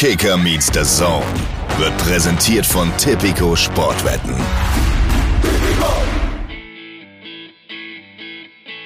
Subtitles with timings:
[0.00, 1.26] Kicker meets the Zone
[1.76, 4.32] wird präsentiert von Tipico Sportwetten.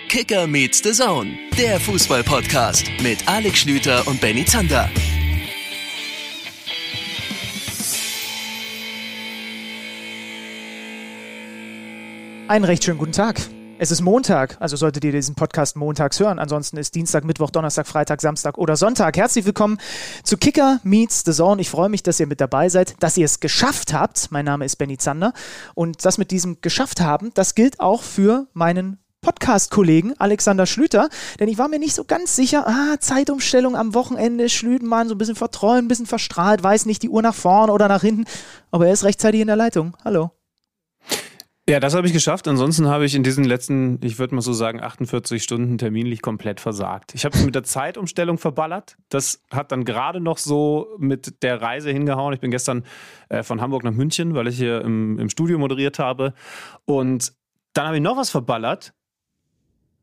[0.09, 4.88] Kicker meets the Zone, der Fußball-Podcast mit Alex Schlüter und Benny Zander.
[12.49, 13.38] Einen recht schönen guten Tag.
[13.83, 16.38] Es ist Montag, also solltet ihr diesen Podcast montags hören.
[16.38, 19.16] Ansonsten ist Dienstag, Mittwoch, Donnerstag, Freitag, Samstag oder Sonntag.
[19.16, 19.78] Herzlich willkommen
[20.23, 21.60] zu Kicker Meets the Zone.
[21.60, 24.30] Ich freue mich, dass ihr mit dabei seid, dass ihr es geschafft habt.
[24.30, 25.32] Mein Name ist Benny Zander
[25.74, 31.08] und das mit diesem geschafft haben, das gilt auch für meinen Podcast-Kollegen Alexander Schlüter,
[31.41, 35.19] denn ich war mir nicht so ganz sicher, ah, Zeitumstellung am Wochenende, Schlütenmann so ein
[35.19, 38.27] bisschen verträumt, ein bisschen verstrahlt, weiß nicht die Uhr nach vorne oder nach hinten,
[38.70, 39.96] aber er ist rechtzeitig in der Leitung.
[40.05, 40.30] Hallo.
[41.72, 42.46] Ja, das habe ich geschafft.
[42.48, 46.60] Ansonsten habe ich in diesen letzten, ich würde mal so sagen, 48 Stunden terminlich komplett
[46.60, 47.14] versagt.
[47.14, 48.98] Ich habe es mit der Zeitumstellung verballert.
[49.08, 52.34] Das hat dann gerade noch so mit der Reise hingehauen.
[52.34, 52.84] Ich bin gestern
[53.30, 56.34] äh, von Hamburg nach München, weil ich hier im, im Studio moderiert habe.
[56.84, 57.32] Und
[57.72, 58.92] dann habe ich noch was verballert.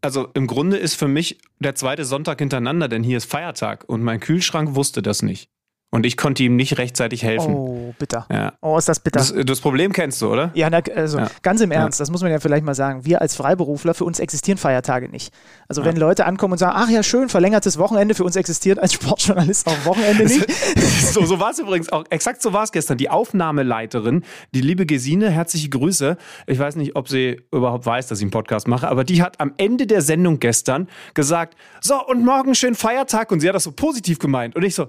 [0.02, 4.02] Also im Grunde ist für mich der zweite Sonntag hintereinander, denn hier ist Feiertag und
[4.02, 5.52] mein Kühlschrank wusste das nicht.
[5.92, 7.56] Und ich konnte ihm nicht rechtzeitig helfen.
[7.56, 8.28] Oh, bitter.
[8.32, 8.54] Ja.
[8.62, 9.18] Oh, ist das bitter.
[9.20, 10.52] Das, das Problem kennst du, oder?
[10.54, 11.32] Ja, na, also Ja.
[11.42, 12.04] ganz im Ernst, Ja.
[12.04, 13.06] das muss man ja vielleicht mal sagen.
[13.06, 15.34] Wir als Freiberufler, für uns existieren Feiertage nicht.
[15.68, 18.94] Also wenn Leute ankommen und sagen, ach ja, schön, verlängertes Wochenende, für uns existiert als
[19.00, 20.52] Sportjournalist auch Wochenende nicht.
[21.14, 22.04] so so war es übrigens auch.
[22.12, 23.00] Exakt so war es gestern.
[23.00, 24.24] Die Aufnahmeleiterin,
[24.54, 26.18] die liebe Gesine, herzliche Grüße.
[26.46, 29.40] Ich weiß nicht, ob sie überhaupt weiß, dass ich einen Podcast mache, aber die hat
[29.40, 33.64] am Ende der Sendung gestern gesagt, so und morgen schön Feiertag und sie hat das
[33.64, 34.88] so positiv gemeint und ich so,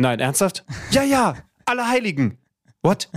[0.00, 0.64] nein, ernsthaft?
[0.90, 2.38] Ja, ja, alle Heiligen.
[2.82, 3.08] What?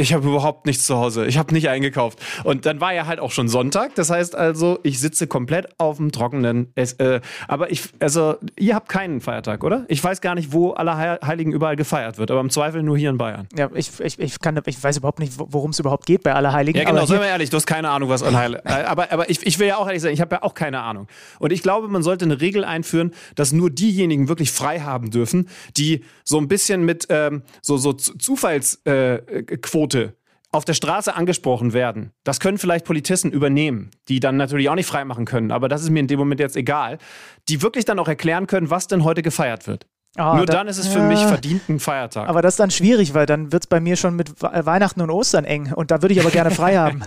[0.00, 1.26] Ich habe überhaupt nichts zu Hause.
[1.26, 2.18] Ich habe nicht eingekauft.
[2.44, 3.94] Und dann war ja halt auch schon Sonntag.
[3.96, 6.72] Das heißt also, ich sitze komplett auf dem Trockenen.
[6.74, 9.84] Es, äh, aber ich, also, ihr habt keinen Feiertag, oder?
[9.88, 12.96] Ich weiß gar nicht, wo alle Heil- Heiligen überall gefeiert wird, aber im Zweifel nur
[12.96, 13.46] hier in Bayern.
[13.54, 16.80] Ja, ich, ich, ich, kann, ich weiß überhaupt nicht, worum es überhaupt geht bei Allerheiligen.
[16.80, 18.54] Ja, genau, seien wir ehrlich, du hast keine Ahnung, was an Heil.
[18.64, 20.80] äh, Aber, aber ich, ich will ja auch ehrlich sein, ich habe ja auch keine
[20.80, 21.08] Ahnung.
[21.40, 25.48] Und ich glaube, man sollte eine Regel einführen, dass nur diejenigen wirklich frei haben dürfen,
[25.76, 28.78] die so ein bisschen mit ähm, so, so Zufallsquote
[29.44, 30.14] äh, Quote
[30.52, 32.10] auf der Straße angesprochen werden.
[32.24, 35.82] Das können vielleicht Polizisten übernehmen, die dann natürlich auch nicht frei machen können, aber das
[35.82, 36.98] ist mir in dem Moment jetzt egal.
[37.48, 39.86] Die wirklich dann auch erklären können, was denn heute gefeiert wird.
[40.16, 41.04] Ah, nur da- dann ist es für ja.
[41.06, 42.28] mich verdient ein Feiertag.
[42.28, 45.00] aber das ist dann schwierig, weil dann wird es bei mir schon mit We- Weihnachten
[45.02, 45.72] und Ostern eng.
[45.72, 47.00] Und da würde ich aber gerne frei haben.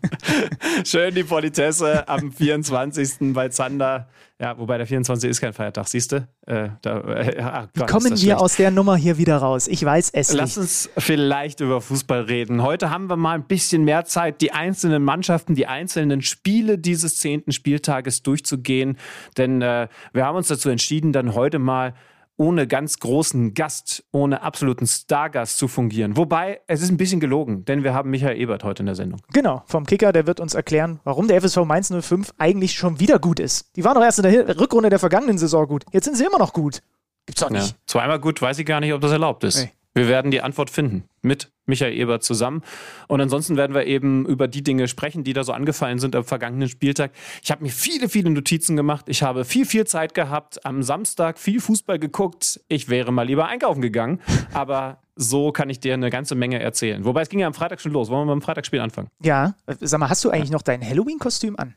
[0.86, 3.34] Schön die Politesse am 24.
[3.34, 4.08] bei Zander.
[4.42, 5.30] Ja, wobei der 24.
[5.30, 6.26] ist kein Feiertag, siehst du?
[6.48, 9.68] Äh, äh, ach Wie kommen wir aus der Nummer hier wieder raus?
[9.68, 10.62] Ich weiß es Lass nicht.
[10.62, 12.60] uns vielleicht über Fußball reden.
[12.60, 17.18] Heute haben wir mal ein bisschen mehr Zeit, die einzelnen Mannschaften, die einzelnen Spiele dieses
[17.18, 18.98] zehnten Spieltages durchzugehen.
[19.38, 21.94] Denn äh, wir haben uns dazu entschieden, dann heute mal
[22.42, 26.16] ohne ganz großen Gast, ohne absoluten Stargast zu fungieren.
[26.16, 29.20] Wobei, es ist ein bisschen gelogen, denn wir haben Michael Ebert heute in der Sendung.
[29.32, 33.20] Genau, vom Kicker, der wird uns erklären, warum der FSV Mainz 05 eigentlich schon wieder
[33.20, 33.76] gut ist.
[33.76, 35.84] Die waren doch erst in der Rückrunde der vergangenen Saison gut.
[35.92, 36.82] Jetzt sind sie immer noch gut.
[37.26, 37.60] Gibt's doch Ja.
[37.60, 37.76] nicht.
[37.86, 39.58] Zweimal gut, weiß ich gar nicht, ob das erlaubt ist.
[39.62, 39.70] Nee.
[39.94, 42.62] Wir werden die Antwort finden mit Michael Ebert zusammen.
[43.08, 46.24] Und ansonsten werden wir eben über die Dinge sprechen, die da so angefallen sind am
[46.24, 47.12] vergangenen Spieltag.
[47.42, 49.06] Ich habe mir viele, viele Notizen gemacht.
[49.08, 50.64] Ich habe viel, viel Zeit gehabt.
[50.66, 52.60] Am Samstag viel Fußball geguckt.
[52.68, 54.20] Ich wäre mal lieber einkaufen gegangen.
[54.52, 57.04] Aber so kann ich dir eine ganze Menge erzählen.
[57.04, 58.10] Wobei es ging ja am Freitag schon los.
[58.10, 59.08] Wollen wir dem Freitagsspiel anfangen?
[59.22, 61.74] Ja, sag mal, hast du eigentlich noch dein Halloween-Kostüm an?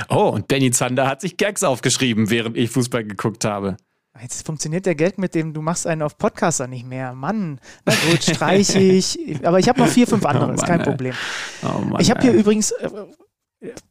[0.09, 3.77] Oh, und Benny Zander hat sich Gags aufgeschrieben, während ich Fußball geguckt habe.
[4.21, 7.13] Jetzt funktioniert der Gag mit dem, du machst einen auf Podcaster nicht mehr.
[7.13, 9.45] Mann, na gut, streich ich.
[9.45, 10.85] Aber ich habe noch vier, fünf andere, ist Mann, kein ey.
[10.85, 11.15] Problem.
[11.63, 12.39] Oh Mann, Ich habe hier ey.
[12.39, 12.89] übrigens, äh,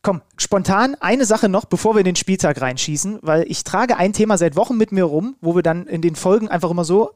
[0.02, 4.12] komm, spontan eine Sache noch, bevor wir in den Spieltag reinschießen, weil ich trage ein
[4.12, 7.12] Thema seit Wochen mit mir rum, wo wir dann in den Folgen einfach immer so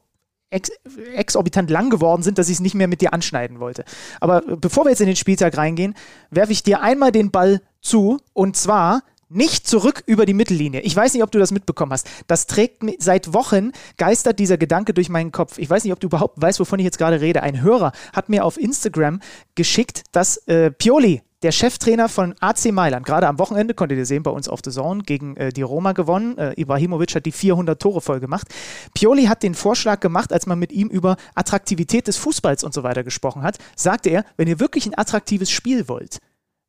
[0.50, 0.70] ex
[1.14, 3.84] exorbitant lang geworden sind, dass ich es nicht mehr mit dir anschneiden wollte.
[4.20, 5.94] Aber bevor wir jetzt in den Spieltag reingehen,
[6.30, 10.80] werfe ich dir einmal den Ball zu und zwar nicht zurück über die Mittellinie.
[10.80, 12.08] Ich weiß nicht, ob du das mitbekommen hast.
[12.26, 15.58] Das trägt seit Wochen geistert dieser Gedanke durch meinen Kopf.
[15.58, 17.42] Ich weiß nicht, ob du überhaupt weißt, wovon ich jetzt gerade rede.
[17.42, 19.20] Ein Hörer hat mir auf Instagram
[19.54, 24.22] geschickt, dass äh, Pioli, der Cheftrainer von AC Mailand, gerade am Wochenende, konntet ihr sehen,
[24.22, 26.38] bei uns auf The Zone, gegen äh, die Roma gewonnen.
[26.38, 28.46] Äh, Ibrahimovic hat die 400 Tore voll gemacht.
[28.94, 32.82] Pioli hat den Vorschlag gemacht, als man mit ihm über Attraktivität des Fußballs und so
[32.82, 36.18] weiter gesprochen hat, sagte er, wenn ihr wirklich ein attraktives Spiel wollt,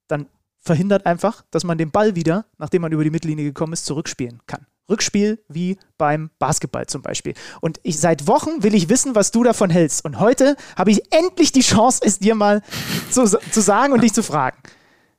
[0.07, 0.27] dann
[0.63, 4.39] verhindert einfach, dass man den Ball wieder, nachdem man über die Mittellinie gekommen ist, zurückspielen
[4.47, 4.65] kann.
[4.89, 7.33] Rückspiel wie beim Basketball zum Beispiel.
[7.61, 10.03] Und ich seit Wochen will ich wissen, was du davon hältst.
[10.03, 12.61] Und heute habe ich endlich die Chance, es dir mal
[13.09, 14.57] zu, zu sagen und dich zu fragen.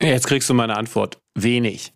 [0.01, 1.19] Jetzt kriegst du meine Antwort.
[1.33, 1.93] Wenig.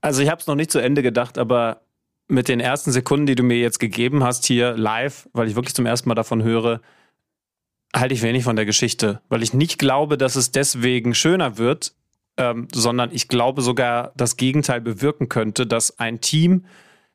[0.00, 1.82] Also ich habe es noch nicht zu Ende gedacht, aber
[2.28, 5.74] mit den ersten Sekunden, die du mir jetzt gegeben hast hier live, weil ich wirklich
[5.74, 6.80] zum ersten Mal davon höre,
[7.94, 11.94] halte ich wenig von der Geschichte, weil ich nicht glaube, dass es deswegen schöner wird,
[12.36, 16.64] ähm, sondern ich glaube sogar das Gegenteil bewirken könnte, dass ein Team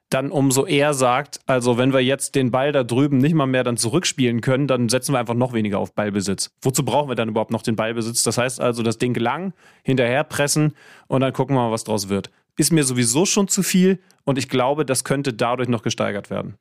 [0.10, 3.64] dann umso eher sagt, also wenn wir jetzt den Ball da drüben nicht mal mehr
[3.64, 6.52] dann zurückspielen können, dann setzen wir einfach noch weniger auf Ballbesitz.
[6.62, 8.24] Wozu brauchen wir dann überhaupt noch den Ballbesitz?
[8.24, 10.74] Das heißt also, das Ding lang, hinterher pressen
[11.08, 12.32] und dann gucken wir mal, was draus wird.
[12.58, 16.58] Ist mir sowieso schon zu viel und ich glaube, das könnte dadurch noch gesteigert werden.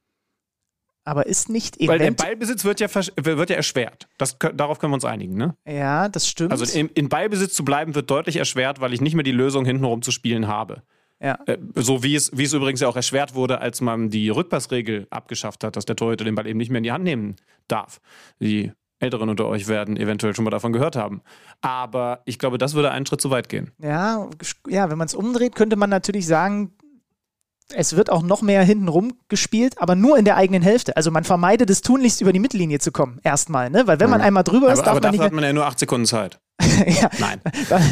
[1.08, 4.08] Aber ist nicht Weil der Ballbesitz wird ja, wird ja erschwert.
[4.18, 5.56] Das, darauf können wir uns einigen, ne?
[5.66, 6.52] Ja, das stimmt.
[6.52, 9.64] Also in, in Ballbesitz zu bleiben wird deutlich erschwert, weil ich nicht mehr die Lösung
[9.64, 10.82] hintenrum zu spielen habe.
[11.18, 11.38] Ja.
[11.46, 15.06] Äh, so wie es, wie es übrigens ja auch erschwert wurde, als man die Rückpassregel
[15.08, 17.36] abgeschafft hat, dass der Torhüter den Ball eben nicht mehr in die Hand nehmen
[17.68, 18.02] darf.
[18.38, 21.22] Die Älteren unter euch werden eventuell schon mal davon gehört haben.
[21.62, 23.70] Aber ich glaube, das würde einen Schritt zu weit gehen.
[23.78, 24.28] Ja,
[24.68, 26.72] ja wenn man es umdreht, könnte man natürlich sagen,
[27.74, 30.96] es wird auch noch mehr hintenrum gespielt, aber nur in der eigenen Hälfte.
[30.96, 33.86] Also man vermeidet es tunlichst über die Mittellinie zu kommen, erstmal, ne?
[33.86, 35.22] Weil wenn man einmal drüber ist, aber, darf aber man nicht.
[35.22, 36.40] hat man ja nur acht Sekunden Zeit.
[36.86, 37.40] ja, Nein.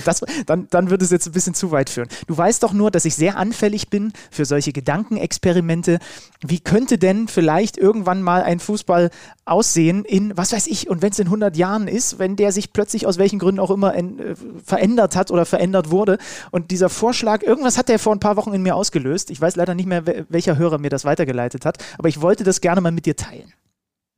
[0.05, 2.09] Das, dann, dann würde es jetzt ein bisschen zu weit führen.
[2.27, 5.99] Du weißt doch nur, dass ich sehr anfällig bin für solche Gedankenexperimente.
[6.45, 9.11] Wie könnte denn vielleicht irgendwann mal ein Fußball
[9.45, 12.73] aussehen in, was weiß ich, und wenn es in 100 Jahren ist, wenn der sich
[12.73, 14.35] plötzlich aus welchen Gründen auch immer in, äh,
[14.65, 16.19] verändert hat oder verändert wurde.
[16.51, 19.31] Und dieser Vorschlag, irgendwas hat der vor ein paar Wochen in mir ausgelöst.
[19.31, 22.61] Ich weiß leider nicht mehr, welcher Hörer mir das weitergeleitet hat, aber ich wollte das
[22.61, 23.53] gerne mal mit dir teilen.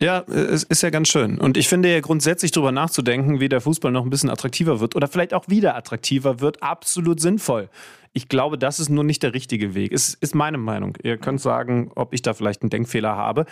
[0.00, 1.38] Ja, es ist ja ganz schön.
[1.38, 4.94] Und ich finde ja grundsätzlich darüber nachzudenken, wie der Fußball noch ein bisschen attraktiver wird
[4.94, 7.68] oder vielleicht auch wieder attraktiver wird, absolut sinnvoll.
[8.12, 9.92] Ich glaube, das ist nur nicht der richtige Weg.
[9.92, 10.96] Es ist meine Meinung.
[11.02, 13.44] Ihr könnt sagen, ob ich da vielleicht einen Denkfehler habe.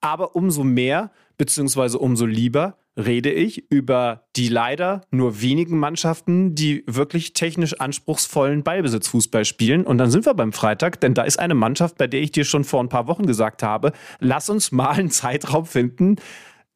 [0.00, 6.84] Aber umso mehr, beziehungsweise umso lieber, rede ich über die leider nur wenigen Mannschaften, die
[6.86, 9.84] wirklich technisch anspruchsvollen Ballbesitzfußball spielen.
[9.84, 12.44] Und dann sind wir beim Freitag, denn da ist eine Mannschaft, bei der ich dir
[12.44, 16.16] schon vor ein paar Wochen gesagt habe, lass uns mal einen Zeitraum finden,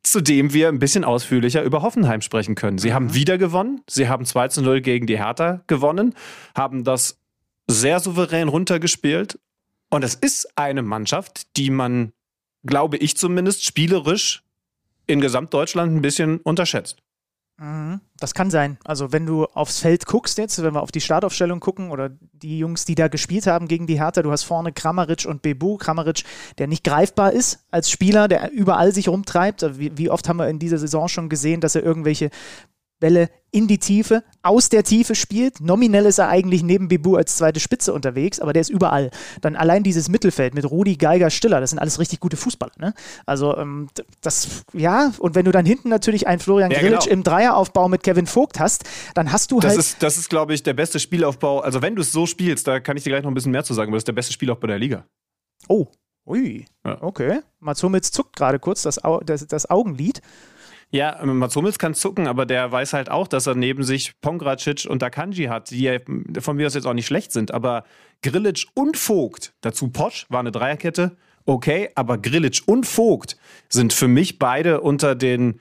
[0.03, 2.79] zu dem wir ein bisschen ausführlicher über Hoffenheim sprechen können.
[2.79, 2.95] Sie mhm.
[2.95, 3.83] haben wieder gewonnen.
[3.89, 6.15] Sie haben 2 zu 0 gegen die Hertha gewonnen,
[6.55, 7.19] haben das
[7.67, 9.39] sehr souverän runtergespielt.
[9.91, 12.13] Und es ist eine Mannschaft, die man,
[12.65, 14.46] glaube ich zumindest, spielerisch
[15.07, 17.03] in Gesamtdeutschland ein bisschen unterschätzt.
[17.59, 18.01] Mhm.
[18.19, 18.79] Das kann sein.
[18.85, 22.59] Also wenn du aufs Feld guckst jetzt, wenn wir auf die Startaufstellung gucken oder die
[22.59, 25.77] Jungs, die da gespielt haben gegen die Hertha, du hast vorne Kramaric und Bebu.
[25.79, 26.25] Kramaric,
[26.59, 29.79] der nicht greifbar ist als Spieler, der überall sich rumtreibt.
[29.79, 32.31] Wie oft haben wir in dieser Saison schon gesehen, dass er irgendwelche
[32.99, 35.61] Bälle in die Tiefe, aus der Tiefe spielt.
[35.61, 39.11] Nominell ist er eigentlich neben Bebu als zweite Spitze unterwegs, aber der ist überall.
[39.41, 42.73] Dann allein dieses Mittelfeld mit Rudi, Geiger, Stiller, das sind alles richtig gute Fußballer.
[42.79, 42.95] Ne?
[43.25, 43.89] Also ähm,
[44.21, 47.15] das, ja, und wenn du dann hinten natürlich einen Florian ja, Grillitsch genau.
[47.15, 48.85] im Dreieraufbau mit Kevin Vogt hast,
[49.15, 49.81] dann hast du das halt...
[49.81, 51.61] Ist, das ist, glaube ich, der beste Spielaufbau.
[51.61, 53.65] Also wenn du es so spielst, da kann ich dir gleich noch ein bisschen mehr
[53.65, 55.07] zu sagen, aber das ist der beste Spielaufbau der Liga.
[55.69, 55.87] Oh,
[56.27, 57.03] ui, ja.
[57.03, 57.41] okay.
[57.61, 60.21] Mats Hummels zuckt gerade kurz das, Au das, das Augenlid.
[60.91, 64.87] Ja, Mats Hummels kann zucken, aber der weiß halt auch, dass er neben sich Pongracic
[64.89, 65.99] und Akanji hat, die ja
[66.39, 67.85] von mir aus jetzt auch nicht schlecht sind, aber
[68.23, 73.37] Grillic und Vogt, dazu Posch, war eine Dreierkette, okay, aber Grillic und Vogt
[73.69, 75.61] sind für mich beide unter den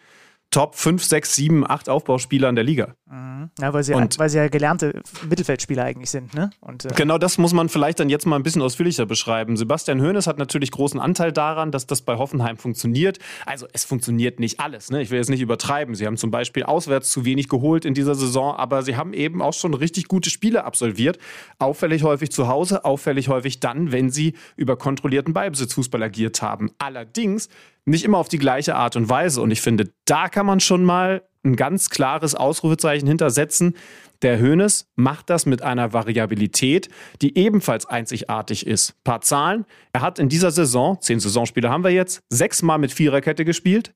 [0.52, 2.96] Top 5, 6, 7, 8 Aufbauspieler in der Liga.
[3.08, 3.52] Mhm.
[3.60, 6.34] Ja, weil sie, und, weil sie ja gelernte Mittelfeldspieler eigentlich sind.
[6.34, 6.50] Ne?
[6.60, 9.58] Und, äh genau das muss man vielleicht dann jetzt mal ein bisschen ausführlicher beschreiben.
[9.58, 13.20] Sebastian Hoeneß hat natürlich großen Anteil daran, dass das bei Hoffenheim funktioniert.
[13.46, 14.90] Also es funktioniert nicht alles.
[14.90, 15.04] Ne?
[15.04, 15.94] Ich will jetzt nicht übertreiben.
[15.94, 19.42] Sie haben zum Beispiel auswärts zu wenig geholt in dieser Saison, aber sie haben eben
[19.44, 21.20] auch schon richtig gute Spiele absolviert.
[21.60, 26.72] Auffällig häufig zu Hause, auffällig häufig dann, wenn sie über kontrollierten Ballbesitzfußball agiert haben.
[26.80, 27.50] Allerdings
[27.86, 29.42] nicht immer auf die gleiche Art und Weise.
[29.42, 33.76] Und ich finde, da kann man schon mal ein ganz klares Ausrufezeichen hintersetzen.
[34.22, 36.90] Der Hönes macht das mit einer Variabilität,
[37.22, 39.02] die ebenfalls einzigartig ist.
[39.04, 39.66] Paar Zahlen.
[39.94, 43.94] Er hat in dieser Saison, zehn Saisonspiele haben wir jetzt, sechsmal mit Viererkette gespielt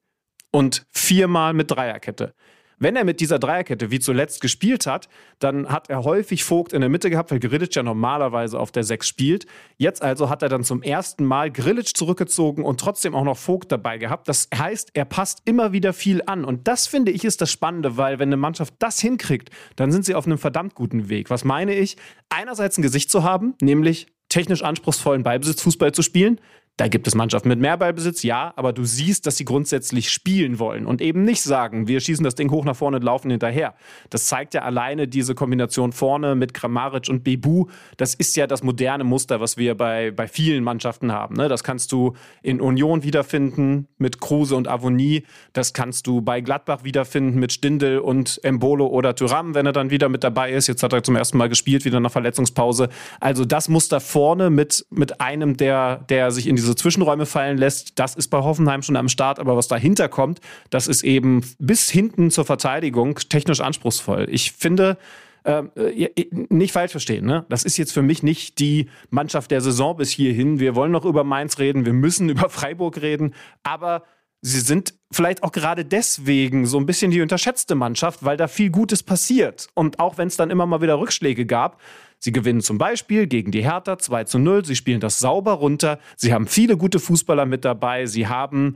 [0.52, 2.34] und viermal mit Dreierkette.
[2.80, 5.10] Wenn er mit dieser Dreierkette wie zuletzt gespielt hat,
[5.40, 8.84] dann hat er häufig Vogt in der Mitte gehabt, weil Grilic ja normalerweise auf der
[8.84, 9.46] 6 spielt.
[9.78, 13.72] Jetzt also hat er dann zum ersten Mal Grilic zurückgezogen und trotzdem auch noch Vogt
[13.72, 14.28] dabei gehabt.
[14.28, 16.46] Das heißt, er passt immer wieder viel an.
[16.46, 20.06] Und das finde ich ist das Spannende, weil wenn eine Mannschaft das hinkriegt, dann sind
[20.06, 21.30] sie auf einem verdammt guten Weg.
[21.30, 21.98] Was meine ich?
[22.30, 26.40] Einerseits ein Gesicht zu haben, nämlich technisch anspruchsvollen Ballbesitzfußball zu spielen,
[26.80, 30.60] Da gibt es Mannschaften mit mehr Ballbesitz, ja, aber du siehst, dass sie grundsätzlich spielen
[30.60, 33.74] wollen und eben nicht sagen, wir schießen das Ding hoch nach vorne und laufen hinterher.
[34.10, 37.66] Das zeigt ja alleine diese Kombination vorne mit Kramaric und Bebu.
[37.98, 41.36] Das ist ja das moderne Muster, was wir bei, bei vielen Mannschaften haben.
[41.36, 41.50] Ne?
[41.50, 45.24] Das kannst du in Union wiederfinden mit Kruse und Avonie.
[45.52, 49.90] Das kannst du bei Gladbach wiederfinden mit Stindel und Embolo oder Thuram, wenn er dann
[49.90, 50.68] wieder mit dabei ist.
[50.68, 52.88] Jetzt hat er zum ersten Mal gespielt, wieder nach Verletzungspause.
[53.20, 58.00] Also das Muster vorne mit, mit einem, der, der sich in diese Zwischenräume fallen lässt,
[58.00, 59.40] das ist bei Hoffenheim schon am Start.
[59.40, 64.28] Aber was dahinter kommt, das ist eben bis hinten zur Verteidigung technisch anspruchsvoll.
[64.30, 64.98] Ich finde,
[65.46, 66.10] ähm, äh,
[66.50, 67.46] nicht falsch verstehen, ne?
[67.50, 70.60] Das ist jetzt für mich nicht die Mannschaft der Saison bis hierhin.
[70.60, 73.34] Wir wollen noch über Mainz reden, wir müssen über Freiburg reden,
[73.64, 74.04] aber
[74.42, 78.70] sie sind vielleicht auch gerade deswegen so ein bisschen die unterschätzte Mannschaft, weil da viel
[78.70, 79.68] Gutes passiert.
[79.74, 81.80] Und auch wenn es dann immer mal wieder Rückschläge gab,
[82.20, 84.66] Sie gewinnen zum Beispiel gegen die Hertha 2 zu 0.
[84.66, 86.00] Sie spielen das sauber runter.
[86.18, 88.06] Sie haben viele gute Fußballer mit dabei.
[88.06, 88.76] Sie haben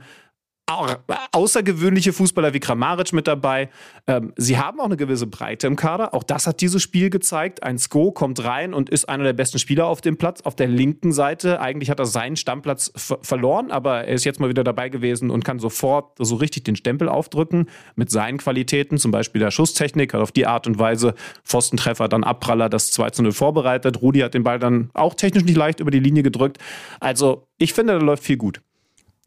[1.32, 3.68] außergewöhnliche Fußballer wie Kramaric mit dabei.
[4.06, 6.14] Ähm, sie haben auch eine gewisse Breite im Kader.
[6.14, 7.62] Auch das hat dieses Spiel gezeigt.
[7.62, 10.40] Ein Sko kommt rein und ist einer der besten Spieler auf dem Platz.
[10.40, 12.92] Auf der linken Seite, eigentlich hat er seinen Stammplatz
[13.22, 16.76] verloren, aber er ist jetzt mal wieder dabei gewesen und kann sofort so richtig den
[16.76, 21.14] Stempel aufdrücken mit seinen Qualitäten, zum Beispiel der Schusstechnik, hat auf die Art und Weise
[21.44, 24.00] Pfostentreffer, dann Abpraller das 2 zu 0 vorbereitet.
[24.00, 26.58] Rudi hat den Ball dann auch technisch nicht leicht über die Linie gedrückt.
[27.00, 28.62] Also ich finde, da läuft viel gut.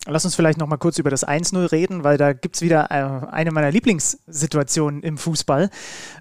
[0.06, 2.92] Lass uns vielleicht noch mal kurz über das 1-0 reden, weil da gibt es wieder
[2.92, 5.70] äh, eine meiner Lieblingssituationen im Fußball.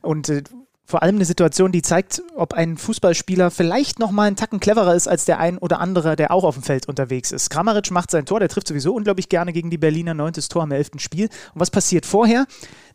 [0.02, 0.42] Und äh,
[0.88, 4.95] vor allem eine Situation, die zeigt, ob ein Fußballspieler vielleicht noch mal einen Tacken cleverer
[4.95, 7.50] ist als der ein oder andere, der auch auf dem Feld unterwegs ist.
[7.50, 10.71] Kramaric macht sein Tor, der trifft sowieso unglaublich gerne gegen die Berliner, neuntes Tor im
[10.71, 11.25] elften Spiel.
[11.54, 12.47] Und was passiert vorher?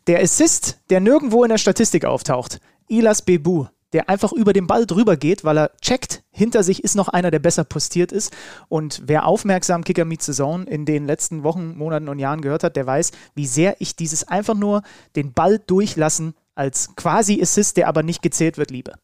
[0.06, 2.60] Der Assist, der nirgendwo in der Statistik auftaucht.
[2.88, 6.94] Ilas Bebu, der einfach über den Ball drüber geht, weil er checkt, hinter sich ist
[6.94, 8.32] noch einer, der besser postiert ist.
[8.68, 12.64] Und wer aufmerksam Kicker Meets the Zone in den letzten Wochen, Monaten und Jahren gehört
[12.64, 14.82] hat, der weiß, wie sehr ich dieses einfach nur
[15.16, 18.94] den Ball durchlassen als quasi Assist, der aber nicht gezählt wird, liebe.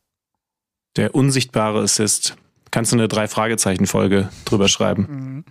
[0.96, 2.36] Der unsichtbare Assist.
[2.70, 5.06] Kannst du eine Drei-Fragezeichen-Folge drüber schreiben?
[5.08, 5.44] Mhm.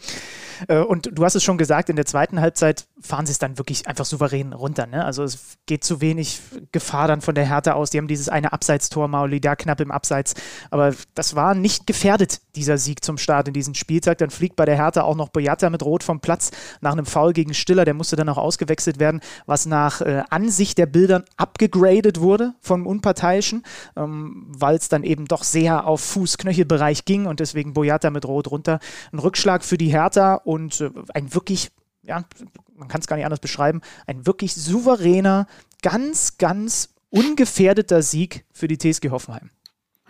[0.67, 3.57] Äh, und du hast es schon gesagt, in der zweiten Halbzeit fahren sie es dann
[3.57, 4.87] wirklich einfach souverän runter.
[4.87, 5.03] Ne?
[5.03, 7.89] Also es geht zu wenig Gefahr dann von der Härte aus.
[7.89, 10.33] Die haben dieses eine Abseitstor, Mauli da knapp im Abseits.
[10.71, 14.17] Aber das war nicht gefährdet, dieser Sieg zum Start in diesem Spieltag.
[14.17, 17.33] Dann fliegt bei der Härte auch noch Boyata mit Rot vom Platz nach einem Foul
[17.33, 17.85] gegen Stiller.
[17.85, 22.87] Der musste dann auch ausgewechselt werden, was nach äh, Ansicht der Bildern abgegradet wurde vom
[22.87, 23.63] Unparteiischen,
[23.95, 28.49] ähm, weil es dann eben doch sehr auf Fuß-Knöchelbereich ging und deswegen Boyata mit Rot
[28.49, 28.79] runter.
[29.11, 31.72] Ein Rückschlag für die Hertha und äh, ein wirklich,
[32.04, 32.24] ja,
[32.74, 35.46] man kann es gar nicht anders beschreiben, ein wirklich souveräner,
[35.82, 39.50] ganz, ganz ungefährdeter Sieg für die TSG Hoffenheim.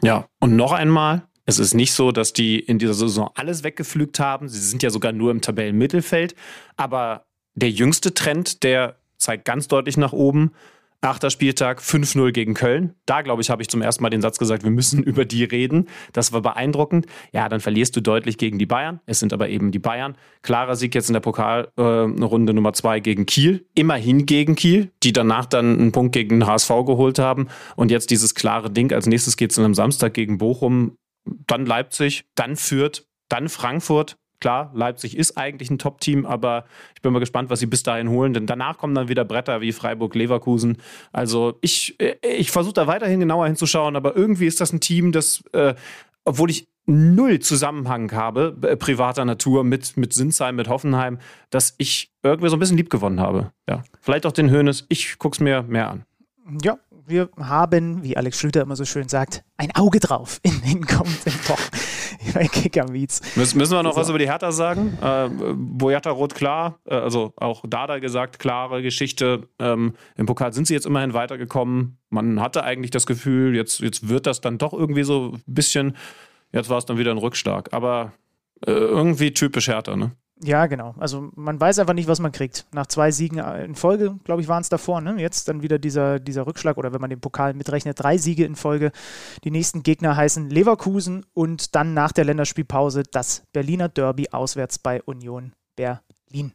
[0.04, 4.20] Ja, und noch einmal, es ist nicht so, dass die in dieser Saison alles weggepflügt
[4.20, 4.48] haben.
[4.48, 6.36] Sie sind ja sogar nur im Tabellenmittelfeld.
[6.76, 7.26] Aber
[7.56, 10.52] der jüngste Trend, der zeigt ganz deutlich nach oben.
[11.02, 12.96] Achter Spieltag 5-0 gegen Köln.
[13.06, 15.44] Da, glaube ich, habe ich zum ersten Mal den Satz gesagt, wir müssen über die
[15.44, 15.88] reden.
[16.12, 17.06] Das war beeindruckend.
[17.32, 19.00] Ja, dann verlierst du deutlich gegen die Bayern.
[19.06, 20.18] Es sind aber eben die Bayern.
[20.42, 23.66] Klarer Sieg jetzt in der Pokalrunde äh, Nummer 2 gegen Kiel.
[23.76, 27.48] Immerhin gegen Kiel, die danach dann einen Punkt gegen den HSV geholt haben.
[27.76, 28.92] Und jetzt dieses klare Ding.
[28.92, 30.98] Als nächstes geht es dann am Samstag gegen Bochum,
[31.46, 34.18] dann Leipzig, dann Fürth, dann Frankfurt.
[34.40, 36.66] Klar, Leipzig ist eigentlich ein Top-Team, aber
[36.96, 39.62] ich bin mal gespannt, was sie bis dahin holen, denn danach kommen dann wieder Bretter
[39.62, 40.78] wie Freiburg, Leverkusen.
[41.12, 45.12] Also ich, äh, ich versuche da weiterhin genauer hinzuschauen, aber irgendwie ist das ein Team,
[45.12, 45.74] das, äh,
[46.24, 52.12] obwohl ich null Zusammenhang habe, äh, privater Natur mit, mit Sinsheim, mit Hoffenheim, dass ich
[52.24, 53.52] irgendwie so ein bisschen lieb gewonnen habe.
[53.68, 53.84] Ja.
[54.00, 54.86] Vielleicht auch den Hönes.
[54.90, 56.06] Ich gucke es mir mehr an.
[56.64, 60.86] Ja, wir haben, wie Alex Schlüter immer so schön sagt, ein Auge drauf in den
[60.86, 63.22] kommenden Wochen bei Kickermeets.
[63.36, 64.02] Müssen, müssen wir noch so.
[64.02, 64.98] was über die Hertha sagen?
[65.02, 69.48] Äh, Boyata Rot klar, äh, also auch Dada gesagt, klare Geschichte.
[69.60, 71.98] Ähm, Im Pokal sind sie jetzt immerhin weitergekommen.
[72.10, 75.96] Man hatte eigentlich das Gefühl, jetzt, jetzt wird das dann doch irgendwie so ein bisschen,
[76.52, 77.74] jetzt war es dann wieder ein Rückschlag.
[77.74, 78.12] Aber
[78.66, 80.12] äh, irgendwie typisch Hertha, ne?
[80.44, 80.94] Ja, genau.
[81.00, 82.68] Also man weiß einfach nicht, was man kriegt.
[82.72, 85.02] Nach zwei Siegen in Folge, glaube ich, waren es davor.
[85.02, 85.16] Ne?
[85.20, 88.56] Jetzt dann wieder dieser, dieser Rückschlag oder wenn man den Pokal mitrechnet, drei Siege in
[88.56, 88.92] Folge.
[89.44, 95.02] Die nächsten Gegner heißen Leverkusen und dann nach der Länderspielpause das Berliner Derby auswärts bei
[95.04, 96.54] Union Berlin.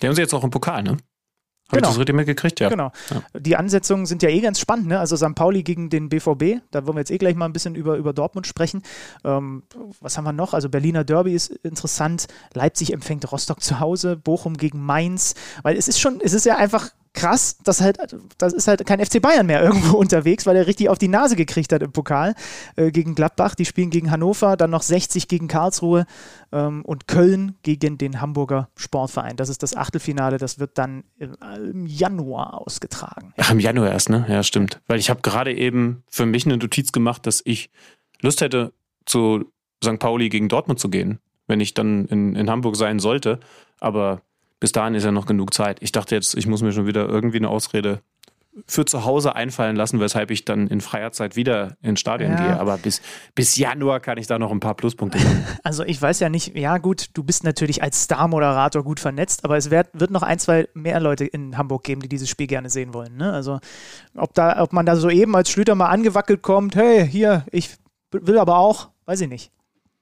[0.00, 0.96] Die haben sie jetzt auch im Pokal, ne?
[1.70, 1.88] Habe genau.
[1.88, 2.60] ich das richtig mitgekriegt?
[2.60, 2.70] Ja.
[2.70, 2.92] Genau.
[3.10, 3.22] Ja.
[3.38, 4.86] Die Ansetzungen sind ja eh ganz spannend.
[4.86, 4.98] Ne?
[4.98, 5.34] Also St.
[5.34, 8.14] Pauli gegen den BVB, da wollen wir jetzt eh gleich mal ein bisschen über, über
[8.14, 8.82] Dortmund sprechen.
[9.22, 9.64] Ähm,
[10.00, 10.54] was haben wir noch?
[10.54, 12.26] Also Berliner Derby ist interessant.
[12.54, 15.34] Leipzig empfängt Rostock zu Hause, Bochum gegen Mainz.
[15.62, 17.98] Weil es ist schon, es ist ja einfach krass, dass halt,
[18.38, 21.36] das ist halt kein FC Bayern mehr irgendwo unterwegs, weil er richtig auf die Nase
[21.36, 22.34] gekriegt hat im Pokal
[22.76, 23.54] äh, gegen Gladbach.
[23.54, 26.06] Die spielen gegen Hannover, dann noch 60 gegen Karlsruhe
[26.52, 29.36] ähm, und Köln gegen den Hamburger Sportverein.
[29.36, 33.34] Das ist das Achtelfinale, das wird dann im, Januar ausgetragen.
[33.36, 34.24] Ach, im Januar erst, ne?
[34.28, 34.80] Ja, stimmt.
[34.86, 37.70] Weil ich habe gerade eben für mich eine Notiz gemacht, dass ich
[38.20, 38.72] Lust hätte,
[39.06, 39.50] zu
[39.82, 39.98] St.
[39.98, 43.40] Pauli gegen Dortmund zu gehen, wenn ich dann in, in Hamburg sein sollte.
[43.80, 44.22] Aber
[44.60, 45.78] bis dahin ist ja noch genug Zeit.
[45.80, 48.02] Ich dachte jetzt, ich muss mir schon wieder irgendwie eine Ausrede
[48.66, 52.36] für zu Hause einfallen lassen, weshalb ich dann in freier Zeit wieder ins Stadion ja.
[52.36, 52.60] gehe.
[52.60, 53.00] Aber bis,
[53.34, 55.46] bis Januar kann ich da noch ein paar Pluspunkte machen.
[55.62, 59.56] Also ich weiß ja nicht, ja gut, du bist natürlich als Star-Moderator gut vernetzt, aber
[59.56, 62.70] es wird, wird noch ein, zwei mehr Leute in Hamburg geben, die dieses Spiel gerne
[62.70, 63.16] sehen wollen.
[63.16, 63.32] Ne?
[63.32, 63.60] Also
[64.16, 67.76] ob, da, ob man da so eben als Schlüter mal angewackelt kommt, hey, hier, ich
[68.10, 69.52] will aber auch, weiß ich nicht.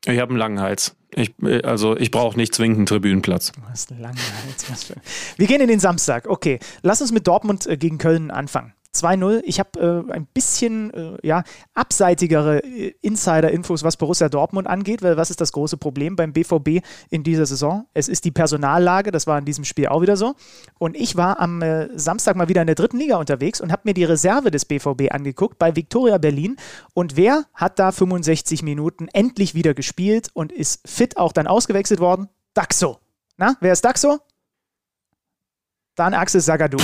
[0.07, 0.97] Ich habe einen langen Hals.
[1.15, 3.53] Ich, äh, also ich brauche nicht zwingend einen Tribünenplatz.
[3.53, 4.95] Du hast einen langen Hals.
[5.37, 6.29] Wir gehen in den Samstag.
[6.29, 8.73] Okay, lass uns mit Dortmund äh, gegen Köln anfangen.
[9.03, 9.43] 2-0.
[9.45, 15.17] Ich habe äh, ein bisschen äh, ja, abseitigere äh, Insider-Infos, was Borussia Dortmund angeht, weil
[15.17, 17.87] was ist das große Problem beim BVB in dieser Saison?
[17.95, 20.35] Es ist die Personallage, das war in diesem Spiel auch wieder so.
[20.79, 23.83] Und ich war am äh, Samstag mal wieder in der dritten Liga unterwegs und habe
[23.85, 26.57] mir die Reserve des BVB angeguckt bei Viktoria Berlin.
[26.95, 32.01] Und wer hat da 65 Minuten endlich wieder gespielt und ist fit auch dann ausgewechselt
[32.01, 32.29] worden?
[32.55, 32.99] Daxo.
[33.37, 34.19] Na, wer ist Daxo?
[35.95, 36.79] Dann Axel Sagadou.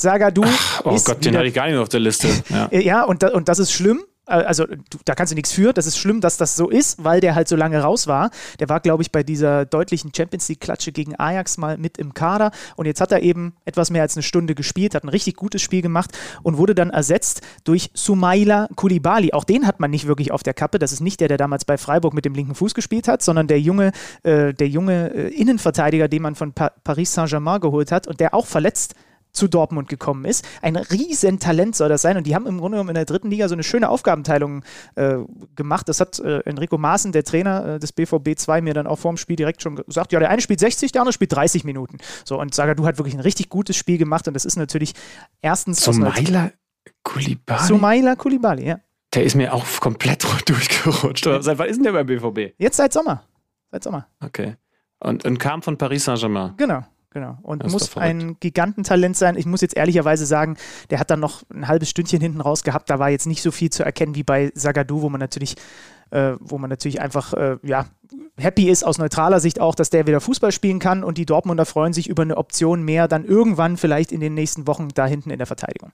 [0.00, 0.42] Sagadu.
[0.44, 2.28] Ach, oh Gott, den hatte ich gar nicht mehr auf der Liste.
[2.50, 4.04] Ja, ja und, da, und das ist schlimm.
[4.30, 4.66] Äh, also
[5.04, 5.72] da kannst du nichts für.
[5.72, 8.30] Das ist schlimm, dass das so ist, weil der halt so lange raus war.
[8.60, 12.52] Der war, glaube ich, bei dieser deutlichen Champions League-Klatsche gegen Ajax mal mit im Kader.
[12.76, 15.60] Und jetzt hat er eben etwas mehr als eine Stunde gespielt, hat ein richtig gutes
[15.62, 19.32] Spiel gemacht und wurde dann ersetzt durch Sumaila Kulibali.
[19.32, 20.78] Auch den hat man nicht wirklich auf der Kappe.
[20.78, 23.48] Das ist nicht der, der damals bei Freiburg mit dem linken Fuß gespielt hat, sondern
[23.48, 23.92] der junge,
[24.22, 28.34] äh, der junge äh, Innenverteidiger, den man von pa Paris Saint-Germain geholt hat und der
[28.34, 28.94] auch verletzt
[29.32, 30.46] zu Dortmund gekommen ist.
[30.62, 33.48] Ein Riesentalent soll das sein und die haben im Grunde genommen in der dritten Liga
[33.48, 35.18] so eine schöne Aufgabenteilung äh,
[35.56, 35.88] gemacht.
[35.88, 39.12] Das hat äh, Enrico Maaßen, der Trainer äh, des BVB 2, mir dann auch vor
[39.12, 41.98] dem Spiel direkt schon gesagt, ja, der eine spielt 60, der andere spielt 30 Minuten.
[42.24, 44.94] So, und Saga, du hat wirklich ein richtig gutes Spiel gemacht und das ist natürlich
[45.40, 45.84] erstens...
[45.84, 46.52] Sumaila
[47.02, 47.62] Kulibali?
[47.64, 48.80] Sumaila Kulibali, ja.
[49.14, 51.24] Der ist mir auch komplett durchgerutscht.
[51.24, 52.54] Seit wann ist denn der beim BVB?
[52.58, 53.24] Jetzt seit Sommer.
[53.70, 54.06] Seit Sommer.
[54.20, 54.56] Okay.
[55.00, 56.54] Und, und kam von Paris Saint-Germain.
[56.56, 56.84] Genau.
[57.12, 57.38] Genau.
[57.42, 59.36] Und muss ein Gigantentalent sein.
[59.36, 60.56] Ich muss jetzt ehrlicherweise sagen,
[60.90, 62.88] der hat dann noch ein halbes Stündchen hinten raus gehabt.
[62.88, 65.56] Da war jetzt nicht so viel zu erkennen wie bei Sagadu, wo man natürlich,
[66.10, 67.86] äh, wo man natürlich einfach, äh, ja,
[68.36, 71.66] happy ist aus neutraler Sicht auch, dass der wieder Fußball spielen kann und die Dortmunder
[71.66, 75.30] freuen sich über eine Option mehr dann irgendwann vielleicht in den nächsten Wochen da hinten
[75.30, 75.90] in der Verteidigung.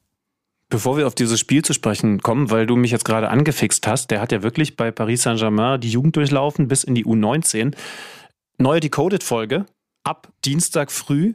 [0.69, 4.11] Bevor wir auf dieses Spiel zu sprechen kommen, weil du mich jetzt gerade angefixt hast,
[4.11, 7.75] der hat ja wirklich bei Paris Saint-Germain die Jugend durchlaufen bis in die U19.
[8.59, 9.67] Neue Decoded-Folge,
[10.07, 11.35] ab Dienstag früh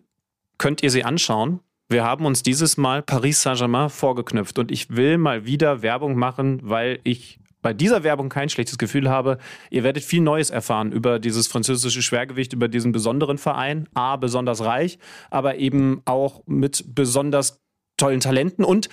[0.58, 1.60] könnt ihr sie anschauen.
[1.90, 6.62] Wir haben uns dieses Mal Paris Saint-Germain vorgeknüpft und ich will mal wieder Werbung machen,
[6.64, 9.38] weil ich bei dieser Werbung kein schlechtes Gefühl habe.
[9.70, 13.90] Ihr werdet viel Neues erfahren über dieses französische Schwergewicht, über diesen besonderen Verein.
[13.94, 14.98] A, besonders reich,
[15.30, 17.60] aber eben auch mit besonders
[17.98, 18.90] tollen Talenten und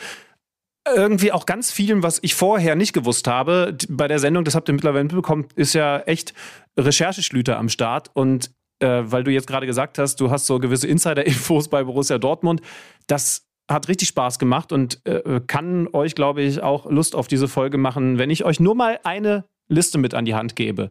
[0.95, 3.77] irgendwie auch ganz vielem, was ich vorher nicht gewusst habe.
[3.89, 6.35] Bei der Sendung, das habt ihr mittlerweile mitbekommen, ist ja echt
[6.77, 10.87] Rechercheschlüter am Start und äh, weil du jetzt gerade gesagt hast, du hast so gewisse
[10.87, 12.61] Insider-Infos bei Borussia Dortmund.
[13.07, 17.49] Das hat richtig Spaß gemacht und äh, kann euch, glaube ich, auch Lust auf diese
[17.49, 20.91] Folge machen, wenn ich euch nur mal eine Liste mit an die Hand gebe.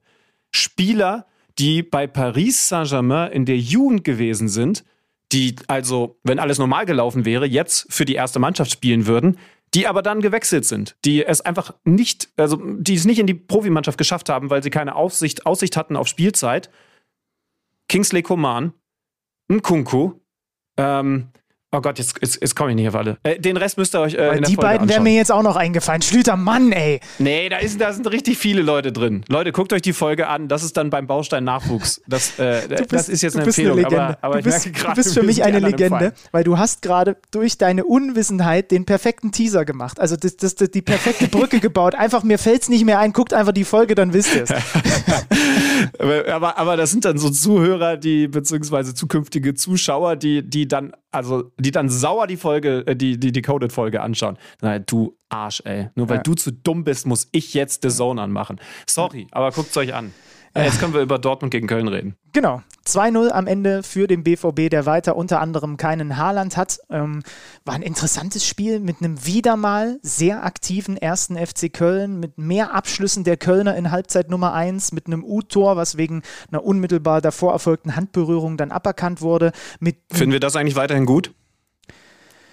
[0.52, 1.26] Spieler,
[1.58, 4.84] die bei Paris Saint-Germain in der Jugend gewesen sind,
[5.32, 9.38] die also, wenn alles normal gelaufen wäre, jetzt für die erste Mannschaft spielen würden,
[9.74, 13.34] die aber dann gewechselt sind, die es einfach nicht, also die es nicht in die
[13.34, 16.70] Profimannschaft geschafft haben, weil sie keine Aussicht, Aussicht hatten auf Spielzeit
[17.88, 18.74] Kingsley Coman,
[19.50, 20.14] Nkunku,
[20.78, 21.30] ähm,
[21.70, 23.18] Oh Gott, jetzt, jetzt, jetzt komme ich nicht auf alle.
[23.24, 25.34] Äh, den Rest müsst ihr euch äh, in der Die Folge beiden wären mir jetzt
[25.34, 26.02] auch noch eingefallen.
[26.02, 27.02] Schlüter, Mann, ey.
[27.20, 29.26] Nee, da, ist, da sind richtig viele Leute drin.
[29.28, 30.48] Leute, guckt euch die Folge an.
[30.48, 32.02] Das ist dann beim Baustein Nachwuchs.
[32.08, 33.80] Das, äh, bist, das ist jetzt eine Empfehlung.
[33.80, 36.82] Eine aber, aber du bist, grad, du bist für mich eine Legende, weil du hast
[36.82, 40.00] gerade durch deine Unwissenheit den perfekten Teaser gemacht.
[40.00, 41.96] Also das, das, das die perfekte Brücke gebaut.
[41.96, 43.12] Einfach, mir fällt es nicht mehr ein.
[43.12, 44.50] Guckt einfach die Folge, dann wisst ihr es.
[46.00, 51.52] aber, aber das sind dann so Zuhörer, die, beziehungsweise zukünftige Zuschauer, die, die dann, also,
[51.60, 54.38] die dann sauer die Folge, äh, die, die Decoded-Folge anschauen.
[54.62, 55.90] Nein, du Arsch, ey.
[55.96, 56.24] Nur weil ja.
[56.24, 58.60] du zu dumm bist, muss ich jetzt The Zone anmachen.
[58.88, 60.14] Sorry, aber guckt es euch an.
[60.58, 62.16] Äh, jetzt können wir über Dortmund gegen Köln reden.
[62.34, 62.62] Genau.
[62.86, 66.80] 2-0 am Ende für den BVB, der weiter unter anderem keinen Haaland hat.
[66.90, 67.22] Ähm,
[67.66, 72.74] war ein interessantes Spiel mit einem wieder mal sehr aktiven ersten FC Köln, mit mehr
[72.74, 77.52] Abschlüssen der Kölner in Halbzeit Nummer 1, mit einem U-Tor, was wegen einer unmittelbar davor
[77.52, 79.52] erfolgten Handberührung dann aberkannt wurde.
[79.80, 81.34] Mit Finden wir das eigentlich weiterhin gut?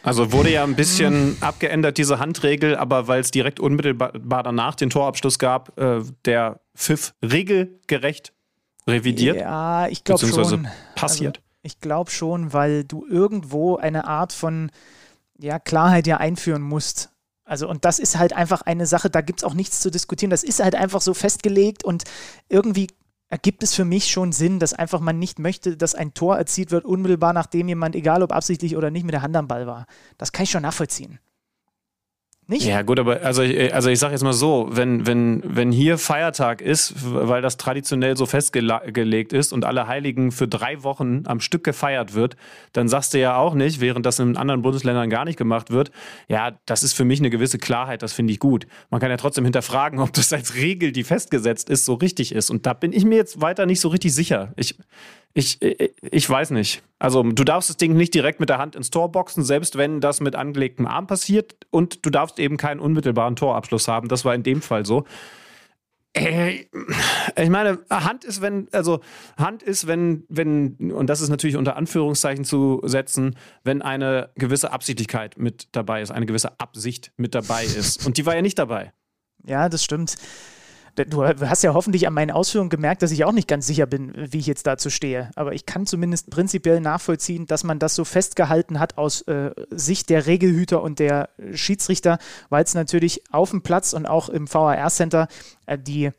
[0.04, 4.90] Also wurde ja ein bisschen abgeändert, diese Handregel, aber weil es direkt unmittelbar danach den
[4.90, 8.32] Torabschluss gab, äh, der Pfiff regelgerecht
[8.86, 9.36] revidiert.
[9.36, 10.68] Ja, ich glaube schon.
[10.94, 11.38] Passiert.
[11.38, 14.70] Also, ich glaube schon, weil du irgendwo eine Art von
[15.38, 17.10] ja, Klarheit ja einführen musst.
[17.46, 20.30] Also, und das ist halt einfach eine Sache, da gibt es auch nichts zu diskutieren.
[20.30, 22.04] Das ist halt einfach so festgelegt und
[22.50, 22.88] irgendwie
[23.28, 26.70] ergibt es für mich schon Sinn, dass einfach man nicht möchte, dass ein Tor erzielt
[26.70, 29.86] wird, unmittelbar nachdem jemand, egal ob absichtlich oder nicht, mit der Hand am Ball war.
[30.18, 31.18] Das kann ich schon nachvollziehen.
[32.46, 32.66] Nicht?
[32.66, 35.96] Ja, gut, aber also ich, also ich sage jetzt mal so, wenn, wenn, wenn hier
[35.96, 41.40] Feiertag ist, weil das traditionell so festgelegt ist und alle Heiligen für drei Wochen am
[41.40, 42.36] Stück gefeiert wird,
[42.74, 45.90] dann sagst du ja auch nicht, während das in anderen Bundesländern gar nicht gemacht wird,
[46.28, 48.66] ja, das ist für mich eine gewisse Klarheit, das finde ich gut.
[48.90, 52.50] Man kann ja trotzdem hinterfragen, ob das als Regel, die festgesetzt ist, so richtig ist.
[52.50, 54.52] Und da bin ich mir jetzt weiter nicht so richtig sicher.
[54.56, 54.76] Ich,
[55.34, 56.82] ich, ich weiß nicht.
[57.00, 60.00] Also du darfst das Ding nicht direkt mit der Hand ins Tor boxen, selbst wenn
[60.00, 61.56] das mit angelegtem Arm passiert.
[61.70, 64.08] Und du darfst eben keinen unmittelbaren Torabschluss haben.
[64.08, 65.04] Das war in dem Fall so.
[66.12, 66.66] Äh,
[67.36, 69.00] ich meine, Hand ist, wenn, also
[69.36, 74.70] Hand ist, wenn, wenn, und das ist natürlich unter Anführungszeichen zu setzen, wenn eine gewisse
[74.70, 78.06] Absichtlichkeit mit dabei ist, eine gewisse Absicht mit dabei ist.
[78.06, 78.92] Und die war ja nicht dabei.
[79.44, 80.16] Ja, das stimmt
[80.94, 84.12] du hast ja hoffentlich an meinen Ausführungen gemerkt, dass ich auch nicht ganz sicher bin,
[84.14, 85.30] wie ich jetzt dazu stehe.
[85.34, 90.10] Aber ich kann zumindest prinzipiell nachvollziehen, dass man das so festgehalten hat aus äh, Sicht
[90.10, 95.28] der Regelhüter und der Schiedsrichter, weil es natürlich auf dem Platz und auch im VAR-Center
[95.66, 96.10] äh, die,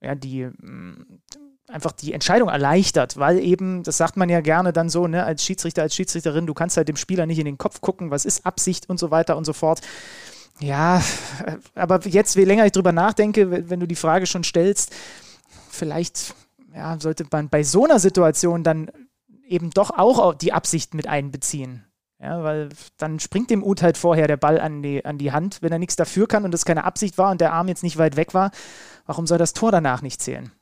[0.00, 1.20] ja, die mm,
[1.68, 5.44] einfach die Entscheidung erleichtert, weil eben, das sagt man ja gerne dann so, ne, als
[5.44, 8.44] Schiedsrichter, als Schiedsrichterin, du kannst halt dem Spieler nicht in den Kopf gucken, was ist
[8.46, 9.80] Absicht und so weiter und so fort.
[10.60, 11.02] Ja,
[11.74, 14.94] aber jetzt, je länger ich drüber nachdenke, wenn du die Frage schon stellst,
[15.70, 16.34] vielleicht
[16.74, 18.90] ja, sollte man bei so einer Situation dann
[19.46, 21.84] eben doch auch die Absicht mit einbeziehen.
[22.20, 25.58] Ja, weil dann springt dem Ut halt vorher der Ball an die, an die Hand,
[25.60, 27.98] wenn er nichts dafür kann und es keine Absicht war und der Arm jetzt nicht
[27.98, 28.52] weit weg war.
[29.06, 30.52] Warum soll das Tor danach nicht zählen?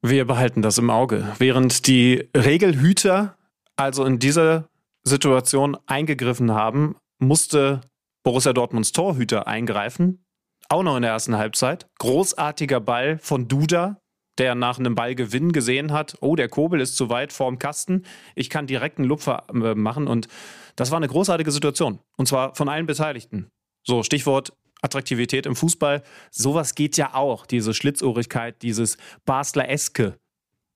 [0.00, 1.34] Wir behalten das im Auge.
[1.38, 3.36] Während die Regelhüter
[3.76, 4.68] also in dieser
[5.04, 7.80] Situation eingegriffen haben, musste
[8.22, 10.24] Borussia Dortmunds Torhüter eingreifen.
[10.68, 11.86] Auch noch in der ersten Halbzeit.
[11.98, 13.98] Großartiger Ball von Duda,
[14.38, 18.04] der nach einem Ballgewinn gesehen hat, oh, der Kobel ist zu weit vorm Kasten.
[18.34, 20.06] Ich kann direkt einen Lupfer äh, machen.
[20.06, 20.28] Und
[20.76, 22.00] das war eine großartige Situation.
[22.16, 23.48] Und zwar von allen Beteiligten.
[23.86, 24.52] So, Stichwort
[24.82, 26.02] Attraktivität im Fußball.
[26.30, 27.46] Sowas geht ja auch.
[27.46, 30.18] Diese Schlitzohrigkeit, dieses Basler-eske.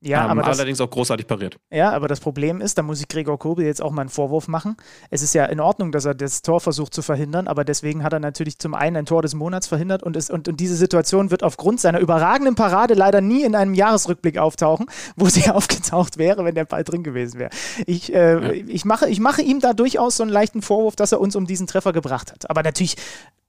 [0.05, 1.59] Ja, ähm, aber das, allerdings auch großartig pariert.
[1.71, 4.49] Ja, aber das Problem ist, da muss ich Gregor Kobel jetzt auch mal einen Vorwurf
[4.49, 4.77] machen.
[5.11, 8.13] Es ist ja in Ordnung, dass er das Tor versucht zu verhindern, aber deswegen hat
[8.13, 11.31] er natürlich zum einen ein Tor des Monats verhindert und, ist, und, und diese Situation
[11.31, 14.87] wird aufgrund seiner überragenden Parade leider nie in einem Jahresrückblick auftauchen,
[15.17, 17.51] wo sie aufgetaucht wäre, wenn der Ball drin gewesen wäre.
[17.87, 18.65] Ich, äh, ja.
[18.67, 21.47] ich, mache, ich mache ihm da durchaus so einen leichten Vorwurf, dass er uns um
[21.47, 22.51] diesen Treffer gebracht hat.
[22.51, 22.97] Aber natürlich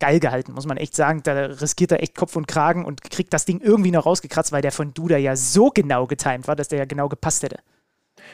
[0.04, 1.22] geil gehalten, muss man echt sagen.
[1.24, 4.62] Da riskiert er echt Kopf und Kragen und kriegt das Ding irgendwie noch rausgekratzt, weil
[4.62, 7.60] der von Duda ja so genau getimt war, dass der ja genau gepasst hätte.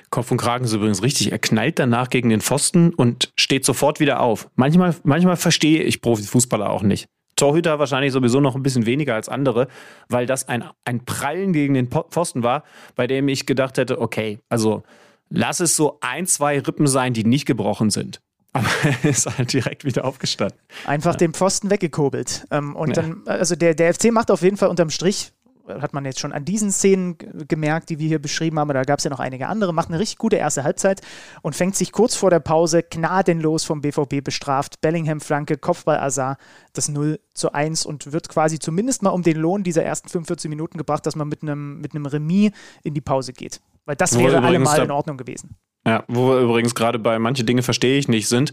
[0.09, 1.31] Kopf und Kragen ist übrigens richtig.
[1.31, 4.49] Er knallt danach gegen den Pfosten und steht sofort wieder auf.
[4.55, 7.07] Manchmal, manchmal verstehe ich Profifußballer auch nicht.
[7.35, 9.67] Torhüter wahrscheinlich sowieso noch ein bisschen weniger als andere,
[10.09, 12.63] weil das ein, ein Prallen gegen den Pfosten war,
[12.95, 14.81] bei dem ich gedacht hätte, okay, also
[15.29, 18.21] lass es so ein, zwei Rippen sein, die nicht gebrochen sind.
[18.53, 20.59] Aber er ist halt direkt wieder aufgestanden.
[20.85, 21.17] Einfach ja.
[21.17, 22.47] den Pfosten weggekurbelt.
[22.51, 25.33] Ähm, und dann, also der, der FC macht auf jeden Fall unterm Strich,
[25.69, 28.99] hat man jetzt schon an diesen Szenen gemerkt, die wir hier beschrieben haben, da gab
[28.99, 31.01] es ja noch einige andere, macht eine richtig gute erste Halbzeit
[31.41, 34.81] und fängt sich kurz vor der Pause gnadenlos vom BVB bestraft.
[34.81, 36.37] Bellingham-Flanke, Kopfball Azar,
[36.73, 40.49] das 0 zu 1 und wird quasi zumindest mal um den Lohn dieser ersten 45
[40.49, 42.51] Minuten gebracht, dass man mit einem, mit einem Remis
[42.83, 43.61] in die Pause geht.
[43.85, 45.55] Weil das wäre allemal in Ordnung gewesen.
[45.85, 48.51] Ja, wo wir übrigens gerade bei manche Dinge verstehe ich nicht sind.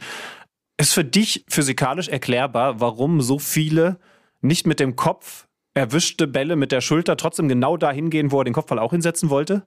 [0.78, 3.98] Ist für dich physikalisch erklärbar, warum so viele
[4.40, 8.44] nicht mit dem Kopf erwischte Bälle mit der Schulter trotzdem genau dahin gehen, wo er
[8.44, 9.66] den Kopfball auch hinsetzen wollte?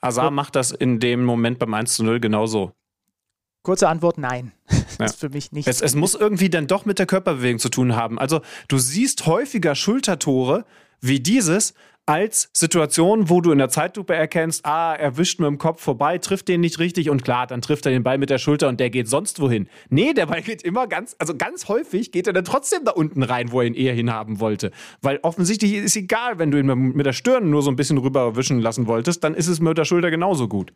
[0.00, 0.30] Azar ja.
[0.30, 2.72] macht das in dem Moment beim 1 zu 0 genauso.
[3.62, 4.52] Kurze Antwort, nein.
[4.98, 5.06] Ja.
[5.06, 5.66] ist für mich nicht.
[5.66, 8.18] Es, es muss irgendwie dann doch mit der Körperbewegung zu tun haben.
[8.18, 10.66] Also du siehst häufiger Schultertore
[11.00, 11.72] wie dieses,
[12.10, 16.18] als Situation, wo du in der Zeitlupe erkennst, ah, er wischt mit dem Kopf vorbei,
[16.18, 18.80] trifft den nicht richtig und klar, dann trifft er den Ball mit der Schulter und
[18.80, 19.68] der geht sonst wohin.
[19.90, 23.22] Nee, der Ball geht immer ganz, also ganz häufig geht er dann trotzdem da unten
[23.22, 24.72] rein, wo er ihn eher hinhaben wollte.
[25.02, 28.58] Weil offensichtlich ist egal, wenn du ihn mit der Stirn nur so ein bisschen rüberwischen
[28.58, 30.72] lassen wolltest, dann ist es mit der Schulter genauso gut.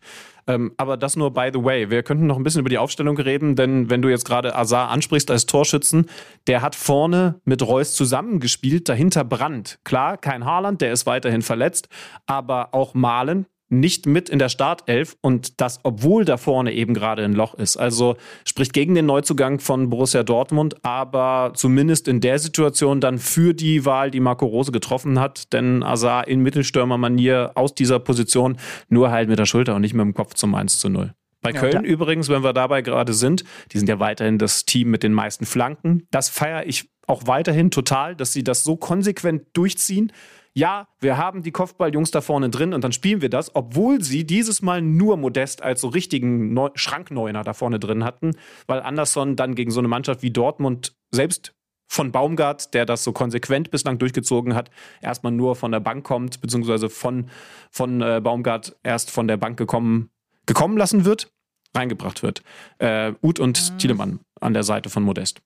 [0.46, 1.90] Ähm, aber das nur by the way.
[1.90, 4.88] Wir könnten noch ein bisschen über die Aufstellung reden, denn wenn du jetzt gerade Azar
[4.90, 6.06] ansprichst als Torschützen,
[6.46, 9.80] der hat vorne mit Reus zusammengespielt, dahinter Brandt.
[9.82, 11.88] Klar, kein Haaland, der ist weiter weiterhin verletzt,
[12.26, 17.24] aber auch Malen nicht mit in der Startelf und das, obwohl da vorne eben gerade
[17.24, 17.76] ein Loch ist.
[17.76, 23.54] Also spricht gegen den Neuzugang von Borussia Dortmund, aber zumindest in der Situation dann für
[23.54, 28.58] die Wahl, die Marco Rose getroffen hat, denn Azar in Mittelstürmermanier aus dieser Position
[28.88, 31.14] nur halt mit der Schulter und nicht mit dem Kopf zum 1 zu 0.
[31.40, 34.90] Bei ja, Köln übrigens, wenn wir dabei gerade sind, die sind ja weiterhin das Team
[34.90, 36.06] mit den meisten Flanken.
[36.10, 40.12] Das feiere ich auch weiterhin total, dass sie das so konsequent durchziehen
[40.56, 44.24] ja, wir haben die Kopfballjungs da vorne drin und dann spielen wir das, obwohl sie
[44.24, 48.36] dieses Mal nur Modest als so richtigen Neu Schrankneuner da vorne drin hatten,
[48.68, 51.54] weil Anderson dann gegen so eine Mannschaft wie Dortmund selbst
[51.88, 54.70] von Baumgart, der das so konsequent bislang durchgezogen hat,
[55.02, 57.30] erstmal nur von der Bank kommt, beziehungsweise von,
[57.70, 60.10] von äh, Baumgart erst von der Bank gekommen,
[60.46, 61.32] gekommen lassen wird,
[61.76, 62.42] reingebracht wird.
[62.78, 63.78] Äh, Uth und mhm.
[63.78, 65.40] Thielemann an der Seite von Modest.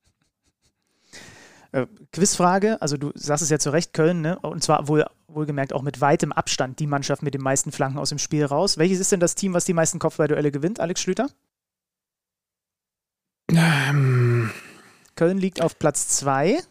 [1.72, 4.38] Äh, Quizfrage, also du sagst es ja zu Recht, Köln, ne?
[4.38, 8.09] und zwar wohl, wohlgemerkt auch mit weitem Abstand die Mannschaft mit den meisten Flanken aus
[8.09, 8.78] dem Spiel raus.
[8.78, 11.28] Welches ist denn das Team, was die meisten Kopfballduelle gewinnt, Alex Schlüter?
[13.50, 14.50] Ähm.
[15.14, 16.62] Köln liegt auf Platz 2.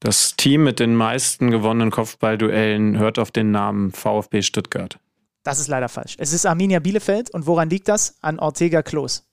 [0.00, 4.98] Das Team mit den meisten gewonnenen Kopfballduellen hört auf den Namen VfB Stuttgart.
[5.42, 6.16] Das ist leider falsch.
[6.18, 8.16] Es ist Arminia Bielefeld und woran liegt das?
[8.20, 9.29] An Ortega Klos.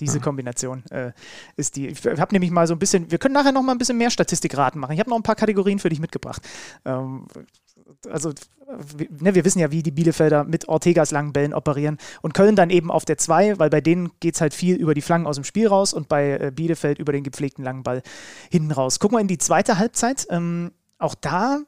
[0.00, 0.22] Diese mhm.
[0.22, 1.12] Kombination äh,
[1.56, 1.88] ist die.
[1.88, 4.10] Ich habe nämlich mal so ein bisschen, wir können nachher noch mal ein bisschen mehr
[4.10, 4.92] Statistikraten machen.
[4.92, 6.42] Ich habe noch ein paar Kategorien für dich mitgebracht.
[6.84, 7.26] Ähm,
[8.10, 8.32] also,
[9.20, 12.70] ne, wir wissen ja, wie die Bielefelder mit Ortegas langen Bällen operieren und Köln dann
[12.70, 15.36] eben auf der 2, weil bei denen geht es halt viel über die Flanken aus
[15.36, 18.02] dem Spiel raus und bei äh, Bielefeld über den gepflegten langen Ball
[18.50, 18.98] hinten raus.
[18.98, 20.26] Gucken wir in die zweite Halbzeit.
[20.30, 21.60] Ähm, auch da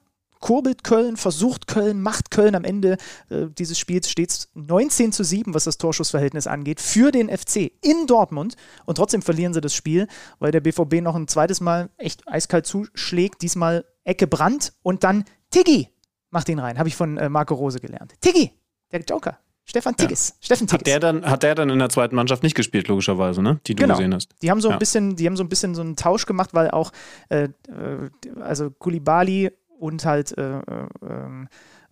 [0.43, 2.99] kurbelt Köln, versucht Köln, macht Köln am Ende
[3.31, 8.07] äh, dieses Spiels stets 19 zu 7, was das Torschussverhältnis angeht, für den FC in
[8.07, 8.57] Dortmund.
[8.85, 10.07] Und trotzdem verlieren sie das Spiel,
[10.39, 13.41] weil der BVB noch ein zweites Mal echt eiskalt zuschlägt.
[13.41, 15.89] Diesmal Ecke Brandt und dann Tiggy
[16.31, 16.79] macht ihn rein.
[16.79, 18.15] Habe ich von äh, Marco Rose gelernt.
[18.21, 18.53] Tiggy,
[18.91, 19.39] der Joker.
[19.65, 20.31] Stefan Tigges.
[20.31, 20.35] Ja.
[20.41, 20.81] Steffen Tigges.
[20.81, 23.61] Hat der, dann, hat der dann in der zweiten Mannschaft nicht gespielt, logischerweise, ne?
[23.67, 23.95] Die du genau.
[23.95, 24.35] gesehen hast.
[24.43, 24.79] Die haben so ein ja.
[24.79, 26.91] bisschen, die haben so ein bisschen so einen Tausch gemacht, weil auch
[27.29, 29.51] äh, äh also Kulibali
[29.83, 30.61] und halt, äh,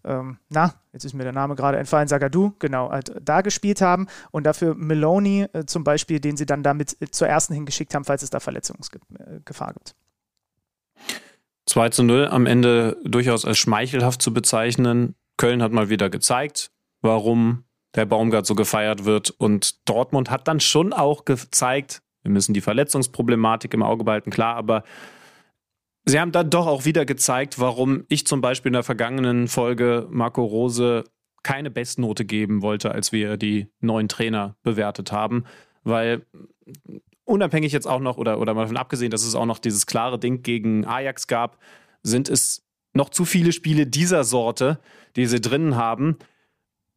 [0.02, 4.06] äh, na, jetzt ist mir der Name gerade entfallen, Sagadu, genau, halt da gespielt haben
[4.30, 8.04] und dafür Meloni äh, zum Beispiel, den sie dann damit äh, zur ersten hingeschickt haben,
[8.04, 9.94] falls es da Verletzungsgefahr gibt.
[11.66, 15.14] 2 zu 0 am Ende durchaus als schmeichelhaft zu bezeichnen.
[15.36, 16.70] Köln hat mal wieder gezeigt,
[17.02, 19.30] warum der Baumgart so gefeiert wird.
[19.30, 24.56] Und Dortmund hat dann schon auch gezeigt, wir müssen die Verletzungsproblematik im Auge behalten, klar,
[24.56, 24.84] aber
[26.10, 30.08] Sie haben dann doch auch wieder gezeigt, warum ich zum Beispiel in der vergangenen Folge
[30.10, 31.04] Marco Rose
[31.44, 35.44] keine Bestnote geben wollte, als wir die neuen Trainer bewertet haben,
[35.84, 36.26] weil
[37.24, 40.18] unabhängig jetzt auch noch oder, oder mal davon abgesehen, dass es auch noch dieses klare
[40.18, 41.58] Ding gegen Ajax gab,
[42.02, 44.80] sind es noch zu viele Spiele dieser Sorte,
[45.14, 46.16] die sie drinnen haben.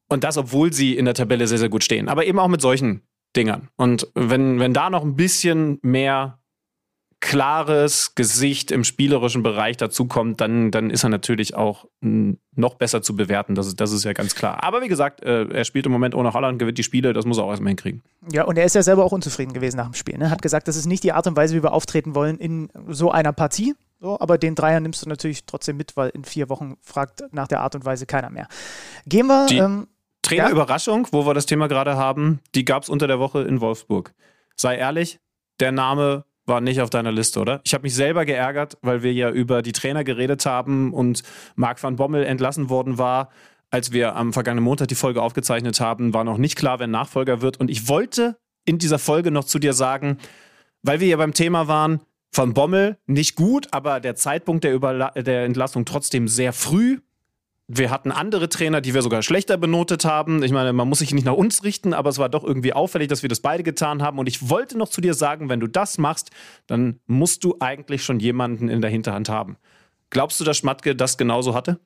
[0.10, 2.10] Und das, obwohl sie in der Tabelle sehr, sehr gut stehen.
[2.10, 3.04] Aber eben auch mit solchen
[3.36, 3.70] Dingern.
[3.76, 6.40] Und wenn, wenn da noch ein bisschen mehr
[7.24, 13.16] klares Gesicht im spielerischen Bereich dazukommt, dann, dann ist er natürlich auch noch besser zu
[13.16, 13.56] bewerten.
[13.56, 14.62] Das ist, das ist ja ganz klar.
[14.62, 17.38] Aber wie gesagt, äh, er spielt im Moment ohne Holland, gewinnt die Spiele, das muss
[17.38, 18.04] er auch erstmal hinkriegen.
[18.30, 20.18] Ja, und er ist ja selber auch unzufrieden gewesen nach dem Spiel.
[20.18, 20.30] Ne?
[20.30, 23.10] Hat gesagt, das ist nicht die Art und Weise, wie wir auftreten wollen in so
[23.10, 23.74] einer Partie.
[24.02, 27.48] So, aber den Dreier nimmst du natürlich trotzdem mit, weil in vier Wochen fragt nach
[27.48, 28.50] der Art und Weise keiner mehr.
[29.06, 29.46] Gehen wir.
[29.46, 29.88] Die ähm,
[30.24, 34.14] Trainerüberraschung, wo wir das Thema gerade haben, die gab es unter der Woche in Wolfsburg.
[34.58, 35.22] Sei ehrlich,
[35.62, 37.62] der Name war nicht auf deiner Liste, oder?
[37.64, 41.24] Ich habe mich selber geärgert, weil wir ja über die Trainer geredet haben und
[41.56, 43.30] Marc van Bommel entlassen worden war.
[43.70, 47.42] Als wir am vergangenen Montag die Folge aufgezeichnet haben, war noch nicht klar, wer Nachfolger
[47.42, 47.60] wird.
[47.60, 50.18] Und ich wollte in dieser Folge noch zu dir sagen,
[50.84, 52.02] weil wir ja beim Thema waren,
[52.34, 57.00] von Bommel nicht gut, aber der Zeitpunkt der, Überla der Entlassung trotzdem sehr früh.
[57.68, 60.44] Wir hatten andere Trainer, die wir sogar schlechter benotet haben.
[60.44, 63.08] Ich meine, man muss sich nicht nach uns richten, aber es war doch irgendwie auffällig,
[63.08, 64.20] dass wir das beide getan haben.
[64.20, 66.32] Und ich wollte noch zu dir sagen, wenn du das machst,
[66.68, 69.58] dann musst du eigentlich schon jemanden in der Hinterhand haben.
[70.10, 71.80] Glaubst du, dass Schmatke das genauso hatte?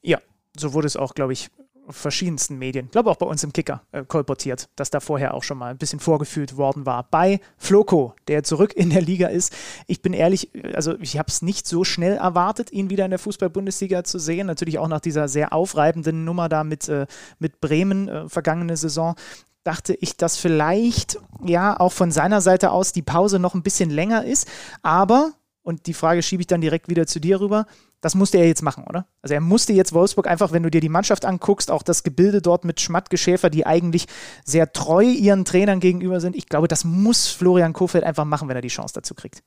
[0.00, 0.18] Ja,
[0.56, 1.50] so wurde es auch, glaube ich,
[1.92, 5.58] verschiedensten Medien, glaube auch bei uns im Kicker, äh, kolportiert, dass da vorher auch schon
[5.58, 7.04] mal ein bisschen vorgefühlt worden war.
[7.10, 9.54] Bei Floco, der zurück in der Liga ist.
[9.86, 13.18] Ich bin ehrlich, also ich habe es nicht so schnell erwartet, ihn wieder in der
[13.18, 14.46] Fußball-Bundesliga zu sehen.
[14.46, 17.06] Natürlich auch nach dieser sehr aufreibenden Nummer da mit, äh,
[17.38, 19.14] mit Bremen äh, vergangene Saison
[19.64, 23.90] dachte ich, dass vielleicht ja auch von seiner Seite aus die Pause noch ein bisschen
[23.90, 24.48] länger ist.
[24.82, 27.66] Aber, und die Frage schiebe ich dann direkt wieder zu dir rüber,
[28.00, 29.06] das musste er jetzt machen, oder?
[29.22, 32.42] Also er musste jetzt Wolfsburg einfach, wenn du dir die Mannschaft anguckst, auch das Gebilde
[32.42, 34.06] dort mit Schmatke, Schäfer, die eigentlich
[34.44, 36.34] sehr treu ihren Trainern gegenüber sind.
[36.34, 39.42] Ich glaube, das muss Florian Kofeld einfach machen, wenn er die Chance dazu kriegt.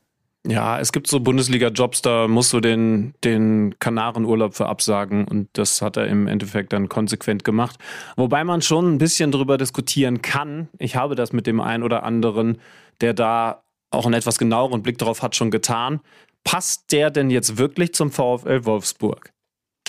[0.47, 5.81] Ja, es gibt so Bundesliga-Jobs, da musst du den, den Kanarenurlaub für absagen und das
[5.81, 7.79] hat er im Endeffekt dann konsequent gemacht.
[8.15, 10.69] Wobei man schon ein bisschen drüber diskutieren kann.
[10.77, 12.59] Ich habe das mit dem einen oder anderen,
[13.01, 16.01] der da auch einen etwas genaueren Blick darauf hat, schon getan.
[16.43, 19.31] Passt der denn jetzt wirklich zum VfL Wolfsburg?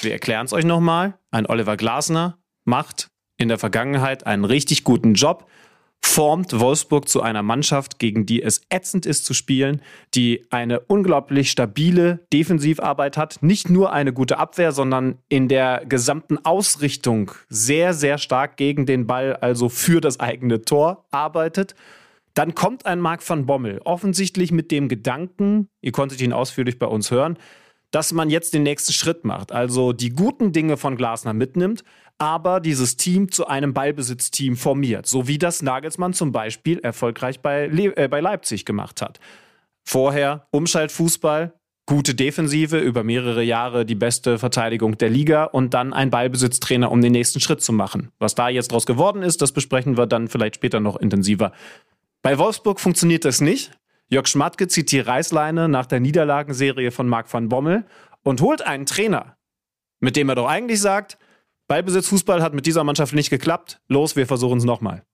[0.01, 1.19] Wir erklären es euch nochmal.
[1.31, 5.47] Ein Oliver Glasner macht in der Vergangenheit einen richtig guten Job
[6.07, 9.83] formt Wolfsburg zu einer Mannschaft, gegen die es ätzend ist zu spielen,
[10.15, 16.39] die eine unglaublich stabile Defensivarbeit hat, nicht nur eine gute Abwehr, sondern in der gesamten
[16.45, 21.75] Ausrichtung sehr, sehr stark gegen den Ball, also für das eigene Tor arbeitet.
[22.37, 26.87] Dann kommt ein Marc van Bommel, offensichtlich mit dem Gedanken, ihr konntet ihn ausführlich bei
[26.87, 27.39] uns hören,
[27.91, 31.83] dass man jetzt den nächsten Schritt macht, also die guten Dinge von Glasner mitnimmt,
[32.19, 37.69] aber dieses Team zu einem Ballbesitzteam formiert, so wie das Nagelsmann zum Beispiel erfolgreich bei,
[37.69, 39.19] Le äh, bei Leipzig gemacht hat.
[39.83, 41.55] Vorher Umschaltfußball,
[41.87, 47.01] gute Defensive, über mehrere Jahre die beste Verteidigung der Liga und dann ein Ballbesitztrainer, um
[47.01, 48.11] den nächsten Schritt zu machen.
[48.19, 51.53] Was da jetzt draus geworden ist, das besprechen wir dann vielleicht später noch intensiver.
[52.27, 53.71] Bei Wolfsburg funktioniert das nicht.
[54.09, 57.87] Jörg Schmatke zieht die Reißleine nach der Niederlagenserie von Marc van Bommel
[58.25, 59.37] und holt einen Trainer,
[60.01, 61.19] mit dem er doch eigentlich sagt,
[61.69, 63.81] Ballbesitz Fußball hat mit dieser Mannschaft nicht geklappt.
[63.87, 65.05] Los, wir versuchen es nochmal.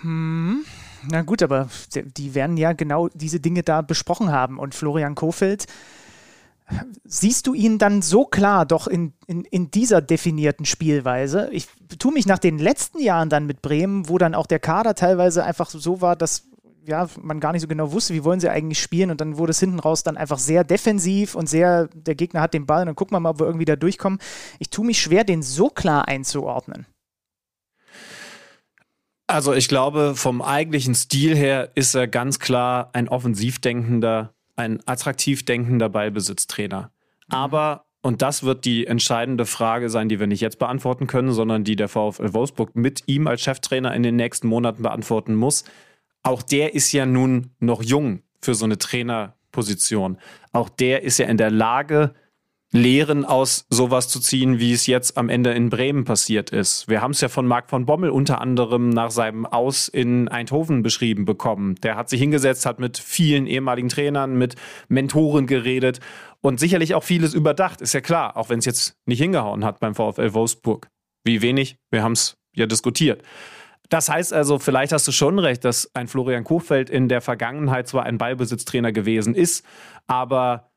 [0.00, 0.64] Hm.
[1.10, 4.58] Na gut, aber die werden ja genau diese Dinge da besprochen haben.
[4.58, 5.66] Und Florian Kofeld,
[7.04, 11.48] siehst du ihn dann so klar doch in, in, in dieser definierten Spielweise?
[11.52, 14.94] Ich tue mich nach den letzten Jahren dann mit Bremen, wo dann auch der Kader
[14.94, 16.48] teilweise einfach so war, dass
[16.86, 19.50] ja, man gar nicht so genau wusste, wie wollen sie eigentlich spielen und dann wurde
[19.50, 22.86] es hinten raus dann einfach sehr defensiv und sehr, der Gegner hat den Ball und
[22.86, 24.20] dann gucken wir mal, ob wir irgendwie da durchkommen.
[24.58, 26.86] Ich tue mich schwer, den so klar einzuordnen.
[29.28, 34.80] Also ich glaube, vom eigentlichen Stil her ist er ganz klar ein offensiv denkender, ein
[34.86, 36.90] attraktiv denkender Ballbesitztrainer.
[37.28, 37.34] Mhm.
[37.34, 41.64] Aber und das wird die entscheidende Frage sein, die wir nicht jetzt beantworten können, sondern
[41.64, 45.64] die der VfL Wolfsburg mit ihm als Cheftrainer in den nächsten Monaten beantworten muss
[46.26, 50.18] auch der ist ja nun noch jung für so eine Trainerposition.
[50.52, 52.14] Auch der ist ja in der Lage,
[52.76, 56.88] Lehren aus sowas zu ziehen, wie es jetzt am Ende in Bremen passiert ist.
[56.88, 60.82] Wir haben es ja von Marc von Bommel unter anderem nach seinem Aus in Eindhoven
[60.82, 61.76] beschrieben bekommen.
[61.76, 64.56] Der hat sich hingesetzt, hat mit vielen ehemaligen Trainern, mit
[64.88, 66.00] Mentoren geredet
[66.42, 69.80] und sicherlich auch vieles überdacht, ist ja klar, auch wenn es jetzt nicht hingehauen hat
[69.80, 70.88] beim VfL Wolfsburg.
[71.24, 73.22] Wie wenig, wir haben es ja diskutiert.
[73.88, 77.88] Das heißt also, vielleicht hast du schon recht, dass ein Florian Kofeld in der Vergangenheit
[77.88, 79.64] zwar ein Ballbesitztrainer gewesen ist,
[80.06, 80.70] aber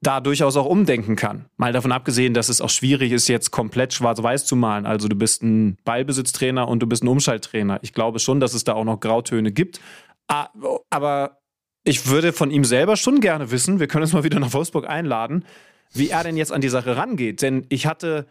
[0.00, 1.46] da durchaus auch umdenken kann.
[1.56, 4.86] Mal davon abgesehen, dass es auch schwierig ist, jetzt komplett schwarz-weiß zu malen.
[4.86, 7.80] Also du bist ein Ballbesitztrainer und du bist ein Umschalttrainer.
[7.82, 9.80] Ich glaube schon, dass es da auch noch Grautöne gibt.
[10.28, 11.38] Aber
[11.84, 14.88] ich würde von ihm selber schon gerne wissen, wir können uns mal wieder nach Wolfsburg
[14.88, 15.44] einladen,
[15.92, 17.42] wie er denn jetzt an die Sache rangeht.
[17.42, 18.26] Denn ich hatte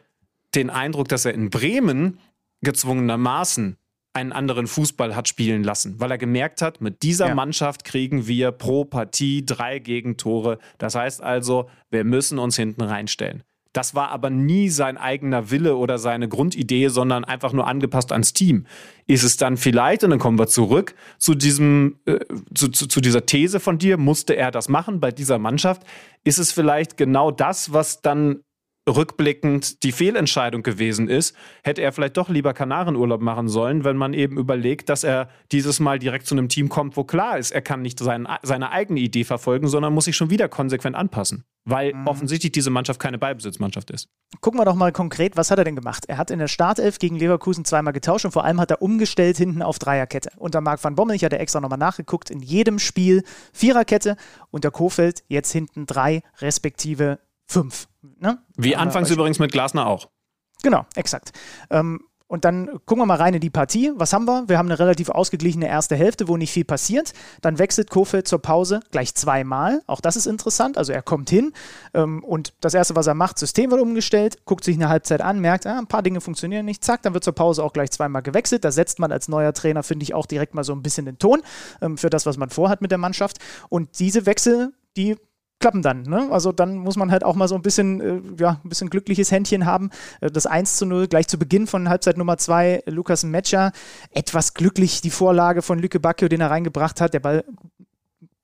[0.56, 2.20] den Eindruck, dass er in Bremen
[2.62, 3.78] gezwungenermaßen
[4.18, 7.36] einen anderen Fußball hat spielen lassen, weil er gemerkt hat, mit dieser ja.
[7.36, 10.58] Mannschaft kriegen wir pro Partie drei Gegentore.
[10.78, 13.44] Das heißt also, wir müssen uns hinten reinstellen.
[13.74, 18.34] Das war aber nie sein eigener Wille oder seine Grundidee, sondern einfach nur angepasst ans
[18.34, 18.66] Team.
[19.06, 22.18] Ist es dann vielleicht, und dann kommen wir zurück zu diesem, äh,
[22.56, 25.84] zu, zu, zu dieser These von dir, musste er das machen bei dieser Mannschaft?
[26.24, 28.40] Ist es vielleicht genau das, was dann
[28.88, 34.14] rückblickend die Fehlentscheidung gewesen ist, hätte er vielleicht doch lieber Kanarenurlaub machen sollen, wenn man
[34.14, 37.62] eben überlegt, dass er dieses Mal direkt zu einem Team kommt, wo klar ist, er
[37.62, 41.94] kann nicht sein, seine eigene Idee verfolgen, sondern muss sich schon wieder konsequent anpassen, weil
[41.94, 42.08] mhm.
[42.08, 44.10] offensichtlich diese Mannschaft keine Ballbesitzmannschaft ist.
[44.42, 46.06] Gucken wir doch mal konkret, was hat er denn gemacht?
[46.08, 49.38] Er hat in der Startelf gegen Leverkusen zweimal getauscht und vor allem hat er umgestellt
[49.38, 50.30] hinten auf Dreierkette.
[50.38, 54.16] Unter Marc van Bommel, ich hatte extra nochmal nachgeguckt, in jedem Spiel Viererkette,
[54.50, 57.88] unter Kofeld jetzt hinten drei respektive fünf.
[58.20, 58.40] Ne?
[58.56, 60.10] Wie anfangs übrigens mit Glasner auch.
[60.64, 61.32] Genau, exakt.
[61.70, 63.94] Ähm, und dann gucken wir mal rein in die Partie.
[63.96, 64.50] Was haben wir?
[64.50, 67.14] Wir haben eine relativ ausgeglichene erste Hälfte, wo nicht viel passiert.
[67.42, 69.82] Dann wechselt Kofeld zur Pause gleich zweimal.
[69.88, 70.78] Auch das ist interessant.
[70.78, 71.54] Also er kommt hin
[71.94, 75.40] ähm, und das Erste, was er macht, System wird umgestellt, guckt sich eine Halbzeit an,
[75.40, 76.84] merkt, ah, ein paar Dinge funktionieren nicht.
[76.84, 78.66] Zack, dann wird zur Pause auch gleich zweimal gewechselt.
[78.66, 81.20] Da setzt man als neuer Trainer, finde ich, auch direkt mal so ein bisschen den
[81.20, 81.42] Ton
[81.82, 83.38] ähm, für das, was man vorhat mit der Mannschaft.
[83.70, 85.16] Und diese Wechsel, die
[85.60, 86.04] klappen dann.
[86.04, 86.28] Ne?
[86.32, 89.32] Also dann muss man halt auch mal so ein bisschen, äh, ja, ein bisschen glückliches
[89.32, 89.90] Händchen haben.
[90.22, 93.72] Äh, das 1 zu 0 gleich zu Beginn von Halbzeit Nummer 2, Lukas Metscher,
[94.12, 97.14] etwas glücklich die Vorlage von Lücke Bacchio, den er reingebracht hat.
[97.14, 97.44] Der Ball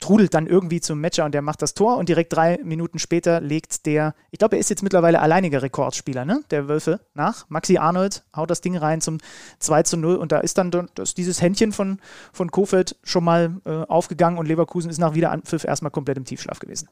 [0.03, 3.39] trudelt dann irgendwie zum Matcher und der macht das Tor und direkt drei Minuten später
[3.39, 6.43] legt der, ich glaube, er ist jetzt mittlerweile alleiniger Rekordspieler, ne?
[6.51, 7.45] Der Wölfe nach.
[7.47, 9.19] Maxi Arnold haut das Ding rein zum
[9.59, 12.01] 2 zu 0 und da ist dann das, dieses Händchen von,
[12.33, 16.59] von Kofeld schon mal äh, aufgegangen und Leverkusen ist nach Wiederanpfiff erstmal komplett im Tiefschlaf
[16.59, 16.89] gewesen.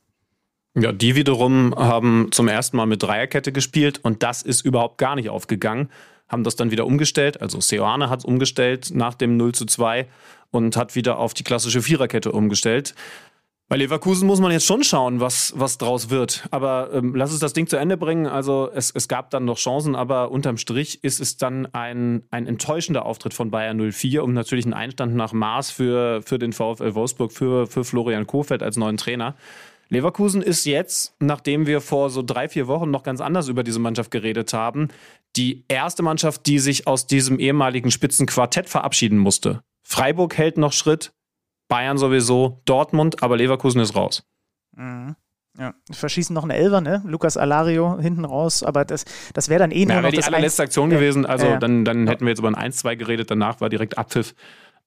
[0.74, 5.16] Ja, die wiederum haben zum ersten Mal mit Dreierkette gespielt und das ist überhaupt gar
[5.16, 5.90] nicht aufgegangen.
[6.30, 7.42] Haben das dann wieder umgestellt.
[7.42, 10.08] Also Seoane hat es umgestellt nach dem 0 zu 2
[10.50, 12.96] und hat wieder auf die klassische Viererkette umgestellt.
[13.68, 16.46] Bei Leverkusen muss man jetzt schon schauen, was, was draus wird.
[16.52, 18.28] Aber ähm, lass uns das Ding zu Ende bringen.
[18.28, 22.48] Also es, es gab dann noch Chancen, aber unterm Strich ist es dann ein, ein
[22.48, 26.96] enttäuschender Auftritt von Bayern 04 und natürlich ein Einstand nach Maß für, für den VfL
[26.96, 29.36] Wolfsburg, für, für Florian Kohfeldt als neuen Trainer.
[29.92, 33.80] Leverkusen ist jetzt, nachdem wir vor so drei, vier Wochen noch ganz anders über diese
[33.80, 34.88] Mannschaft geredet haben,
[35.36, 39.64] die erste Mannschaft, die sich aus diesem ehemaligen Spitzenquartett verabschieden musste.
[39.84, 41.12] Freiburg hält noch Schritt,
[41.68, 44.24] Bayern sowieso, Dortmund, aber Leverkusen ist raus.
[44.78, 45.18] Mhm.
[45.60, 47.04] Ja, verschießen noch eine Elfer, ne?
[47.06, 50.64] Lukas Alario hinten raus, aber das, das wäre dann eh nur ja, noch die allerletzte
[50.64, 51.26] Aktion gewesen.
[51.26, 54.34] Also ja, dann, dann hätten wir jetzt über ein 1-2 geredet, danach war direkt Abpfiff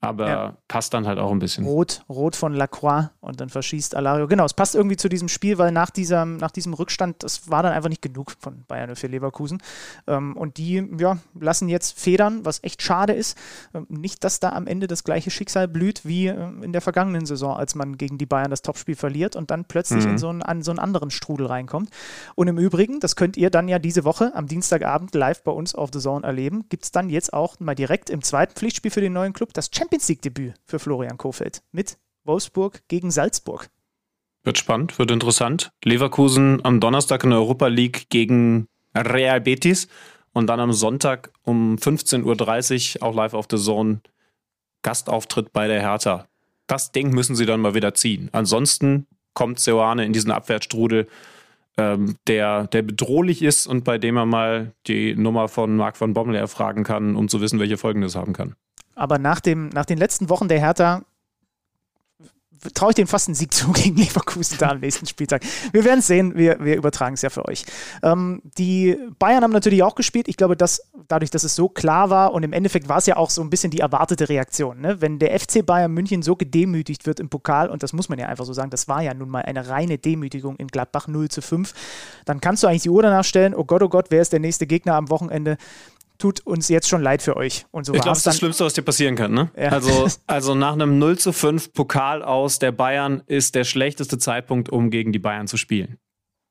[0.01, 0.57] aber ja.
[0.68, 1.64] passt dann halt auch ein bisschen.
[1.64, 4.28] Rot, Rot von Lacroix und dann verschießt Alario.
[4.28, 7.62] Genau, es passt irgendwie zu diesem Spiel, weil nach diesem, nach diesem Rückstand, das war
[7.62, 9.62] dann einfach nicht genug von Bayern für Leverkusen.
[10.07, 13.38] Ähm, und die ja, lassen jetzt federn, was echt schade ist.
[13.72, 17.24] Ähm, nicht, dass da am Ende das gleiche Schicksal blüht wie ähm, in der vergangenen
[17.24, 20.12] Saison, als man gegen die Bayern das Topspiel verliert und dann plötzlich mhm.
[20.12, 21.88] in so einen, an so einen anderen Strudel reinkommt.
[22.34, 25.74] Und im Übrigen, das könnt ihr dann ja diese Woche am Dienstagabend live bei uns
[25.74, 29.01] auf The Zone erleben, gibt es dann jetzt auch mal direkt im zweiten Pflichtspiel für
[29.01, 33.68] den neuen Club das Champions Champions League-Debüt für Florian Kofeld mit Wolfsburg gegen Salzburg.
[34.43, 35.72] Wird spannend, wird interessant.
[35.85, 38.66] Leverkusen am Donnerstag in der Europa League gegen
[38.97, 39.89] Real Betis
[40.32, 44.01] und dann am Sonntag um 15.30 Uhr auch live auf der Zone
[44.80, 46.28] Gastauftritt bei der Hertha.
[46.66, 48.30] Das Ding müssen sie dann mal wieder ziehen.
[48.32, 51.09] Ansonsten kommt Seoane in diesen Abwärtsstrudel,
[51.76, 56.14] ähm, der, der bedrohlich ist und bei dem er mal die Nummer von Marc von
[56.14, 58.57] Bommel erfragen kann, um zu wissen, welche Folgen das haben kann.
[58.95, 61.03] Aber nach, dem, nach den letzten Wochen der Hertha
[62.72, 65.42] traue ich dem fast einen Sieg zu gegen Leverkusen da am nächsten Spieltag.
[65.72, 67.64] Wir werden es sehen, wir, wir übertragen es ja für euch.
[68.03, 70.28] Ähm, die Bayern haben natürlich auch gespielt.
[70.28, 73.16] Ich glaube, dass dadurch, dass es so klar war und im Endeffekt war es ja
[73.16, 74.80] auch so ein bisschen die erwartete Reaktion.
[74.80, 75.01] Ne?
[75.01, 78.26] Wenn der FC Bayern München so gedemütigt wird im Pokal, und das muss man ja
[78.26, 81.42] einfach so sagen, das war ja nun mal eine reine Demütigung in Gladbach 0 zu
[81.42, 81.74] 5,
[82.24, 84.40] dann kannst du eigentlich die Uhr danach stellen, oh Gott, oh Gott, wer ist der
[84.40, 85.57] nächste Gegner am Wochenende?
[86.19, 87.67] Tut uns jetzt schon leid für euch.
[87.71, 89.33] Und so ich glaube, das ist das Schlimmste, was dir passieren kann.
[89.33, 89.51] Ne?
[89.57, 89.71] Ja.
[89.71, 94.69] Also, also nach einem 0 zu 5 Pokal aus der Bayern ist der schlechteste Zeitpunkt,
[94.69, 95.99] um gegen die Bayern zu spielen.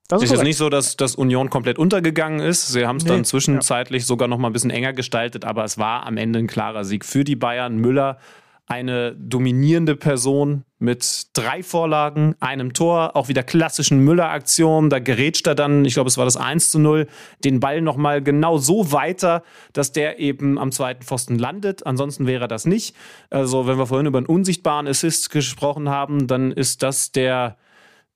[0.09, 2.67] Das ist, ist jetzt nicht so, dass, dass Union komplett untergegangen ist.
[2.67, 4.07] Sie haben es nee, dann zwischenzeitlich ja.
[4.07, 7.05] sogar noch mal ein bisschen enger gestaltet, aber es war am Ende ein klarer Sieg
[7.05, 7.77] für die Bayern.
[7.77, 8.19] Müller
[8.65, 14.89] eine dominierende Person mit drei Vorlagen, einem Tor, auch wieder klassischen Müller-Aktionen.
[14.89, 17.07] Da gerätscht er dann, ich glaube, es war das 1 zu 0,
[17.43, 19.43] den Ball nochmal genau so weiter,
[19.73, 21.85] dass der eben am zweiten Pfosten landet.
[21.85, 22.95] Ansonsten wäre das nicht.
[23.29, 27.57] Also, wenn wir vorhin über einen unsichtbaren Assist gesprochen haben, dann ist das der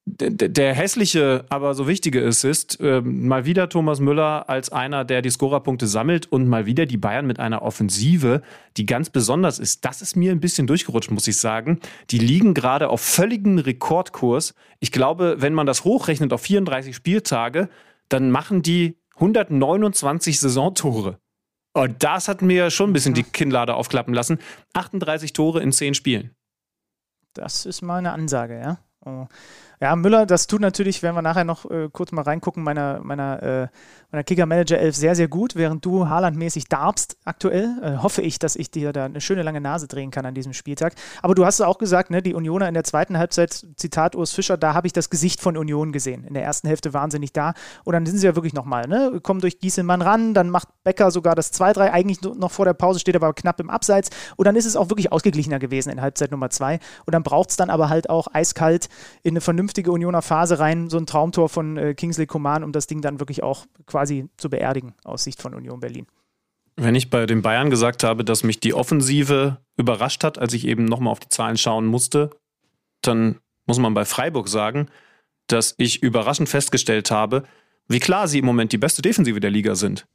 [0.10, 5.22] der, der, hässliche, aber so wichtige Assist, äh, mal wieder Thomas Müller als einer, der
[5.22, 8.42] die Scorerpunkte sammelt und mal wieder die Bayern mit einer Offensive,
[8.78, 9.84] die ganz besonders ist.
[9.84, 11.80] Das ist mir ein bisschen durchgerutscht, muss ich sagen.
[12.10, 14.54] Die liegen gerade auf völligem Rekordkurs.
[14.80, 17.68] Ich glaube, wenn man das hochrechnet auf 34 Spieltage,
[18.08, 21.20] dann machen die 129 Saisontore.
[21.74, 24.40] Und das hat mir schon ein bisschen die Kinnlade aufklappen lassen.
[24.74, 26.32] 38 Tore in 10 Spielen.
[27.34, 28.80] Das ist mal eine Ansage, ja.
[29.06, 29.28] Oh.
[29.80, 33.44] Ja, Müller, das tut natürlich, wenn wir nachher noch äh, kurz mal reingucken, meiner, meiner,
[33.44, 33.68] äh,
[34.12, 37.78] meiner Kicker-Manager 11 sehr, sehr gut, während du Haaland-mäßig darbst aktuell.
[37.84, 40.54] Äh, hoffe ich, dass ich dir da eine schöne lange Nase drehen kann an diesem
[40.54, 40.96] Spieltag.
[41.22, 44.32] Aber du hast es auch gesagt, ne, die Unioner in der zweiten Halbzeit, Zitat Urs
[44.32, 46.24] Fischer, da habe ich das Gesicht von Union gesehen.
[46.24, 47.54] In der ersten Hälfte wahnsinnig da.
[47.84, 51.12] Und dann sind sie ja wirklich nochmal, ne, kommen durch Gieselmann ran, dann macht Becker
[51.12, 54.10] sogar das 2-3, eigentlich noch vor der Pause, steht aber knapp im Abseits.
[54.38, 56.80] Und dann ist es auch wirklich ausgeglichener gewesen in Halbzeit Nummer 2.
[57.06, 58.90] Und dann braucht es dann aber halt auch eiskalt
[59.22, 62.72] in eine vernünftige vernünftige Unioner Phase rein, so ein Traumtor von äh, Kingsley Coman, um
[62.72, 66.08] das Ding dann wirklich auch quasi zu beerdigen aus Sicht von Union Berlin.
[66.78, 70.66] Wenn ich bei den Bayern gesagt habe, dass mich die Offensive überrascht hat, als ich
[70.66, 72.30] eben nochmal auf die Zahlen schauen musste,
[73.02, 74.88] dann muss man bei Freiburg sagen,
[75.48, 77.44] dass ich überraschend festgestellt habe,
[77.90, 80.08] wie klar sie im Moment die beste Defensive der Liga sind.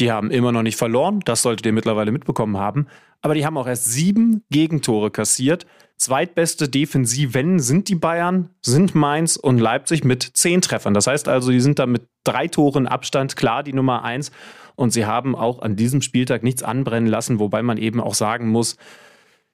[0.00, 2.86] Die haben immer noch nicht verloren, das solltet ihr mittlerweile mitbekommen haben,
[3.20, 5.66] aber die haben auch erst sieben Gegentore kassiert.
[5.98, 10.94] Zweitbeste Defensiven sind die Bayern, sind Mainz und Leipzig mit zehn Treffern.
[10.94, 14.32] Das heißt also, die sind da mit drei Toren Abstand klar die Nummer eins.
[14.74, 18.48] Und sie haben auch an diesem Spieltag nichts anbrennen lassen, wobei man eben auch sagen
[18.48, 18.78] muss,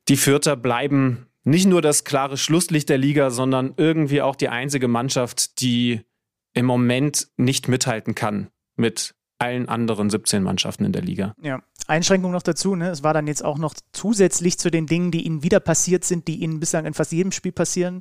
[0.09, 4.87] die Vierter bleiben nicht nur das klare Schlusslicht der Liga, sondern irgendwie auch die einzige
[4.87, 6.03] Mannschaft, die
[6.55, 11.35] im Moment nicht mithalten kann mit allen anderen 17 Mannschaften in der Liga.
[11.43, 12.91] Ja, Einschränkung noch dazu, ne?
[12.91, 16.27] es war dann jetzt auch noch zusätzlich zu den Dingen, die ihnen wieder passiert sind,
[16.29, 18.01] die ihnen bislang in fast jedem Spiel passieren,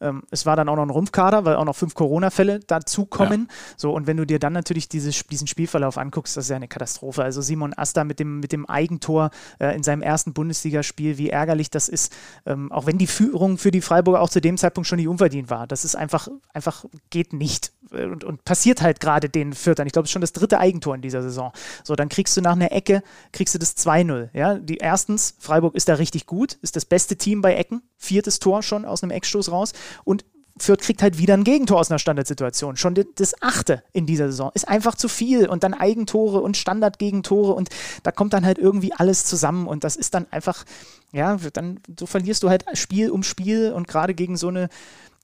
[0.00, 3.48] ähm, es war dann auch noch ein Rumpfkader, weil auch noch fünf Corona-Fälle dazukommen.
[3.48, 3.54] Ja.
[3.76, 6.68] So, und wenn du dir dann natürlich dieses, diesen Spielverlauf anguckst, das ist ja eine
[6.68, 7.22] Katastrophe.
[7.22, 11.70] Also Simon Asta mit dem, mit dem Eigentor äh, in seinem ersten Bundesligaspiel, wie ärgerlich
[11.70, 14.96] das ist, ähm, auch wenn die Führung für die Freiburger auch zu dem Zeitpunkt schon
[14.96, 15.66] nicht unverdient war.
[15.66, 17.72] Das ist einfach, einfach geht nicht.
[17.90, 19.86] Und, und passiert halt gerade den Viertern.
[19.86, 21.52] Ich glaube, es ist schon das dritte Eigentor in dieser Saison.
[21.84, 24.30] So, dann kriegst du nach einer Ecke, kriegst du das 2-0.
[24.32, 28.40] Ja, die erstens, Freiburg ist da richtig gut, ist das beste Team bei Ecken, viertes
[28.40, 29.72] Tor schon aus einem Eckstoß raus.
[30.04, 30.24] Und
[30.58, 32.76] Fürth kriegt halt wieder ein Gegentor aus einer Standardsituation.
[32.76, 34.50] Schon das achte in dieser Saison.
[34.54, 35.48] Ist einfach zu viel.
[35.48, 37.52] Und dann Eigentore und Standardgegentore.
[37.52, 37.68] Und
[38.02, 39.66] da kommt dann halt irgendwie alles zusammen.
[39.66, 40.64] Und das ist dann einfach,
[41.12, 43.72] ja, dann so verlierst du halt Spiel um Spiel.
[43.72, 44.70] Und gerade gegen so eine,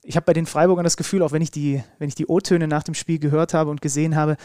[0.03, 2.69] ich habe bei den Freiburgern das Gefühl, auch wenn ich die, wenn ich die O-Töne
[2.69, 4.37] nach dem Spiel gehört habe und gesehen habe,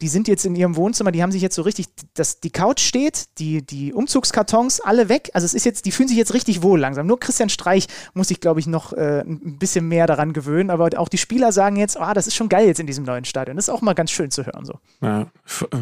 [0.00, 2.80] die sind jetzt in ihrem Wohnzimmer, die haben sich jetzt so richtig, das, die Couch
[2.80, 5.30] steht, die, die Umzugskartons alle weg.
[5.34, 7.06] Also es ist jetzt, die fühlen sich jetzt richtig wohl langsam.
[7.06, 10.70] Nur Christian Streich muss sich, glaube ich, noch äh, ein bisschen mehr daran gewöhnen.
[10.70, 13.24] Aber auch die Spieler sagen jetzt, ah, das ist schon geil jetzt in diesem neuen
[13.24, 13.56] Stadion.
[13.56, 14.64] Das ist auch mal ganz schön zu hören.
[14.64, 14.74] So.
[15.02, 15.26] Ja,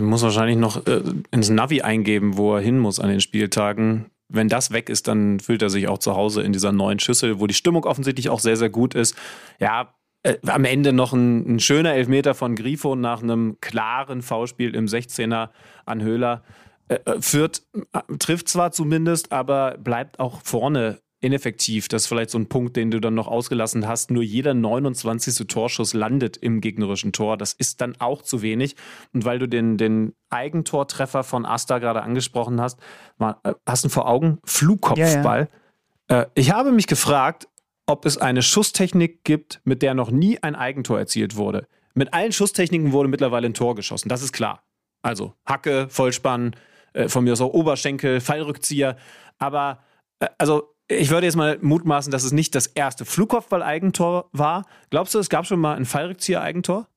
[0.00, 4.06] muss wahrscheinlich noch äh, ins Navi eingeben, wo er hin muss an den Spieltagen.
[4.28, 7.38] Wenn das weg ist, dann fühlt er sich auch zu Hause in dieser neuen Schüssel,
[7.38, 9.14] wo die Stimmung offensichtlich auch sehr, sehr gut ist.
[9.60, 9.94] Ja,
[10.26, 14.86] äh, am Ende noch ein, ein, schöner Elfmeter von Grifo nach einem klaren Foulspiel im
[14.86, 15.50] 16er
[15.84, 16.42] an Höhler.
[16.88, 17.62] Äh, äh führt,
[17.92, 21.88] äh, trifft zwar zumindest, aber bleibt auch vorne ineffektiv.
[21.88, 24.10] Das ist vielleicht so ein Punkt, den du dann noch ausgelassen hast.
[24.10, 25.46] Nur jeder 29.
[25.46, 27.36] Torschuss landet im gegnerischen Tor.
[27.36, 28.74] Das ist dann auch zu wenig.
[29.14, 32.80] Und weil du den, den Eigentortreffer von Asta gerade angesprochen hast,
[33.16, 34.38] mal, hast du vor Augen?
[34.44, 35.48] Flugkopfball.
[36.10, 36.26] Ja, ja.
[36.34, 37.48] Ich habe mich gefragt,
[37.86, 41.66] ob es eine Schusstechnik gibt, mit der noch nie ein Eigentor erzielt wurde.
[41.94, 44.62] Mit allen Schusstechniken wurde mittlerweile ein Tor geschossen, das ist klar.
[45.02, 46.56] Also Hacke, Vollspann,
[46.92, 48.96] äh, von mir aus auch Oberschenkel, Fallrückzieher.
[49.38, 49.84] Aber
[50.18, 54.66] äh, also ich würde jetzt mal mutmaßen, dass es nicht das erste Flugkopfball-Eigentor war.
[54.90, 56.88] Glaubst du, es gab schon mal ein Fallrückzieher-Eigentor?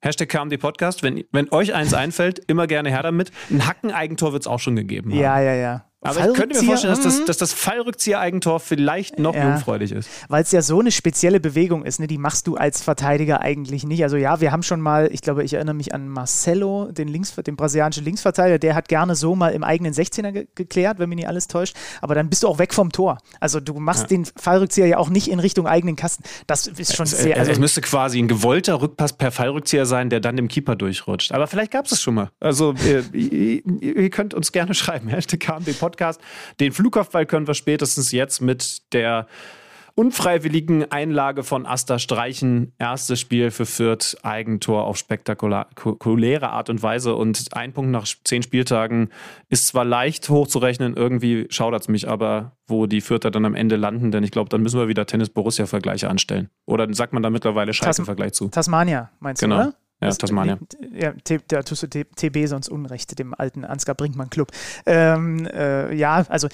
[0.00, 1.02] Hashtag KMD Podcast.
[1.02, 3.32] Wenn, wenn euch eins einfällt, immer gerne her damit.
[3.50, 5.18] Ein Hacken-Eigentor wird es auch schon gegeben haben.
[5.18, 5.86] Ja, ja, ja.
[6.04, 7.26] Aber ich könnte mir vorstellen, dass das, mhm.
[7.26, 10.08] dass das Fallrückzieher-Eigentor vielleicht noch ja, jungfräulich ist.
[10.28, 12.06] Weil es ja so eine spezielle Bewegung ist, ne?
[12.06, 14.02] die machst du als Verteidiger eigentlich nicht.
[14.02, 17.34] Also ja, wir haben schon mal, ich glaube, ich erinnere mich an Marcelo, den, Links,
[17.34, 21.16] den brasilianischen Linksverteidiger, der hat gerne so mal im eigenen 16er ge geklärt, wenn mich
[21.16, 21.74] nicht alles täuscht.
[22.02, 23.18] Aber dann bist du auch weg vom Tor.
[23.40, 24.08] Also du machst ja.
[24.08, 26.22] den Fallrückzieher ja auch nicht in Richtung eigenen Kasten.
[26.46, 27.38] Das ist schon es, sehr.
[27.38, 31.32] Also es müsste quasi ein gewollter Rückpass per Fallrückzieher sein, der dann dem Keeper durchrutscht.
[31.32, 32.30] Aber vielleicht gab es es schon mal.
[32.40, 35.08] Also ihr, ihr, ihr, könnt uns gerne schreiben.
[35.08, 35.93] Hashtag KMD Podcast.
[36.60, 39.26] Den Flugkopfball können wir spätestens jetzt mit der
[39.96, 42.72] unfreiwilligen Einlage von Asta streichen.
[42.78, 47.14] Erstes Spiel für Fürth, Eigentor auf spektakuläre Art und Weise.
[47.14, 49.10] Und ein Punkt nach zehn Spieltagen
[49.48, 53.76] ist zwar leicht hochzurechnen, irgendwie schaudert es mich aber, wo die Fürther dann am Ende
[53.76, 56.50] landen, denn ich glaube, dann müssen wir wieder Tennis-Borussia-Vergleiche anstellen.
[56.66, 58.48] Oder sagt man da mittlerweile Scheiße-Vergleich zu?
[58.48, 59.56] Tasmania, meinst genau.
[59.56, 59.74] du, oder?
[60.04, 60.58] Ja, das, Tasmania.
[60.92, 61.14] Ja,
[61.48, 64.50] da tust du TB sonst Unrecht, dem alten Ansgar Brinkmann Club.
[64.86, 66.48] Ähm, äh, ja, also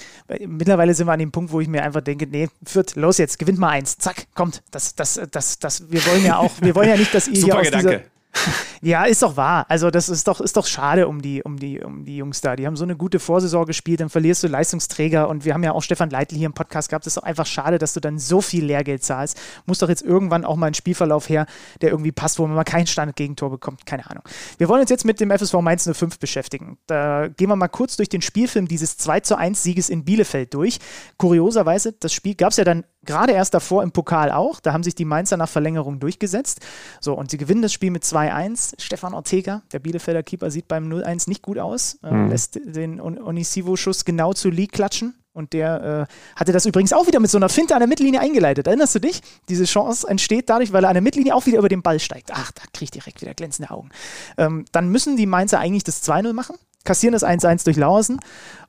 [0.47, 3.37] mittlerweile sind wir an dem Punkt, wo ich mir einfach denke, nee, führt, los jetzt,
[3.39, 4.63] gewinnt mal eins, zack, kommt.
[4.71, 7.59] Das, das, das, das, wir wollen ja auch, wir wollen ja nicht, dass ihr hier
[7.59, 7.87] aus Gedanke.
[7.89, 8.10] dieser
[8.81, 9.65] ja, ist doch wahr.
[9.69, 12.55] Also das ist doch, ist doch schade um die, um, die, um die Jungs da.
[12.55, 15.73] Die haben so eine gute Vorsaison gespielt, dann verlierst du Leistungsträger und wir haben ja
[15.73, 17.05] auch Stefan Leitl hier im Podcast gehabt.
[17.05, 19.39] Es ist doch einfach schade, dass du dann so viel Lehrgeld zahlst.
[19.65, 21.45] Muss doch jetzt irgendwann auch mal ein Spielverlauf her,
[21.81, 23.85] der irgendwie passt, wo man mal kein Standardgegentor bekommt.
[23.85, 24.23] Keine Ahnung.
[24.57, 26.77] Wir wollen uns jetzt mit dem FSV Mainz 05 beschäftigen.
[26.87, 30.53] Da gehen wir mal kurz durch den Spielfilm dieses 2 zu 1 Sieges in Bielefeld
[30.53, 30.79] durch.
[31.17, 34.59] Kurioserweise, das Spiel gab es ja dann gerade erst davor im Pokal auch.
[34.59, 36.59] Da haben sich die Mainzer nach Verlängerung durchgesetzt.
[36.99, 38.73] So, und sie gewinnen das Spiel mit 2-1.
[38.79, 41.99] Stefan Ortega, der Bielefelder Keeper, sieht beim 0-1 nicht gut aus.
[42.03, 42.29] Äh, mhm.
[42.29, 45.15] Lässt den Onisivo-Schuss genau zu Lee klatschen.
[45.33, 48.19] Und der äh, hatte das übrigens auch wieder mit so einer Finte an der Mittellinie
[48.19, 48.67] eingeleitet.
[48.67, 49.21] Erinnerst du dich?
[49.47, 52.31] Diese Chance entsteht dadurch, weil er an der Mittellinie auch wieder über den Ball steigt.
[52.33, 53.89] Ach, da kriege ich direkt wieder glänzende Augen.
[54.37, 58.19] Ähm, dann müssen die Mainzer eigentlich das 2-0 machen, kassieren das 1-1 durch Lauersen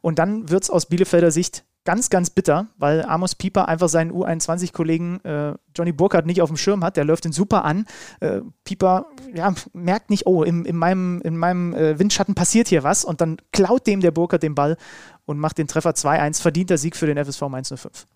[0.02, 4.12] und dann wird es aus Bielefelder Sicht ganz, ganz bitter, weil Amos Pieper einfach seinen
[4.12, 6.96] U21-Kollegen äh, Johnny Burkhardt nicht auf dem Schirm hat.
[6.96, 7.86] Der läuft ihn super an.
[8.20, 12.82] Äh, Pieper ja, merkt nicht, oh, in, in meinem, in meinem äh, Windschatten passiert hier
[12.82, 13.04] was.
[13.04, 14.76] Und dann klaut dem der Burkhardt den Ball
[15.24, 16.40] und macht den Treffer 2-1.
[16.40, 18.06] Verdienter Sieg für den FSV 105.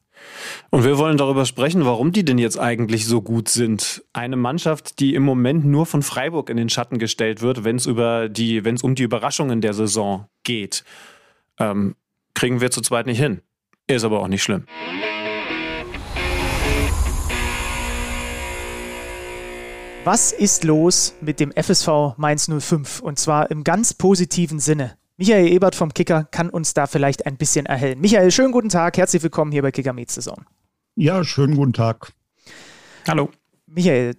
[0.71, 4.05] Und wir wollen darüber sprechen, warum die denn jetzt eigentlich so gut sind.
[4.13, 7.87] Eine Mannschaft, die im Moment nur von Freiburg in den Schatten gestellt wird, wenn es
[7.87, 10.85] um die Überraschungen der Saison geht,
[11.59, 11.97] ähm,
[12.35, 13.43] kriegen wir zu zweit nicht hin.
[13.89, 14.65] Ist aber auch nicht schlimm.
[20.03, 23.01] Was ist los mit dem FSV Mainz 05?
[23.01, 24.97] Und zwar im ganz positiven Sinne.
[25.17, 28.01] Michael Ebert vom Kicker kann uns da vielleicht ein bisschen erhellen.
[28.01, 30.45] Michael, schönen guten Tag, herzlich willkommen hier bei Kicker Saison.
[30.97, 32.13] Ja, schönen guten Tag.
[33.07, 33.31] Hallo.
[33.67, 34.17] Michael,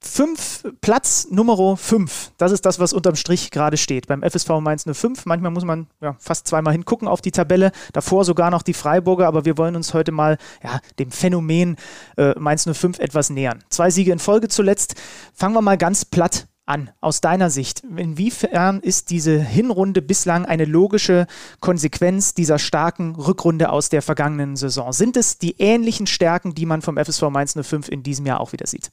[0.00, 4.06] fünf, Platz Nummer 5, das ist das, was unterm Strich gerade steht.
[4.06, 5.26] Beim FSV Mainz 05.
[5.26, 7.72] Manchmal muss man ja, fast zweimal hingucken auf die Tabelle.
[7.92, 11.76] Davor sogar noch die Freiburger, aber wir wollen uns heute mal ja, dem Phänomen
[12.16, 13.64] äh, Mainz 05 etwas nähern.
[13.68, 14.94] Zwei Siege in Folge zuletzt.
[15.34, 17.82] Fangen wir mal ganz platt an, aus deiner Sicht?
[17.96, 21.26] Inwiefern ist diese Hinrunde bislang eine logische
[21.60, 24.92] Konsequenz dieser starken Rückrunde aus der vergangenen Saison?
[24.92, 28.52] Sind es die ähnlichen Stärken, die man vom FSV Mainz 05 in diesem Jahr auch
[28.52, 28.90] wieder sieht?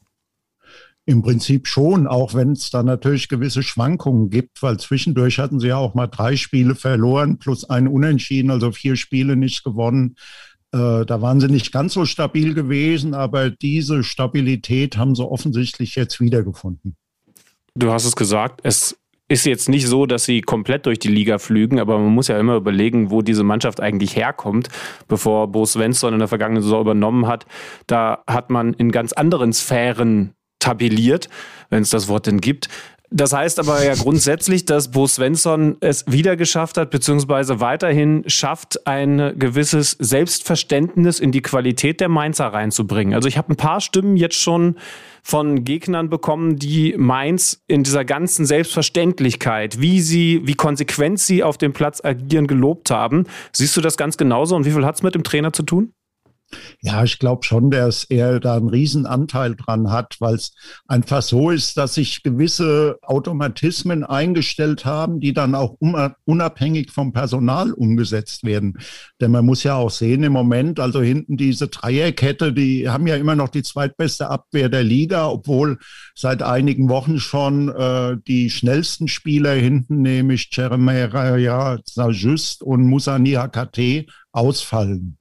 [1.08, 5.68] Im Prinzip schon, auch wenn es da natürlich gewisse Schwankungen gibt, weil zwischendurch hatten sie
[5.68, 10.16] ja auch mal drei Spiele verloren plus ein Unentschieden, also vier Spiele nicht gewonnen.
[10.72, 15.96] Äh, da waren sie nicht ganz so stabil gewesen, aber diese Stabilität haben sie offensichtlich
[15.96, 16.96] jetzt wiedergefunden.
[17.76, 18.98] Du hast es gesagt, es
[19.28, 22.40] ist jetzt nicht so, dass sie komplett durch die Liga flügen, aber man muss ja
[22.40, 24.70] immer überlegen, wo diese Mannschaft eigentlich herkommt.
[25.08, 27.46] Bevor Bo Svensson in der vergangenen Saison übernommen hat,
[27.88, 30.34] da hat man in ganz anderen Sphären
[30.66, 31.30] tabelliert,
[31.70, 32.70] wenn es das Wort denn gibt.
[33.12, 38.88] Das heißt aber ja grundsätzlich, dass Bo Svensson es wieder geschafft hat, beziehungsweise weiterhin schafft,
[38.88, 43.14] ein gewisses Selbstverständnis in die Qualität der Mainzer reinzubringen.
[43.14, 44.76] Also ich habe ein paar Stimmen jetzt schon
[45.22, 51.58] von Gegnern bekommen, die Mainz in dieser ganzen Selbstverständlichkeit, wie sie, wie konsequent sie auf
[51.58, 53.26] dem Platz agieren, gelobt haben.
[53.54, 55.94] Siehst du das ganz genauso und wie viel hat es mit dem Trainer zu tun?
[56.82, 60.54] Ja, ich glaube schon, dass er da einen Riesenanteil dran hat, weil es
[60.88, 65.78] einfach so ist, dass sich gewisse Automatismen eingestellt haben, die dann auch
[66.26, 68.78] unabhängig vom Personal umgesetzt werden.
[69.20, 73.16] Denn man muss ja auch sehen im Moment, also hinten diese Dreierkette, die haben ja
[73.16, 75.80] immer noch die zweitbeste Abwehr der Liga, obwohl
[76.14, 84.06] seit einigen Wochen schon äh, die schnellsten Spieler hinten, nämlich Jeremiah Sajust und Musani Hakate,
[84.32, 85.18] ausfallen.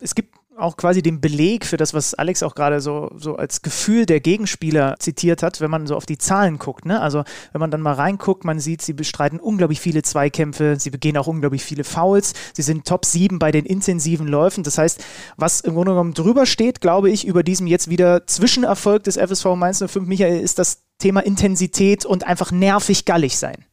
[0.00, 3.62] Es gibt auch quasi den Beleg für das, was Alex auch gerade so, so als
[3.62, 6.84] Gefühl der Gegenspieler zitiert hat, wenn man so auf die Zahlen guckt.
[6.84, 7.00] Ne?
[7.00, 11.16] Also wenn man dann mal reinguckt, man sieht, sie bestreiten unglaublich viele Zweikämpfe, sie begehen
[11.16, 14.64] auch unglaublich viele Fouls, sie sind Top 7 bei den intensiven Läufen.
[14.64, 15.04] Das heißt,
[15.36, 19.46] was im Grunde genommen drüber steht, glaube ich, über diesem jetzt wieder Zwischenerfolg des FSV
[19.56, 23.67] Mainz 05, Michael, ist das Thema Intensität und einfach nervig gallig sein.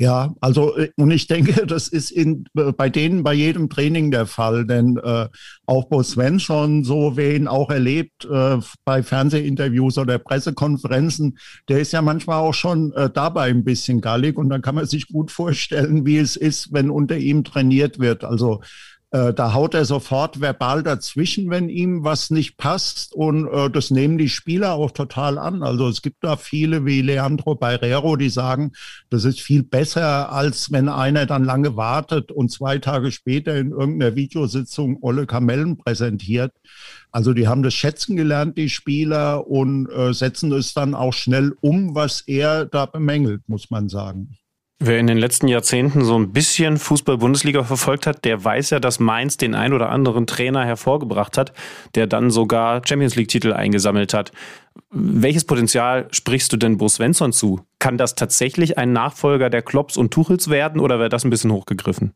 [0.00, 4.12] Ja, also äh, und ich denke, das ist in, äh, bei denen bei jedem Training
[4.12, 5.28] der Fall, denn äh,
[5.66, 11.38] auch Bo Svensson, so wen auch erlebt äh, bei Fernsehinterviews oder Pressekonferenzen,
[11.68, 14.86] der ist ja manchmal auch schon äh, dabei ein bisschen gallig und dann kann man
[14.86, 18.22] sich gut vorstellen, wie es ist, wenn unter ihm trainiert wird.
[18.22, 18.60] Also
[19.10, 23.14] äh, da haut er sofort verbal dazwischen, wenn ihm was nicht passt.
[23.14, 25.62] Und äh, das nehmen die Spieler auch total an.
[25.62, 28.72] Also es gibt da viele wie Leandro Barrero, die sagen,
[29.08, 33.70] das ist viel besser, als wenn einer dann lange wartet und zwei Tage später in
[33.70, 36.52] irgendeiner Videositzung Olle Kamellen präsentiert.
[37.10, 41.56] Also die haben das schätzen gelernt, die Spieler, und äh, setzen es dann auch schnell
[41.62, 44.36] um, was er da bemängelt, muss man sagen.
[44.80, 49.00] Wer in den letzten Jahrzehnten so ein bisschen Fußball-Bundesliga verfolgt hat, der weiß ja, dass
[49.00, 51.52] Mainz den ein oder anderen Trainer hervorgebracht hat,
[51.96, 54.30] der dann sogar Champions League-Titel eingesammelt hat.
[54.90, 57.60] Welches Potenzial sprichst du denn Bo Svensson zu?
[57.80, 61.50] Kann das tatsächlich ein Nachfolger der Klopps und Tuchels werden oder wäre das ein bisschen
[61.50, 62.12] hochgegriffen?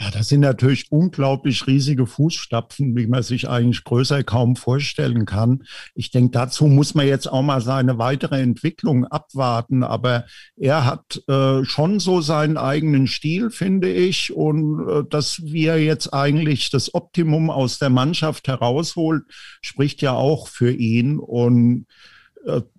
[0.00, 5.64] Ja, das sind natürlich unglaublich riesige Fußstapfen, wie man sich eigentlich größer kaum vorstellen kann.
[5.96, 9.82] Ich denke, dazu muss man jetzt auch mal seine weitere Entwicklung abwarten.
[9.82, 10.24] Aber
[10.56, 14.32] er hat äh, schon so seinen eigenen Stil, finde ich.
[14.32, 19.24] Und äh, dass wir jetzt eigentlich das Optimum aus der Mannschaft herausholt,
[19.62, 21.18] spricht ja auch für ihn.
[21.18, 21.86] Und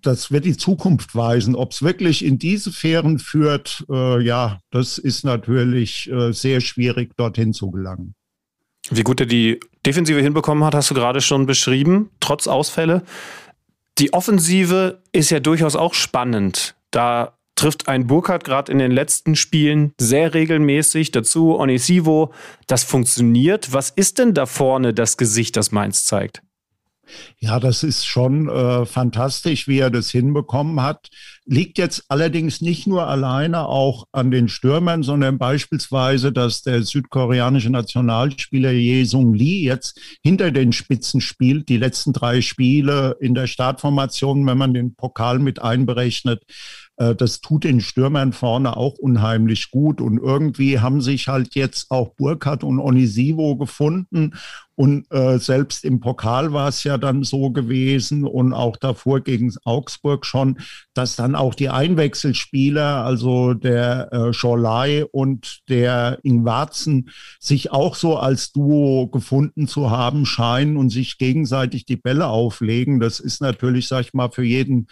[0.00, 1.54] das wird die Zukunft weisen.
[1.54, 7.16] Ob es wirklich in diese Fähren führt, äh, ja, das ist natürlich äh, sehr schwierig,
[7.16, 8.14] dorthin zu gelangen.
[8.90, 13.02] Wie gut er die Defensive hinbekommen hat, hast du gerade schon beschrieben, trotz Ausfälle.
[13.98, 16.74] Die Offensive ist ja durchaus auch spannend.
[16.90, 21.10] Da trifft ein Burkhardt gerade in den letzten Spielen sehr regelmäßig.
[21.10, 22.32] Dazu Onisivo.
[22.66, 23.74] Das funktioniert.
[23.74, 26.42] Was ist denn da vorne das Gesicht, das Mainz zeigt?
[27.38, 31.08] Ja, das ist schon äh, fantastisch, wie er das hinbekommen hat.
[31.46, 37.70] Liegt jetzt allerdings nicht nur alleine auch an den Stürmern, sondern beispielsweise, dass der südkoreanische
[37.70, 43.46] Nationalspieler Ye Sung Lee jetzt hinter den Spitzen spielt, die letzten drei Spiele in der
[43.46, 46.42] Startformation, wenn man den Pokal mit einberechnet.
[47.00, 50.00] Äh, das tut den Stürmern vorne auch unheimlich gut.
[50.00, 54.34] Und irgendwie haben sich halt jetzt auch Burkhardt und Onisivo gefunden.
[54.76, 59.52] Und äh, selbst im Pokal war es ja dann so gewesen und auch davor gegen
[59.64, 60.58] Augsburg schon,
[60.94, 68.16] dass dann auch die Einwechselspieler, also der äh, Schorlei und der Ingwarzen, sich auch so
[68.16, 73.00] als Duo gefunden zu haben scheinen und sich gegenseitig die Bälle auflegen.
[73.00, 74.86] Das ist natürlich, sag ich mal, für jeden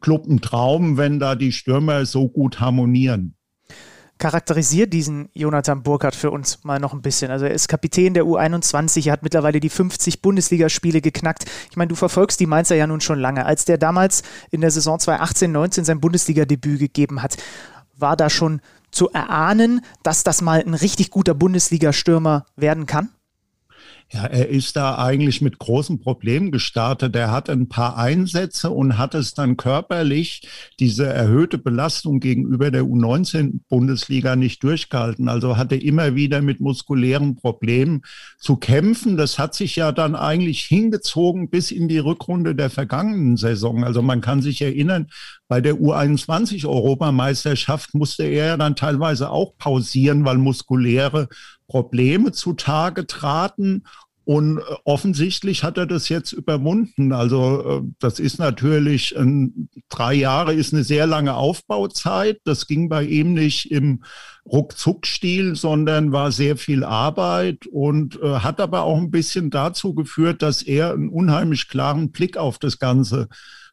[0.00, 3.36] Club ein Traum, wenn da die Stürmer so gut harmonieren
[4.20, 7.30] charakterisiert diesen Jonathan Burkhardt für uns mal noch ein bisschen.
[7.30, 11.46] Also er ist Kapitän der U21, er hat mittlerweile die 50 Bundesligaspiele geknackt.
[11.70, 13.46] Ich meine, du verfolgst die Mainzer ja nun schon lange.
[13.46, 17.38] Als der damals in der Saison 2018-19 sein Bundesliga-Debüt gegeben hat,
[17.96, 18.60] war da schon
[18.90, 23.08] zu erahnen, dass das mal ein richtig guter Bundesliga-Stürmer werden kann?
[24.12, 27.14] Ja, er ist da eigentlich mit großen Problemen gestartet.
[27.14, 30.42] Er hat ein paar Einsätze und hat es dann körperlich
[30.80, 35.28] diese erhöhte Belastung gegenüber der U19-Bundesliga nicht durchgehalten.
[35.28, 38.02] Also hatte immer wieder mit muskulären Problemen
[38.36, 39.16] zu kämpfen.
[39.16, 43.84] Das hat sich ja dann eigentlich hingezogen bis in die Rückrunde der vergangenen Saison.
[43.84, 45.06] Also man kann sich erinnern,
[45.46, 51.28] bei der U21-Europameisterschaft musste er ja dann teilweise auch pausieren, weil muskuläre
[51.70, 53.84] Probleme zutage traten.
[54.24, 57.12] Und äh, offensichtlich hat er das jetzt überwunden.
[57.12, 62.40] Also äh, das ist natürlich, ein, drei Jahre ist eine sehr lange Aufbauzeit.
[62.44, 64.02] Das ging bei ihm nicht im
[64.46, 70.42] Ruckzuck-Stil, sondern war sehr viel Arbeit und äh, hat aber auch ein bisschen dazu geführt,
[70.42, 73.28] dass er einen unheimlich klaren Blick auf das Ganze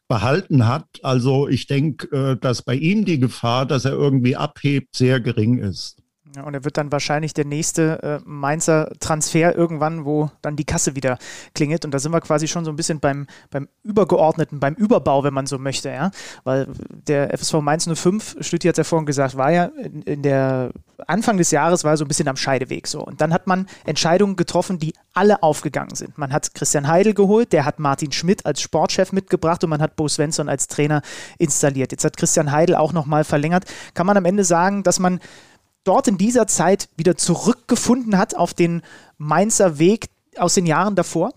[0.06, 0.86] behalten hat.
[1.02, 5.98] Also ich denke, dass bei ihm die Gefahr, dass er irgendwie abhebt, sehr gering ist.
[6.38, 10.64] Ja, und er wird dann wahrscheinlich der nächste äh, Mainzer Transfer irgendwann, wo dann die
[10.64, 11.18] Kasse wieder
[11.54, 11.84] klingelt.
[11.84, 15.34] Und da sind wir quasi schon so ein bisschen beim, beim Übergeordneten, beim Überbau, wenn
[15.34, 16.12] man so möchte, ja.
[16.44, 20.22] Weil der FSV Mainz 05, Stütti hat es ja vorhin gesagt, war ja in, in,
[20.22, 20.70] der
[21.08, 23.04] Anfang des Jahres war so ein bisschen am Scheideweg so.
[23.04, 26.18] Und dann hat man Entscheidungen getroffen, die alle aufgegangen sind.
[26.18, 29.96] Man hat Christian Heidel geholt, der hat Martin Schmidt als Sportchef mitgebracht und man hat
[29.96, 31.02] Bo Svensson als Trainer
[31.38, 31.90] installiert.
[31.90, 33.64] Jetzt hat Christian Heidel auch nochmal verlängert.
[33.94, 35.18] Kann man am Ende sagen, dass man
[35.88, 38.82] dort in dieser Zeit wieder zurückgefunden hat auf den
[39.16, 41.32] Mainzer Weg aus den Jahren davor?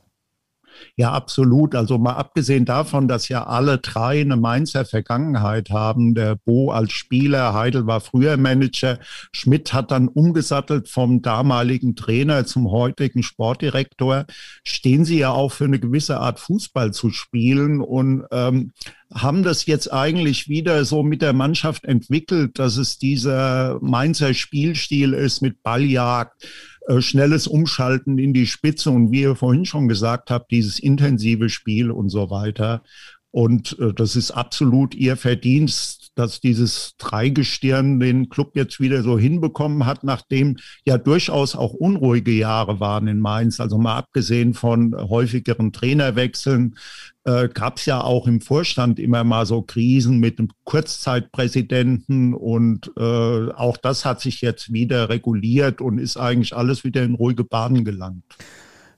[0.96, 1.76] Ja, absolut.
[1.76, 6.16] Also mal abgesehen davon, dass ja alle drei eine Mainzer Vergangenheit haben.
[6.16, 9.00] Der Bo als Spieler, Heidel war früher Manager,
[9.32, 14.26] Schmidt hat dann umgesattelt vom damaligen Trainer zum heutigen Sportdirektor.
[14.64, 18.72] Stehen sie ja auch für eine gewisse Art Fußball zu spielen und ähm,
[19.14, 25.14] haben das jetzt eigentlich wieder so mit der Mannschaft entwickelt, dass es dieser Mainzer Spielstil
[25.14, 26.48] ist mit Balljagd,
[26.88, 31.50] äh, schnelles Umschalten in die Spitze und wie ihr vorhin schon gesagt habt, dieses intensive
[31.50, 32.84] Spiel und so weiter.
[33.32, 39.18] Und äh, das ist absolut ihr Verdienst, dass dieses Dreigestirn den Club jetzt wieder so
[39.18, 43.60] hinbekommen hat, nachdem ja durchaus auch unruhige Jahre waren in Mainz.
[43.60, 46.76] Also mal abgesehen von häufigeren Trainerwechseln,
[47.24, 52.92] äh, gab es ja auch im Vorstand immer mal so Krisen mit dem Kurzzeitpräsidenten und
[52.98, 57.44] äh, auch das hat sich jetzt wieder reguliert und ist eigentlich alles wieder in ruhige
[57.44, 58.24] Bahnen gelangt.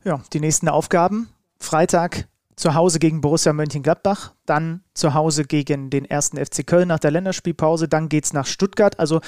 [0.03, 1.29] Ja, die nächsten Aufgaben.
[1.57, 6.99] Freitag zu Hause gegen Borussia Mönchengladbach, dann zu Hause gegen den ersten FC Köln nach
[6.99, 8.99] der Länderspielpause, dann geht es nach Stuttgart.
[8.99, 9.21] Also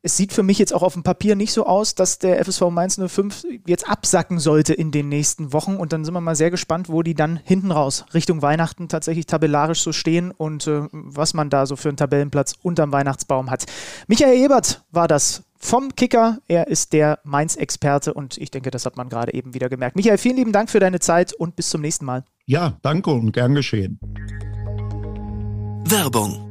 [0.00, 2.70] es sieht für mich jetzt auch auf dem Papier nicht so aus, dass der FSV
[2.70, 5.76] Mainz 05 jetzt absacken sollte in den nächsten Wochen.
[5.76, 9.26] Und dann sind wir mal sehr gespannt, wo die dann hinten raus Richtung Weihnachten tatsächlich
[9.26, 13.66] tabellarisch so stehen und äh, was man da so für einen Tabellenplatz unterm Weihnachtsbaum hat.
[14.06, 16.38] Michael Ebert war das vom Kicker.
[16.48, 19.96] Er ist der Mainz-Experte und ich denke, das hat man gerade eben wieder gemerkt.
[19.96, 22.24] Michael, vielen lieben Dank für deine Zeit und bis zum nächsten Mal.
[22.46, 23.98] Ja, danke und gern geschehen.
[25.84, 26.44] Werbung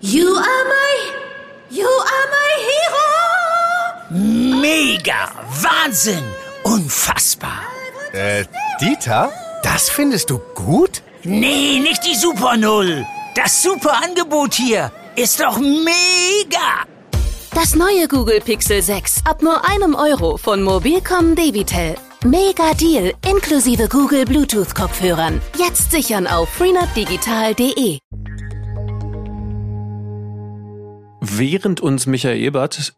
[0.00, 4.60] You are my, you are my hero.
[4.60, 5.32] Mega,
[5.62, 6.22] Wahnsinn,
[6.62, 7.62] unfassbar.
[8.12, 8.44] Äh,
[8.80, 9.32] Dieter,
[9.62, 11.02] das findest du gut?
[11.24, 13.04] Nee, nicht die Super Null.
[13.34, 16.84] Das super Angebot hier ist doch mega.
[17.54, 21.94] Das neue Google Pixel 6 ab nur einem Euro von Mobilcom Debitel.
[22.22, 25.40] Mega Deal inklusive Google Bluetooth Kopfhörern.
[25.58, 27.98] Jetzt sichern auf freenetdigital.de.
[31.20, 32.94] Während uns Michael Ebert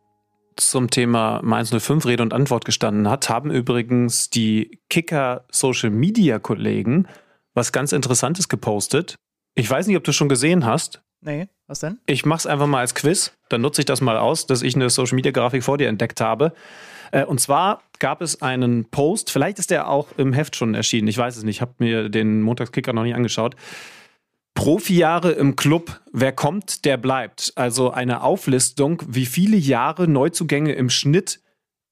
[0.56, 6.40] zum Thema Mainz 05 Rede und Antwort gestanden hat, haben übrigens die Kicker Social Media
[6.40, 7.06] Kollegen
[7.54, 9.14] was ganz Interessantes gepostet.
[9.54, 11.00] Ich weiß nicht, ob du schon gesehen hast.
[11.20, 11.98] Nee, was denn?
[12.06, 13.32] Ich mach's einfach mal als Quiz.
[13.48, 16.20] Dann nutze ich das mal aus, dass ich eine Social Media Grafik vor dir entdeckt
[16.20, 16.52] habe.
[17.10, 21.08] Äh, und zwar gab es einen Post, vielleicht ist der auch im Heft schon erschienen,
[21.08, 23.56] ich weiß es nicht, ich habe mir den Montagskicker noch nicht angeschaut.
[24.54, 27.52] Profijahre im Club, wer kommt, der bleibt.
[27.54, 31.40] Also eine Auflistung, wie viele Jahre Neuzugänge im Schnitt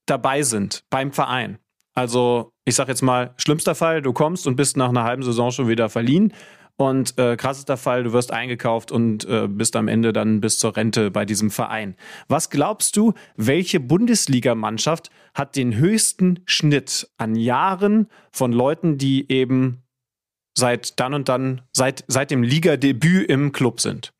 [0.07, 1.59] dabei sind beim Verein.
[1.95, 5.53] Also ich sag jetzt mal, schlimmster Fall, du kommst und bist nach einer halben Saison
[5.53, 6.33] schon wieder verliehen.
[6.79, 10.77] Und äh, krassester Fall, du wirst eingekauft und äh, bist am Ende dann bis zur
[10.77, 11.97] Rente bei diesem Verein.
[12.29, 19.85] Was glaubst du, welche Bundesligamannschaft hat den höchsten Schnitt an Jahren von Leuten, die eben
[20.55, 24.12] seit dann und dann, seit, seit dem Ligadebüt im Club sind?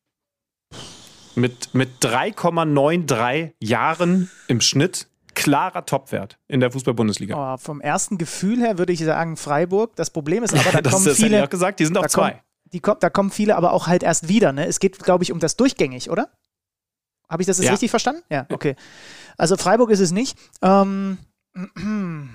[1.35, 7.53] Mit, mit 3,93 Jahren im Schnitt klarer Topwert in der Fußball-Bundesliga.
[7.53, 9.95] Oh, vom ersten Gefühl her würde ich sagen Freiburg.
[9.95, 11.37] Das Problem ist aber, da das, kommen das viele.
[11.37, 12.31] ja auch gesagt, die sind auf zwei.
[12.31, 12.41] Kommen,
[12.73, 14.51] die, da kommen viele aber auch halt erst wieder.
[14.51, 14.65] Ne?
[14.67, 16.31] Es geht, glaube ich, um das durchgängig, oder?
[17.29, 17.71] Habe ich das jetzt Ja.
[17.71, 18.21] richtig verstanden?
[18.29, 18.75] Ja, okay.
[19.37, 20.37] Also Freiburg ist es nicht.
[20.61, 21.17] Ähm,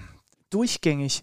[0.50, 1.22] durchgängig.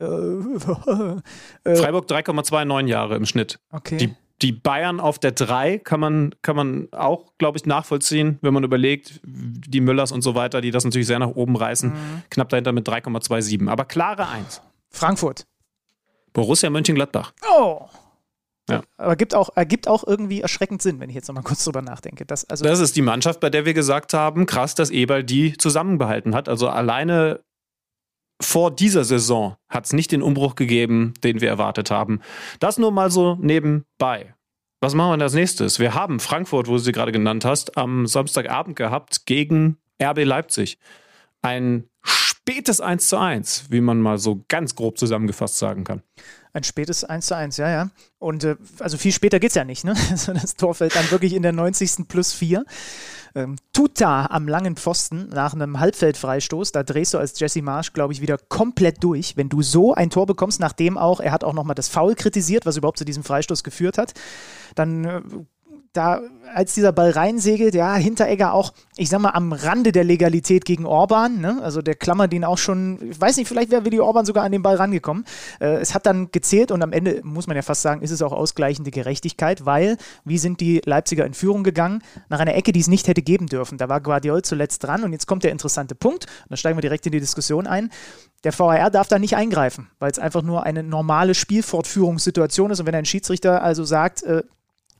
[0.00, 0.04] Äh,
[1.64, 3.60] äh, Freiburg 3,29 Jahre im Schnitt.
[3.70, 3.96] okay.
[3.98, 8.52] Die, die Bayern auf der 3 kann man, kann man auch, glaube ich, nachvollziehen, wenn
[8.52, 11.90] man überlegt, die Müllers und so weiter, die das natürlich sehr nach oben reißen.
[11.90, 12.22] Mhm.
[12.28, 13.68] Knapp dahinter mit 3,27.
[13.68, 14.60] Aber klare 1.
[14.90, 15.46] Frankfurt.
[16.32, 17.32] Borussia Mönchengladbach.
[17.50, 17.88] Oh.
[18.70, 18.82] Ja.
[18.96, 22.24] Aber gibt auch, ergibt auch irgendwie erschreckend Sinn, wenn ich jetzt nochmal kurz drüber nachdenke.
[22.24, 25.56] Das, also, Das ist die Mannschaft, bei der wir gesagt haben, krass, dass Eberl die
[25.56, 26.48] zusammenbehalten hat.
[26.48, 27.40] Also alleine
[28.40, 32.20] vor dieser Saison hat es nicht den Umbruch gegeben, den wir erwartet haben.
[32.60, 34.34] Das nur mal so nebenbei.
[34.80, 35.78] Was machen wir denn als nächstes?
[35.78, 40.78] Wir haben Frankfurt, wo du sie gerade genannt hast, am Samstagabend gehabt gegen RB Leipzig.
[41.40, 41.88] Ein
[42.42, 46.02] spätes 1 zu 1, wie man mal so ganz grob zusammengefasst sagen kann.
[46.52, 47.90] Ein spätes 1 zu 1, ja, ja.
[48.18, 49.94] Und äh, also viel später geht es ja nicht, ne?
[50.10, 52.08] Also das Tor fällt dann wirklich in der 90.
[52.08, 52.64] plus 4.
[53.34, 56.72] Ähm, Tuta am langen Pfosten nach einem Halbfeldfreistoß.
[56.72, 59.36] Da drehst du als Jesse Marsch, glaube ich, wieder komplett durch.
[59.36, 62.66] Wenn du so ein Tor bekommst, nachdem auch, er hat auch nochmal das Foul kritisiert,
[62.66, 64.12] was überhaupt zu diesem Freistoß geführt hat,
[64.74, 65.22] dann äh,
[65.92, 66.22] da,
[66.54, 70.86] als dieser Ball reinsegelt, ja, Hinteregger auch, ich sag mal, am Rande der Legalität gegen
[70.86, 71.60] Orban, ne?
[71.62, 74.52] Also der klammert ihn auch schon, ich weiß nicht, vielleicht wäre Willi Orban sogar an
[74.52, 75.24] den Ball rangekommen.
[75.60, 78.22] Äh, es hat dann gezählt und am Ende, muss man ja fast sagen, ist es
[78.22, 82.02] auch ausgleichende Gerechtigkeit, weil, wie sind die Leipziger in Führung gegangen?
[82.30, 83.76] Nach einer Ecke, die es nicht hätte geben dürfen.
[83.76, 87.04] Da war Guardiol zuletzt dran und jetzt kommt der interessante Punkt, da steigen wir direkt
[87.04, 87.90] in die Diskussion ein.
[88.44, 92.86] Der VAR darf da nicht eingreifen, weil es einfach nur eine normale Spielfortführungssituation ist und
[92.86, 94.42] wenn ein Schiedsrichter also sagt, äh,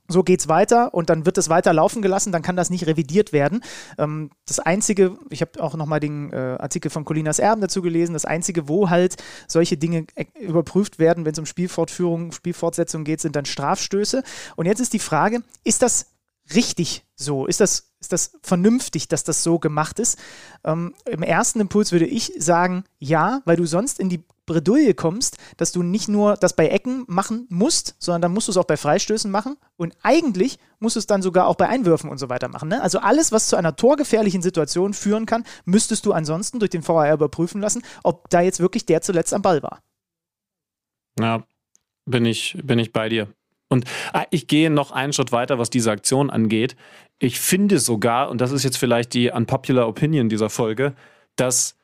[0.09, 3.33] so geht's weiter und dann wird es weiter laufen gelassen, dann kann das nicht revidiert
[3.33, 3.63] werden.
[3.99, 8.13] Ähm, das Einzige, ich habe auch nochmal den äh, Artikel von Colinas Erben dazu gelesen,
[8.13, 9.17] das Einzige, wo halt
[9.49, 14.23] solche Dinge äh, überprüft werden, wenn es um Spielfortführung, Spielfortsetzung geht, sind dann Strafstöße.
[14.57, 16.07] Und jetzt ist die Frage, ist das
[16.55, 17.47] richtig so?
[17.47, 20.19] Ist das, ist das vernünftig, dass das so gemacht ist?
[20.65, 25.39] Ähm, Im ersten Impuls würde ich sagen, ja, weil du sonst in die Bredouille kommst,
[25.57, 28.65] dass du nicht nur das bei Ecken machen musst, sondern dann musst du es auch
[28.65, 32.29] bei Freistößen machen und eigentlich musst du es dann sogar auch bei Einwürfen und so
[32.29, 32.69] weiter machen.
[32.69, 32.83] Ne?
[32.83, 37.15] Also alles, was zu einer torgefährlichen Situation führen kann, müsstest du ansonsten durch den VAR
[37.15, 39.81] überprüfen lassen, ob da jetzt wirklich der zuletzt am Ball war.
[41.21, 41.45] Ja,
[42.05, 43.33] bin ich, bin ich bei dir.
[43.73, 46.77] Und ah, ich gehe noch einen Schritt weiter, was diese Aktion angeht.
[47.19, 50.95] Ich finde sogar, und das ist jetzt vielleicht die unpopular Opinion dieser Folge,
[51.37, 51.77] dass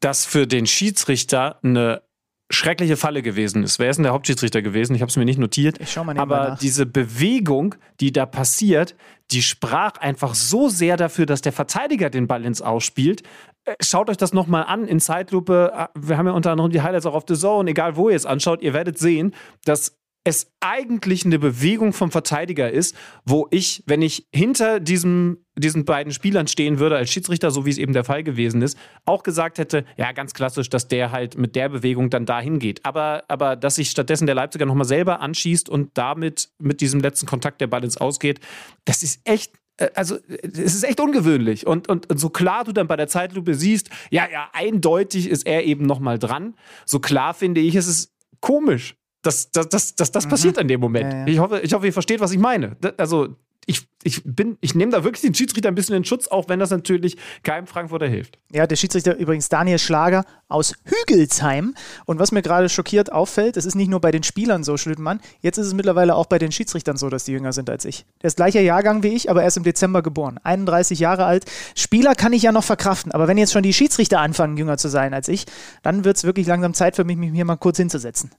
[0.00, 2.02] das für den Schiedsrichter eine
[2.50, 3.78] schreckliche Falle gewesen ist.
[3.78, 4.94] Wer ist denn der Hauptschiedsrichter gewesen?
[4.94, 5.78] Ich habe es mir nicht notiert.
[5.80, 6.58] Ich schau mal nebenbei Aber nach.
[6.58, 8.94] diese Bewegung, die da passiert,
[9.30, 13.22] die sprach einfach so sehr dafür, dass der Verteidiger den Ball ins Ausspielt.
[13.66, 15.72] Äh, Schaut euch das nochmal an in Zeitlupe.
[15.74, 17.70] Ah, Wir haben ja unter anderem die Highlights auch auf The Zone.
[17.70, 19.34] Egal, wo ihr es anschaut, ihr werdet sehen,
[19.66, 19.98] dass
[20.28, 26.12] es eigentlich eine Bewegung vom Verteidiger ist, wo ich, wenn ich hinter diesem, diesen beiden
[26.12, 29.58] Spielern stehen würde als Schiedsrichter, so wie es eben der Fall gewesen ist, auch gesagt
[29.58, 32.84] hätte, ja, ganz klassisch, dass der halt mit der Bewegung dann dahin geht.
[32.84, 37.26] Aber, aber dass sich stattdessen der Leipziger nochmal selber anschießt und damit mit diesem letzten
[37.26, 38.40] Kontakt der Ball ins Ausgeht,
[38.84, 41.66] das ist echt äh, also es ist echt ungewöhnlich.
[41.66, 45.46] Und, und, und so klar du dann bei der Zeitlupe siehst, ja, ja, eindeutig ist
[45.46, 46.54] er eben nochmal dran,
[46.84, 50.80] so klar finde ich, es ist komisch, dass, dass, dass, dass das passiert in dem
[50.80, 51.12] Moment.
[51.12, 51.26] Ja, ja.
[51.26, 52.76] Ich, hoffe, ich hoffe, ihr versteht, was ich meine.
[52.96, 53.36] Also
[53.68, 56.58] ich, ich bin, ich nehme da wirklich den Schiedsrichter ein bisschen in Schutz, auch wenn
[56.58, 58.38] das natürlich keinem Frankfurter hilft.
[58.50, 61.74] Ja, der Schiedsrichter übrigens Daniel Schlager aus Hügelsheim.
[62.06, 65.20] Und was mir gerade schockiert auffällt, es ist nicht nur bei den Spielern so, Schlütmann,
[65.40, 68.06] jetzt ist es mittlerweile auch bei den Schiedsrichtern so, dass die jünger sind als ich.
[68.22, 70.40] Der ist gleicher Jahrgang wie ich, aber erst im Dezember geboren.
[70.42, 71.44] 31 Jahre alt.
[71.76, 74.88] Spieler kann ich ja noch verkraften, aber wenn jetzt schon die Schiedsrichter anfangen, jünger zu
[74.88, 75.44] sein als ich,
[75.82, 78.30] dann wird es wirklich langsam Zeit für mich, mich hier mal kurz hinzusetzen.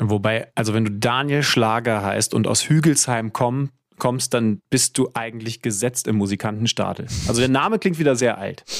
[0.00, 5.10] Wobei, also wenn du Daniel Schlager heißt und aus Hügelsheim komm, kommst, dann bist du
[5.14, 7.06] eigentlich gesetzt im Musikantenstadel.
[7.28, 8.64] Also der Name klingt wieder sehr alt.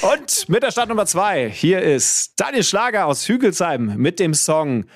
[0.00, 4.86] Und mit der Start Nummer zwei, hier ist Daniel Schlager aus Hügelsheim mit dem Song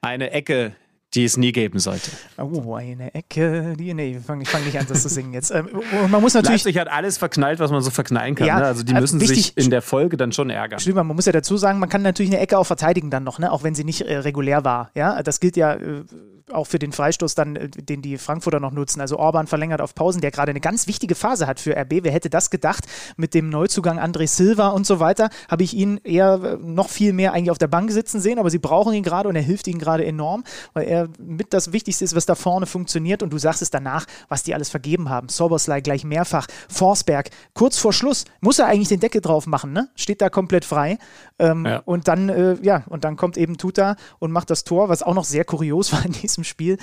[0.00, 0.74] Eine Ecke,
[1.14, 2.10] die es nie geben sollte.
[2.38, 5.50] Oh, eine Ecke, die, nee, ich fange fang nicht an, das zu singen jetzt.
[5.50, 5.68] Ähm,
[6.08, 6.64] man muss natürlich.
[6.64, 8.46] Leipzig hat alles verknallt, was man so verknallen kann.
[8.46, 8.64] Ja, ne?
[8.66, 10.80] Also die äh, müssen wichtig- sich in der Folge dann schon ärgern.
[10.80, 13.38] Stimmt, man muss ja dazu sagen, man kann natürlich eine Ecke auch verteidigen dann noch,
[13.38, 13.52] ne?
[13.52, 14.90] auch wenn sie nicht äh, regulär war.
[14.94, 16.04] Ja, das gilt ja äh,
[16.52, 19.00] auch für den Freistoß dann, äh, den die Frankfurter noch nutzen.
[19.00, 22.02] Also Orban verlängert auf Pausen, der gerade eine ganz wichtige Phase hat für RB.
[22.02, 22.84] Wer hätte das gedacht?
[23.16, 27.12] Mit dem Neuzugang André Silva und so weiter habe ich ihn eher äh, noch viel
[27.12, 29.66] mehr eigentlich auf der Bank sitzen sehen, aber sie brauchen ihn gerade und er hilft
[29.68, 33.22] ihnen gerade enorm, weil er mit das Wichtigste ist, was da vorne funktioniert.
[33.22, 35.28] Und du sagst es danach, was die alles vergeben haben.
[35.28, 39.88] Soberslei gleich mehrfach, Forsberg kurz vor Schluss muss er eigentlich den Deckel drauf machen, ne?
[39.94, 40.98] Steht da komplett frei.
[41.38, 41.78] Ähm, Ja.
[41.84, 45.14] Und dann, äh, ja, und dann kommt eben Tuta und macht das Tor, was auch
[45.14, 46.78] noch sehr kurios war in diesem Spiel.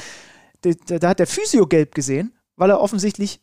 [0.62, 3.42] Da, da, hat der Physio gelb gesehen, weil er offensichtlich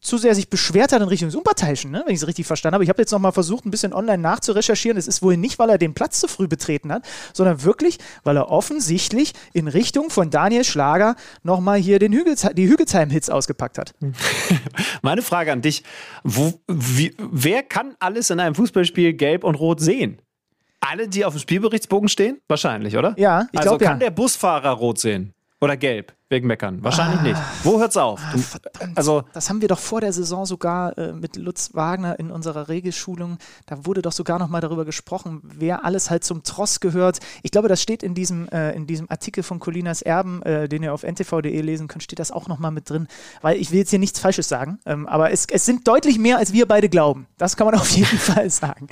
[0.00, 2.02] zu sehr sich beschwert hat in Richtung des Unparteiischen, ne?
[2.06, 2.84] wenn ich es richtig verstanden habe.
[2.84, 4.96] Ich habe jetzt noch mal versucht, ein bisschen online nachzurecherchieren.
[4.96, 8.36] Es ist wohl nicht, weil er den Platz zu früh betreten hat, sondern wirklich, weil
[8.36, 13.78] er offensichtlich in Richtung von Daniel Schlager noch mal hier den Hügelze die Hügelsheim-Hits ausgepackt
[13.78, 13.94] hat.
[15.02, 15.84] Meine Frage an dich:
[16.24, 20.22] wo, wie, Wer kann alles in einem Fußballspiel gelb und rot sehen?
[20.80, 22.40] Alle, die auf dem Spielberichtsbogen stehen?
[22.48, 23.14] Wahrscheinlich, oder?
[23.18, 24.06] Ja, ich also glaub, kann ja.
[24.06, 25.34] der Busfahrer rot sehen?
[25.60, 26.14] Oder gelb?
[26.30, 26.82] Wegen Meckern?
[26.82, 27.40] Wahrscheinlich nicht.
[27.64, 28.20] Wo hört's auf?
[28.32, 28.40] Du,
[28.94, 32.68] also, Das haben wir doch vor der Saison sogar äh, mit Lutz Wagner in unserer
[32.68, 33.36] Regelschulung.
[33.66, 37.18] Da wurde doch sogar noch mal darüber gesprochen, wer alles halt zum Tross gehört.
[37.42, 40.82] Ich glaube, das steht in diesem, äh, in diesem Artikel von Colinas Erben, äh, den
[40.82, 43.06] ihr auf ntv.de lesen könnt, steht das auch noch mal mit drin.
[43.42, 46.38] Weil ich will jetzt hier nichts Falsches sagen, ähm, aber es, es sind deutlich mehr,
[46.38, 47.26] als wir beide glauben.
[47.36, 48.86] Das kann man auf jeden Fall sagen.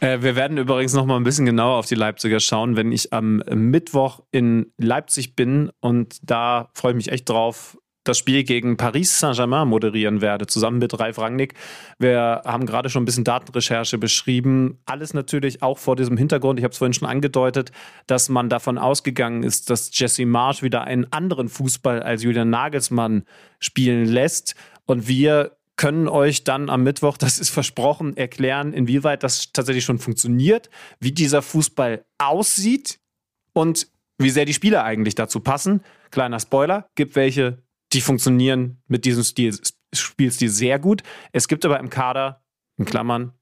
[0.00, 3.12] Äh, wir werden übrigens noch mal ein bisschen genauer auf die Leipziger schauen, wenn ich
[3.12, 7.76] am Mittwoch in Leipzig bin und da freue ich mich echt drauf,
[8.08, 11.54] das Spiel gegen Paris Saint-Germain moderieren werde, zusammen mit Ralf Rangnick.
[11.98, 14.78] Wir haben gerade schon ein bisschen Datenrecherche beschrieben.
[14.86, 17.70] Alles natürlich auch vor diesem Hintergrund, ich habe es vorhin schon angedeutet,
[18.06, 23.24] dass man davon ausgegangen ist, dass Jesse Marsch wieder einen anderen Fußball als Julian Nagelsmann
[23.58, 24.54] spielen lässt.
[24.86, 30.00] Und wir können euch dann am Mittwoch, das ist versprochen, erklären, inwieweit das tatsächlich schon
[30.00, 30.68] funktioniert,
[31.00, 32.98] wie dieser Fußball aussieht
[33.54, 35.80] und wie sehr die Spieler eigentlich dazu passen.
[36.10, 37.62] Kleiner Spoiler, gibt welche,
[37.92, 39.56] die funktionieren mit diesem Stil,
[39.94, 41.04] Spielstil sehr gut.
[41.32, 42.42] Es gibt aber im Kader,
[42.76, 43.37] in Klammern,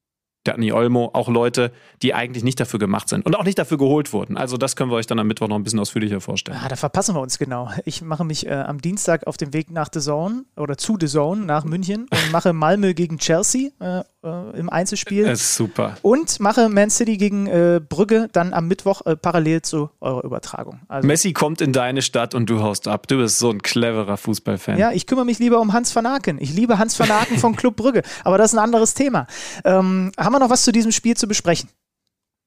[0.46, 1.72] Dani Olmo, auch Leute,
[2.02, 4.36] die eigentlich nicht dafür gemacht sind und auch nicht dafür geholt wurden.
[4.36, 6.58] Also das können wir euch dann am Mittwoch noch ein bisschen ausführlicher vorstellen.
[6.62, 7.70] Ah, da verpassen wir uns genau.
[7.84, 11.06] Ich mache mich äh, am Dienstag auf den Weg nach The Zone oder zu The
[11.06, 15.24] Zone nach München und mache Malmö gegen Chelsea äh, äh, im Einzelspiel.
[15.24, 15.96] Das ist super.
[16.02, 20.80] und mache Man City gegen äh, Brügge dann am Mittwoch äh, parallel zu eurer Übertragung.
[20.88, 23.06] Also, Messi kommt in deine Stadt und du haust ab.
[23.08, 24.78] Du bist so ein cleverer Fußballfan.
[24.78, 26.38] ja, ich kümmere mich lieber um Hans van Aken.
[26.40, 29.26] Ich liebe Hans van Aken von Club Brügge, aber das ist ein anderes Thema.
[29.64, 31.68] Ähm, haben wir noch was zu diesem Spiel zu besprechen?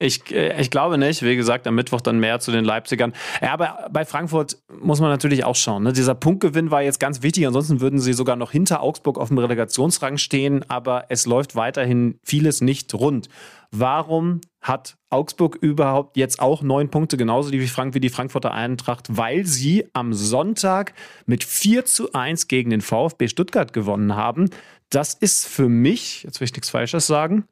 [0.01, 1.21] Ich, äh, ich glaube nicht.
[1.23, 3.13] Wie gesagt, am Mittwoch dann mehr zu den Leipzigern.
[3.41, 5.83] Ja, aber bei Frankfurt muss man natürlich auch schauen.
[5.83, 5.93] Ne?
[5.93, 7.45] Dieser Punktgewinn war jetzt ganz wichtig.
[7.45, 10.63] Ansonsten würden sie sogar noch hinter Augsburg auf dem Relegationsrang stehen.
[10.69, 13.27] Aber es läuft weiterhin vieles nicht rund.
[13.71, 19.05] Warum hat Augsburg überhaupt jetzt auch neun Punkte, genauso wie, Frank, wie die Frankfurter Eintracht?
[19.09, 20.93] Weil sie am Sonntag
[21.25, 24.49] mit 4 zu 1 gegen den VfB Stuttgart gewonnen haben.
[24.89, 27.45] Das ist für mich, jetzt will ich nichts Falsches sagen,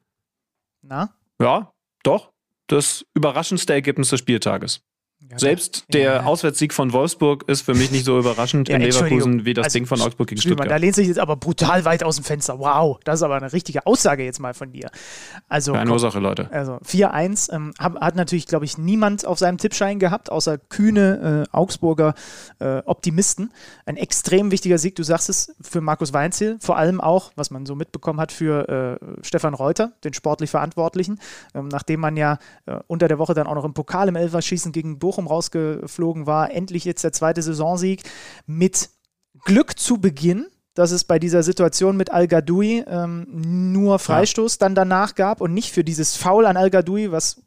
[0.82, 1.10] Na?
[1.40, 1.72] ja,
[2.02, 2.32] doch,
[2.68, 4.87] das überraschendste Ergebnis des Spieltages.
[5.36, 6.24] Selbst der Ja.
[6.24, 8.82] Auswärtssieg von Wolfsburg ist für mich nicht so überraschend Ja, in.
[8.82, 10.80] Leverkusen wie das Also, Ding von Augsburg gegen Stühlmann, Da Stuttgart.
[10.80, 12.58] lehnt sich jetzt aber brutal weit aus dem Fenster.
[12.58, 14.90] Wow, das ist aber eine richtige Aussage jetzt mal von dir.
[15.48, 16.50] Also, Keine Ursache, Leute.
[16.52, 21.56] Also 4-1 ähm, hat natürlich, glaube ich, niemand auf seinem Tippschein gehabt, außer kühne äh,
[21.56, 22.14] Augsburger
[22.60, 23.52] äh, Optimisten.
[23.86, 27.66] Ein extrem wichtiger Sieg, du sagst es, für Markus Weinzel, vor allem auch, was man
[27.66, 31.18] so mitbekommen hat, für äh, Stefan Reuter, den sportlich Verantwortlichen,
[31.54, 34.72] ähm, nachdem man ja äh, unter der Woche dann auch noch im Pokal im Elferschießen
[34.72, 36.50] gegen Bochum rausgeflogen war.
[36.50, 38.02] Endlich jetzt der zweite Saisonsieg
[38.46, 38.90] mit
[39.44, 43.26] Glück zu Beginn, dass es bei dieser Situation mit Al-Gadoui ähm,
[43.72, 47.42] nur Freistoß dann danach gab und nicht für dieses Foul an Al-Gadoui, was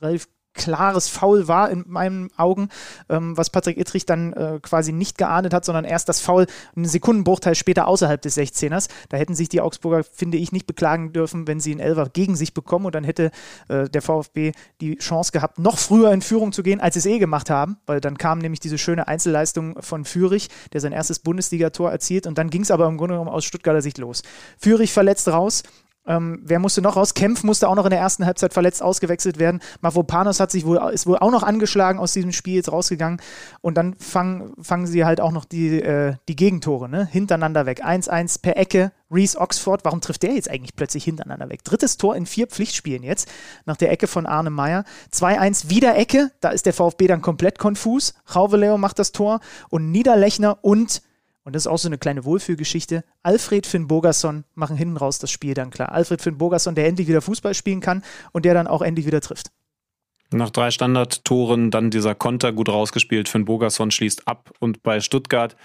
[0.00, 2.68] relativ klares Foul war in meinen Augen,
[3.08, 6.46] ähm, was Patrick Ittrich dann äh, quasi nicht geahndet hat, sondern erst das Foul
[6.76, 8.88] einen Sekundenbruchteil später außerhalb des 16ers.
[9.08, 12.36] Da hätten sich die Augsburger, finde ich, nicht beklagen dürfen, wenn sie einen Elfer gegen
[12.36, 13.30] sich bekommen und dann hätte
[13.68, 17.06] äh, der VfB die Chance gehabt, noch früher in Führung zu gehen, als sie es
[17.06, 21.18] eh gemacht haben, weil dann kam nämlich diese schöne Einzelleistung von Fürich, der sein erstes
[21.18, 24.22] Bundesligator erzielt und dann ging es aber im Grunde genommen aus Stuttgarter Sicht los.
[24.58, 25.62] Fürich verletzt raus,
[26.04, 27.14] Ähm, wer musste noch raus?
[27.14, 29.60] Kempf musste auch noch in der ersten Halbzeit verletzt ausgewechselt werden.
[29.80, 33.20] Mavropanos hat sich wohl, ist wohl auch noch angeschlagen aus diesem Spiel jetzt rausgegangen.
[33.60, 37.06] Und dann fangen, fangen sie halt auch noch die, äh, die Gegentore ne?
[37.06, 37.84] hintereinander weg.
[37.84, 38.92] 1-1 per Ecke.
[39.12, 41.62] Reese Oxford, warum trifft der jetzt eigentlich plötzlich hintereinander weg?
[41.64, 43.30] Drittes Tor in vier Pflichtspielen jetzt,
[43.66, 44.84] nach der Ecke von Arne Meyer.
[45.12, 48.14] 2-1 wieder Ecke, da ist der VfB dann komplett konfus.
[48.34, 51.02] Rauveleo macht das Tor und Niederlechner und
[51.44, 53.04] und das ist auch so eine kleine Wohlfühlgeschichte.
[53.22, 55.92] Alfred Finn Bogerson machen hinten raus das Spiel dann klar.
[55.92, 59.20] Alfred Finn Bogerson, der endlich wieder Fußball spielen kann und der dann auch endlich wieder
[59.20, 59.50] trifft.
[60.30, 63.28] Nach drei Standardtoren dann dieser Konter gut rausgespielt.
[63.28, 65.56] Finn Bogerson schließt ab und bei Stuttgart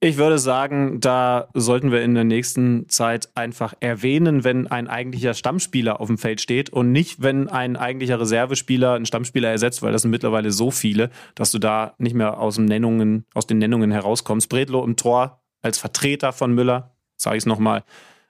[0.00, 5.32] ich würde sagen, da sollten wir in der nächsten Zeit einfach erwähnen, wenn ein eigentlicher
[5.32, 9.92] Stammspieler auf dem Feld steht und nicht, wenn ein eigentlicher Reservespieler einen Stammspieler ersetzt, weil
[9.92, 13.56] das sind mittlerweile so viele, dass du da nicht mehr aus, den Nennungen, aus den
[13.56, 14.50] Nennungen herauskommst.
[14.50, 17.82] Bredlo im Tor als Vertreter von Müller, sage ich es nochmal,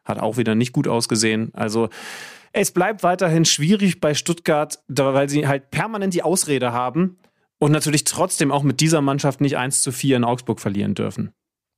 [0.05, 1.51] hat auch wieder nicht gut ausgesehen.
[1.53, 1.89] Also
[2.53, 7.19] es bleibt weiterhin schwierig bei Stuttgart, weil sie halt permanent die Ausrede haben
[7.59, 11.33] und natürlich trotzdem auch mit dieser Mannschaft nicht 1 zu 4 in Augsburg verlieren dürfen.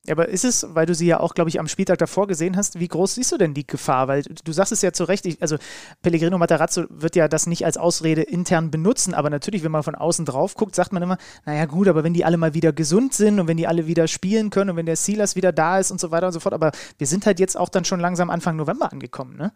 [0.07, 2.79] Aber ist es, weil du sie ja auch, glaube ich, am Spieltag davor gesehen hast,
[2.79, 4.07] wie groß siehst du denn die Gefahr?
[4.07, 5.57] Weil du sagst es ja zu Recht, ich, also
[6.01, 9.95] Pellegrino Matarazzo wird ja das nicht als Ausrede intern benutzen, aber natürlich, wenn man von
[9.95, 13.13] außen drauf guckt, sagt man immer, naja gut, aber wenn die alle mal wieder gesund
[13.13, 15.91] sind und wenn die alle wieder spielen können und wenn der Silas wieder da ist
[15.91, 18.29] und so weiter und so fort, aber wir sind halt jetzt auch dann schon langsam
[18.29, 19.51] Anfang November angekommen, ne?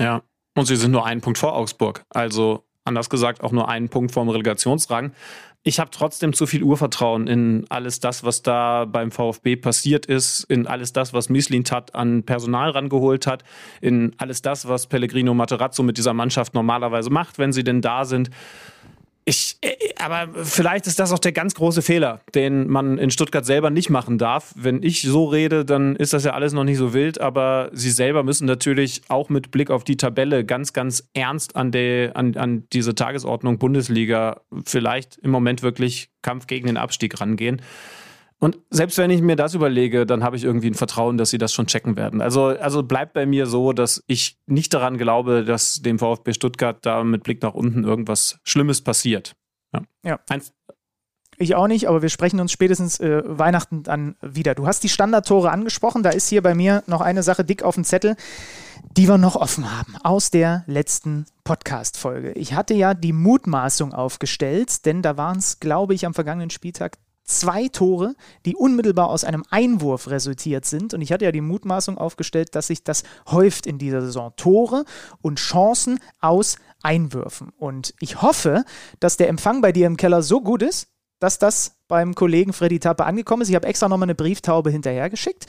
[0.00, 0.22] Ja,
[0.56, 2.04] und sie sind nur einen Punkt vor Augsburg.
[2.10, 5.12] Also anders gesagt auch nur einen Punkt vorm Relegationsrang
[5.66, 10.44] ich habe trotzdem zu viel Urvertrauen in alles das, was da beim VfB passiert ist,
[10.44, 13.42] in alles das, was Mislintat an Personal rangeholt hat,
[13.80, 18.04] in alles das, was Pellegrino Materazzo mit dieser Mannschaft normalerweise macht, wenn sie denn da
[18.04, 18.30] sind.
[19.28, 23.44] Ich, äh, aber vielleicht ist das auch der ganz große Fehler, den man in Stuttgart
[23.44, 24.54] selber nicht machen darf.
[24.54, 27.90] Wenn ich so rede, dann ist das ja alles noch nicht so wild, aber sie
[27.90, 32.36] selber müssen natürlich auch mit Blick auf die Tabelle ganz, ganz ernst an, die, an,
[32.36, 37.60] an diese Tagesordnung Bundesliga vielleicht im Moment wirklich Kampf gegen den Abstieg rangehen.
[38.38, 41.38] Und selbst wenn ich mir das überlege, dann habe ich irgendwie ein Vertrauen, dass sie
[41.38, 42.20] das schon checken werden.
[42.20, 46.84] Also, also bleibt bei mir so, dass ich nicht daran glaube, dass dem VfB Stuttgart
[46.84, 49.36] da mit Blick nach unten irgendwas Schlimmes passiert.
[49.72, 49.82] Ja.
[50.04, 50.20] ja.
[51.38, 54.54] Ich auch nicht, aber wir sprechen uns spätestens äh, Weihnachten dann wieder.
[54.54, 56.02] Du hast die Standardtore angesprochen.
[56.02, 58.16] Da ist hier bei mir noch eine Sache dick auf dem Zettel,
[58.96, 62.32] die wir noch offen haben aus der letzten Podcast-Folge.
[62.32, 66.96] Ich hatte ja die Mutmaßung aufgestellt, denn da waren es, glaube ich, am vergangenen Spieltag
[67.26, 68.14] zwei Tore,
[68.44, 70.94] die unmittelbar aus einem Einwurf resultiert sind.
[70.94, 74.32] Und ich hatte ja die Mutmaßung aufgestellt, dass sich das häuft in dieser Saison.
[74.36, 74.84] Tore
[75.20, 77.50] und Chancen aus Einwürfen.
[77.58, 78.64] Und ich hoffe,
[79.00, 82.78] dass der Empfang bei dir im Keller so gut ist, dass das beim Kollegen Freddy
[82.78, 83.48] Tappe angekommen ist.
[83.48, 85.46] Ich habe extra nochmal eine Brieftaube hinterhergeschickt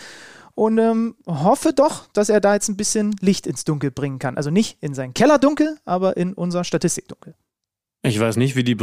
[0.56, 4.38] und ähm, hoffe doch, dass er da jetzt ein bisschen Licht ins Dunkel bringen kann.
[4.38, 7.36] Also nicht in sein Kellerdunkel, aber in unser Statistikdunkel.
[8.02, 8.76] Ich weiß nicht, wie die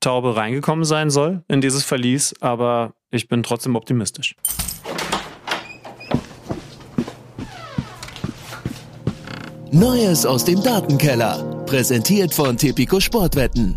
[0.00, 4.36] Brieftaube reingekommen sein soll in dieses Verlies, aber ich bin trotzdem optimistisch.
[9.72, 11.64] Neues aus dem Datenkeller.
[11.66, 13.74] Präsentiert von Tipico Sportwetten.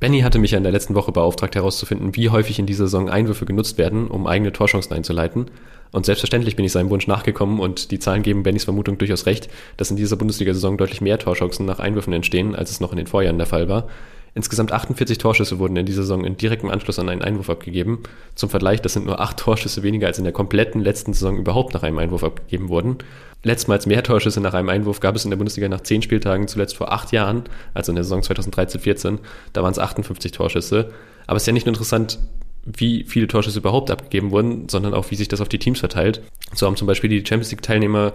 [0.00, 3.08] Benny hatte mich ja in der letzten Woche beauftragt herauszufinden, wie häufig in dieser Saison
[3.08, 5.46] Einwürfe genutzt werden, um eigene Torchancen einzuleiten.
[5.92, 9.48] Und selbstverständlich bin ich seinem Wunsch nachgekommen und die Zahlen geben Bennys Vermutung durchaus recht,
[9.78, 13.06] dass in dieser Bundesliga-Saison deutlich mehr Torchancen nach Einwürfen entstehen, als es noch in den
[13.06, 13.88] Vorjahren der Fall war.
[14.34, 18.02] Insgesamt 48 Torschüsse wurden in dieser Saison in direktem Anschluss an einen Einwurf abgegeben.
[18.34, 21.74] Zum Vergleich, das sind nur acht Torschüsse weniger als in der kompletten letzten Saison überhaupt
[21.74, 22.96] nach einem Einwurf abgegeben wurden.
[23.42, 26.76] Letztmals mehr Torschüsse nach einem Einwurf gab es in der Bundesliga nach zehn Spieltagen, zuletzt
[26.76, 29.18] vor acht Jahren, also in der Saison 2013-14.
[29.52, 30.92] Da waren es 58 Torschüsse.
[31.26, 32.18] Aber es ist ja nicht nur interessant,
[32.64, 36.22] wie viele Torschüsse überhaupt abgegeben wurden, sondern auch, wie sich das auf die Teams verteilt.
[36.54, 38.12] So haben zum Beispiel die Champions League-Teilnehmer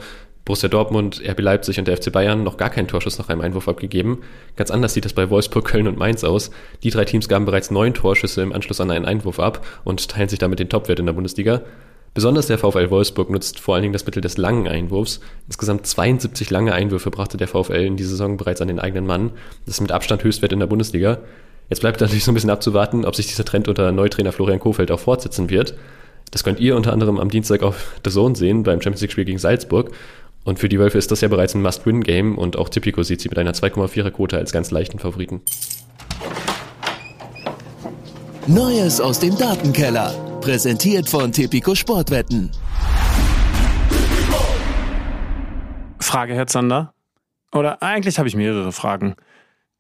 [0.48, 3.68] Borussia Dortmund, RB Leipzig und der FC Bayern noch gar keinen Torschuss nach einem Einwurf
[3.68, 4.22] abgegeben.
[4.56, 6.52] Ganz anders sieht das bei Wolfsburg, Köln und Mainz aus.
[6.84, 10.30] Die drei Teams gaben bereits neun Torschüsse im Anschluss an einen Einwurf ab und teilen
[10.30, 11.64] sich damit den Topwert in der Bundesliga.
[12.14, 15.20] Besonders der VfL Wolfsburg nutzt vor allen Dingen das Mittel des langen Einwurfs.
[15.48, 19.32] Insgesamt 72 lange Einwürfe brachte der VfL in dieser Saison bereits an den eigenen Mann.
[19.66, 21.20] Das ist mit Abstand Höchstwert in der Bundesliga.
[21.70, 24.90] Jetzt bleibt natürlich so ein bisschen abzuwarten, ob sich dieser Trend unter Neutrainer Florian Kofeld
[24.92, 25.74] auch fortsetzen wird.
[26.32, 29.26] Das könnt ihr unter anderem am Dienstag auf The Zone sehen beim Champions League Spiel
[29.26, 29.92] gegen Salzburg.
[30.46, 33.28] Und für die Wölfe ist das ja bereits ein Must-Win-Game und auch Tipico sieht sie
[33.28, 35.42] mit einer 2,4er Quote als ganz leichten Favoriten.
[38.48, 40.14] Neues aus dem Datenkeller.
[40.40, 42.50] Präsentiert von Tipico Sportwetten.
[46.00, 46.94] Frage, Herr Zander.
[47.52, 49.16] Oder eigentlich habe ich mehrere Fragen.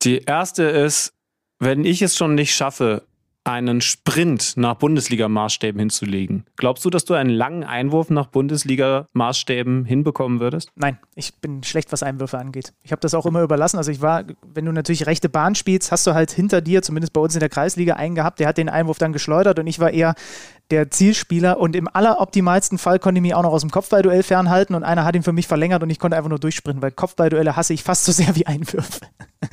[0.03, 1.13] Die erste ist,
[1.59, 3.03] wenn ich es schon nicht schaffe,
[3.47, 6.43] einen Sprint nach Bundesliga-Maßstäben hinzulegen.
[6.57, 10.69] Glaubst du, dass du einen langen Einwurf nach Bundesliga-Maßstäben hinbekommen würdest?
[10.75, 12.73] Nein, ich bin schlecht, was Einwürfe angeht.
[12.83, 13.77] Ich habe das auch immer überlassen.
[13.77, 17.13] Also ich war, wenn du natürlich rechte Bahn spielst, hast du halt hinter dir, zumindest
[17.13, 19.79] bei uns in der Kreisliga, einen gehabt, der hat den Einwurf dann geschleudert und ich
[19.79, 20.15] war eher
[20.71, 24.75] der Zielspieler und im alleroptimalsten Fall konnte ich mich auch noch aus dem Kopfballduell fernhalten
[24.75, 27.55] und einer hat ihn für mich verlängert und ich konnte einfach nur durchsprinten, weil Kopfballduelle
[27.55, 29.01] hasse ich fast so sehr wie Einwürfe.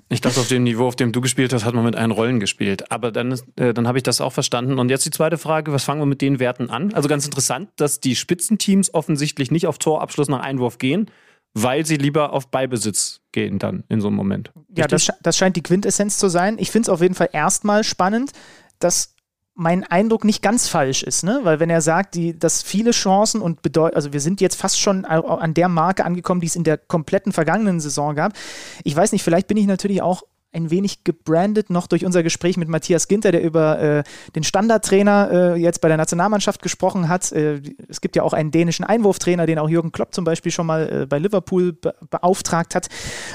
[0.09, 2.41] Ich dachte, auf dem Niveau, auf dem du gespielt hast, hat man mit einen Rollen
[2.41, 2.91] gespielt.
[2.91, 4.79] Aber dann, äh, dann habe ich das auch verstanden.
[4.79, 6.95] Und jetzt die zweite Frage, was fangen wir mit den Werten an?
[6.95, 11.11] Also ganz interessant, dass die Spitzenteams offensichtlich nicht auf Torabschluss nach Einwurf gehen,
[11.53, 14.53] weil sie lieber auf Beibesitz gehen dann in so einem Moment.
[14.77, 16.57] Ja, das, das scheint die Quintessenz zu sein.
[16.59, 18.33] Ich finde es auf jeden Fall erstmal spannend,
[18.79, 19.14] dass
[19.55, 21.41] mein Eindruck nicht ganz falsch ist, ne?
[21.45, 24.81] Weil wenn er sagt, die, dass viele Chancen und bedeutet, also wir sind jetzt fast
[24.81, 28.33] schon an der Marke angekommen, die es in der kompletten vergangenen Saison gab.
[28.83, 30.23] Ich weiß nicht, vielleicht bin ich natürlich auch
[30.55, 34.03] ein wenig gebrandet noch durch unser Gespräch mit Matthias Ginter, der über äh,
[34.35, 37.33] den Standardtrainer äh, jetzt bei der Nationalmannschaft gesprochen hat.
[37.33, 40.67] Äh, es gibt ja auch einen dänischen Einwurftrainer, den auch Jürgen Klopp zum Beispiel schon
[40.67, 42.89] mal äh, bei Liverpool be beauftragt hat.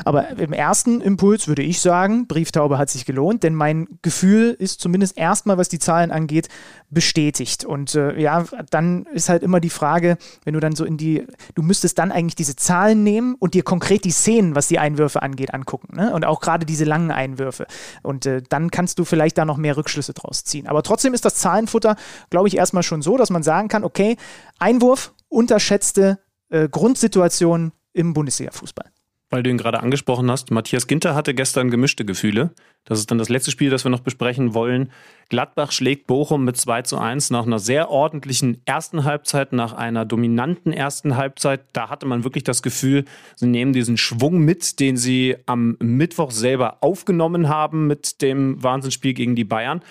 [0.06, 4.80] Aber im ersten Impuls würde ich sagen, Brieftaube hat sich gelohnt, denn mein Gefühl ist
[4.80, 6.50] zumindest erstmal, was die Zahlen angeht,
[6.90, 7.66] bestätigt.
[7.66, 11.26] Und äh, ja, dann ist halt immer die Frage, wenn du dann so in die,
[11.56, 15.22] du müsstest dann eigentlich diese Zahlen nehmen und dir konkret die Szenen, was die Einwürfe
[15.22, 15.96] angeht, angucken.
[15.96, 16.14] Ne?
[16.14, 17.68] Und auch gerade diese langen Einwürfe.
[18.04, 20.68] Und äh, dann kannst du vielleicht da noch mehr Rückschlüsse draus ziehen.
[20.68, 21.96] Aber trotzdem ist das Zahlenfutter,
[22.30, 24.18] glaube ich, erstmal schon so, dass man sagen kann, okay,
[24.60, 26.20] Einwurf, unterschätzte
[26.50, 28.92] äh, Grundsituation im Bundesliga-Fußball
[29.30, 30.52] weil du ihn gerade angesprochen hast.
[30.52, 32.52] Matthias Ginter hatte gestern gemischte Gefühle.
[32.86, 34.92] Das ist dann das letzte Spiel, das wir noch besprechen wollen.
[35.30, 40.06] Gladbach schlägt Bochum mit 2 zu 1 nach einer sehr ordentlichen ersten Halbzeit, nach einer
[40.06, 41.62] dominanten ersten Halbzeit.
[41.74, 46.32] Da hatte man wirklich das Gefühl, sie nehmen diesen Schwung mit, den sie am Mittwoch
[46.32, 49.82] selber aufgenommen haben mit dem Wahnsinnsspiel gegen die Bayern.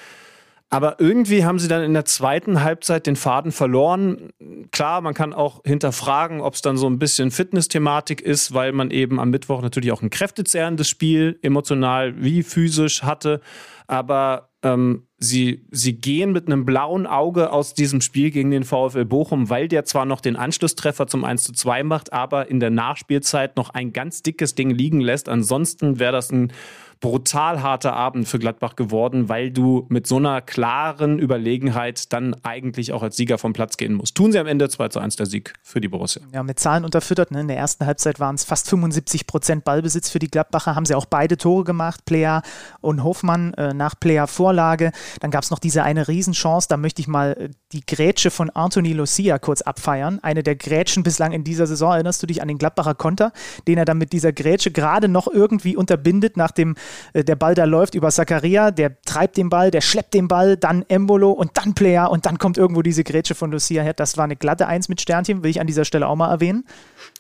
[0.71, 4.31] Aber irgendwie haben sie dann in der zweiten Halbzeit den Faden verloren.
[4.71, 8.91] Klar, man kann auch hinterfragen, ob es dann so ein bisschen Fitness-Thematik ist, weil man
[8.91, 13.41] eben am Mittwoch natürlich auch ein kräftezehrendes Spiel, emotional wie physisch hatte.
[13.87, 19.05] Aber ähm, sie, sie gehen mit einem blauen Auge aus diesem Spiel gegen den VfL
[19.05, 22.71] Bochum, weil der zwar noch den Anschlusstreffer zum 1 zu 2 macht, aber in der
[22.71, 25.29] Nachspielzeit noch ein ganz dickes Ding liegen lässt.
[25.29, 26.53] Ansonsten wäre das ein
[27.01, 32.93] brutal harter Abend für Gladbach geworden, weil du mit so einer klaren Überlegenheit dann eigentlich
[32.93, 34.17] auch als Sieger vom Platz gehen musst.
[34.17, 36.23] Tun sie am Ende 2 zu 1 der Sieg für die Borussia.
[36.33, 37.31] Ja, mit Zahlen unterfüttert.
[37.31, 37.41] Ne?
[37.43, 40.95] In der ersten Halbzeit waren es fast 75 Prozent Ballbesitz für die Gladbacher, haben sie
[40.95, 42.43] auch beide Tore gemacht, Player
[42.81, 44.93] und Hofmann äh, nach Player Vorlage.
[45.21, 48.51] Dann gab es noch diese eine Riesenchance, da möchte ich mal äh, die Grätsche von
[48.51, 50.19] Anthony Lucia kurz abfeiern.
[50.23, 51.93] Eine der Grätschen bislang in dieser Saison.
[51.93, 53.33] Erinnerst du dich an den Gladbacher Konter,
[53.67, 56.75] den er dann mit dieser Grätsche gerade noch irgendwie unterbindet nach dem
[57.15, 60.85] der Ball da läuft über Zakaria, der treibt den Ball, der schleppt den Ball, dann
[60.89, 63.95] Embolo und dann Player und dann kommt irgendwo diese Grätsche von Lucia her.
[63.95, 66.65] Das war eine glatte Eins mit Sternchen, will ich an dieser Stelle auch mal erwähnen.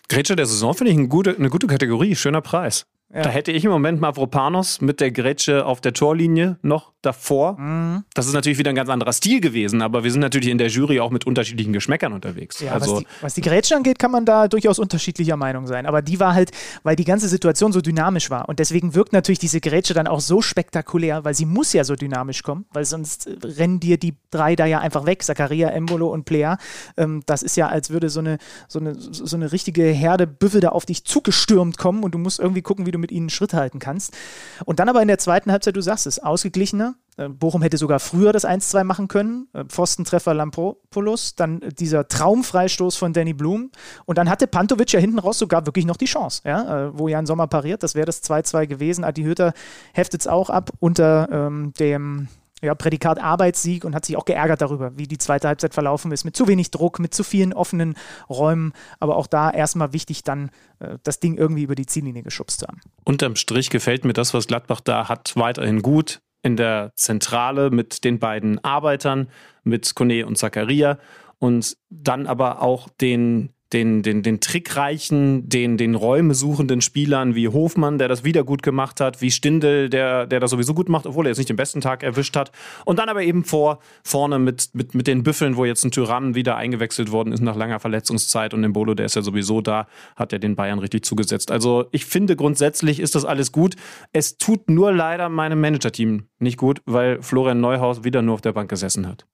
[0.08, 2.86] Grätsche der Saison finde ich eine gute, eine gute Kategorie, schöner Preis.
[3.12, 3.22] Ja.
[3.22, 7.58] Da hätte ich im Moment Mavropanos mit der Grätsche auf der Torlinie noch davor.
[7.58, 8.04] Mhm.
[8.12, 10.68] Das ist natürlich wieder ein ganz anderer Stil gewesen, aber wir sind natürlich in der
[10.68, 12.60] Jury auch mit unterschiedlichen Geschmäckern unterwegs.
[12.60, 15.86] Ja, also, was, die, was die Grätsche angeht, kann man da durchaus unterschiedlicher Meinung sein.
[15.86, 16.50] Aber die war halt,
[16.82, 18.46] weil die ganze Situation so dynamisch war.
[18.46, 21.94] Und deswegen wirkt natürlich diese Grätsche dann auch so spektakulär, weil sie muss ja so
[21.96, 26.24] dynamisch kommen, weil sonst rennen dir die drei da ja einfach weg, Zakaria, Embolo und
[26.24, 26.56] Plea.
[26.98, 28.36] Ähm, das ist ja, als würde so eine,
[28.66, 32.38] so, eine, so eine richtige Herde Büffel da auf dich zugestürmt kommen und du musst
[32.38, 34.16] irgendwie gucken, wie du mit ihnen Schritt halten kannst.
[34.64, 36.94] Und dann aber in der zweiten Halbzeit, du sagst es, ausgeglichener.
[37.16, 39.48] Äh, Bochum hätte sogar früher das 1-2 machen können.
[39.52, 43.70] Äh, Pfostentreffer Lampopoulos, dann dieser Traumfreistoß von Danny Blum.
[44.06, 46.86] Und dann hatte Pantovic ja hinten raus sogar wirklich noch die Chance, ja?
[46.86, 47.82] Äh, wo Jan Sommer pariert.
[47.82, 49.04] Das wäre das 2-2 gewesen.
[49.04, 49.52] Adi Hütter
[49.92, 52.28] heftet es auch ab unter ähm, dem
[52.62, 56.24] ja, Prädikat Arbeitssieg und hat sich auch geärgert darüber, wie die zweite Halbzeit verlaufen ist.
[56.24, 57.94] Mit zu wenig Druck, mit zu vielen offenen
[58.28, 58.72] Räumen.
[59.00, 62.66] Aber auch da erstmal wichtig, dann äh, das Ding irgendwie über die Ziellinie geschubst zu
[62.66, 62.80] haben.
[63.04, 66.20] Unterm Strich gefällt mir das, was Gladbach da hat, weiterhin gut.
[66.42, 69.28] In der Zentrale mit den beiden Arbeitern,
[69.64, 70.98] mit Kone und Zakaria.
[71.38, 77.48] Und dann aber auch den den, den, den trickreichen, den, den Räume suchenden Spielern wie
[77.48, 81.06] Hofmann, der das wieder gut gemacht hat, wie Stindel, der, der das sowieso gut macht,
[81.06, 82.50] obwohl er jetzt nicht den besten Tag erwischt hat.
[82.86, 86.34] Und dann aber eben vor, vorne mit, mit, mit den Büffeln, wo jetzt ein Tyrann
[86.34, 89.86] wieder eingewechselt worden ist nach langer Verletzungszeit und den Bolo, der ist ja sowieso da,
[90.16, 91.50] hat er den Bayern richtig zugesetzt.
[91.50, 93.76] Also ich finde grundsätzlich ist das alles gut.
[94.12, 98.52] Es tut nur leider meinem Manager-Team nicht gut, weil Florian Neuhaus wieder nur auf der
[98.52, 99.26] Bank gesessen hat.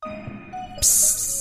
[0.80, 1.33] Psst.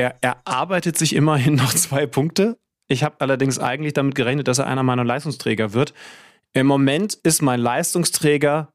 [0.00, 2.56] Er erarbeitet sich immerhin noch zwei Punkte.
[2.88, 5.92] Ich habe allerdings eigentlich damit gerechnet, dass er einer meiner Leistungsträger wird.
[6.54, 8.72] Im Moment ist mein Leistungsträger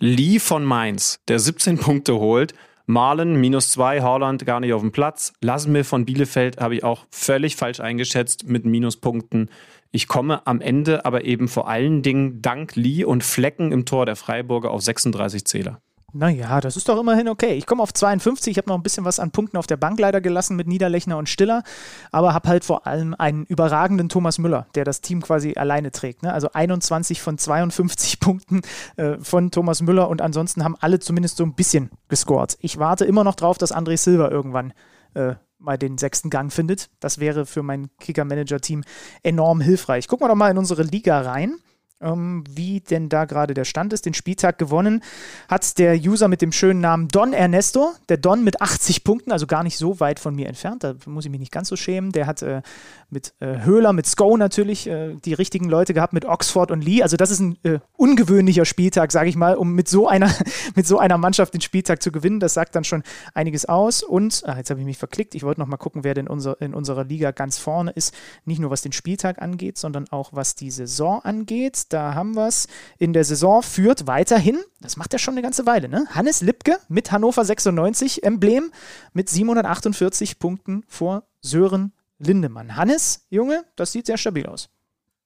[0.00, 2.52] Lee von Mainz, der 17 Punkte holt.
[2.86, 5.32] Marlen minus zwei, Haaland gar nicht auf dem Platz.
[5.40, 9.50] Lassenmir von Bielefeld habe ich auch völlig falsch eingeschätzt mit Minuspunkten.
[9.92, 14.04] Ich komme am Ende aber eben vor allen Dingen dank Lee und Flecken im Tor
[14.04, 15.80] der Freiburger auf 36 Zähler.
[16.12, 17.54] Naja, das ist doch immerhin okay.
[17.54, 18.50] Ich komme auf 52.
[18.50, 21.16] Ich habe noch ein bisschen was an Punkten auf der Bank leider gelassen mit Niederlechner
[21.16, 21.62] und Stiller,
[22.10, 26.22] aber habe halt vor allem einen überragenden Thomas Müller, der das Team quasi alleine trägt.
[26.22, 26.32] Ne?
[26.32, 28.62] Also 21 von 52 Punkten
[28.96, 32.56] äh, von Thomas Müller und ansonsten haben alle zumindest so ein bisschen gescored.
[32.60, 34.72] Ich warte immer noch drauf, dass André Silva irgendwann
[35.14, 36.90] äh, mal den sechsten Gang findet.
[37.00, 38.82] Das wäre für mein Kicker-Manager-Team
[39.22, 40.08] enorm hilfreich.
[40.08, 41.58] Gucken wir doch mal in unsere Liga rein
[42.00, 44.06] ähm, wie denn da gerade der Stand ist.
[44.06, 45.02] Den Spieltag gewonnen
[45.48, 47.92] hat der User mit dem schönen Namen Don Ernesto.
[48.08, 50.84] Der Don mit 80 Punkten, also gar nicht so weit von mir entfernt.
[50.84, 52.12] Da muss ich mich nicht ganz so schämen.
[52.12, 52.62] Der hat äh,
[53.10, 57.02] mit äh, Höhler, mit Sko natürlich äh, die richtigen Leute gehabt, mit Oxford und Lee.
[57.02, 60.30] Also das ist ein äh, ungewöhnlicher Spieltag, sage ich mal, um mit so einer
[60.74, 62.40] mit so einer Mannschaft den Spieltag zu gewinnen.
[62.40, 63.02] Das sagt dann schon
[63.34, 64.02] einiges aus.
[64.02, 65.34] Und ah, jetzt habe ich mich verklickt.
[65.34, 68.14] Ich wollte noch mal gucken, wer denn unser, in unserer Liga ganz vorne ist.
[68.44, 71.89] Nicht nur was den Spieltag angeht, sondern auch was die Saison angeht.
[71.90, 72.68] Da haben wir es.
[72.98, 76.06] In der Saison führt weiterhin, das macht er schon eine ganze Weile, ne?
[76.10, 78.72] Hannes Lipke mit Hannover 96 Emblem
[79.12, 82.76] mit 748 Punkten vor Sören Lindemann.
[82.76, 84.70] Hannes, Junge, das sieht sehr stabil aus.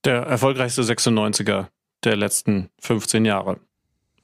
[0.05, 1.67] Der erfolgreichste 96er
[2.03, 3.59] der letzten 15 Jahre.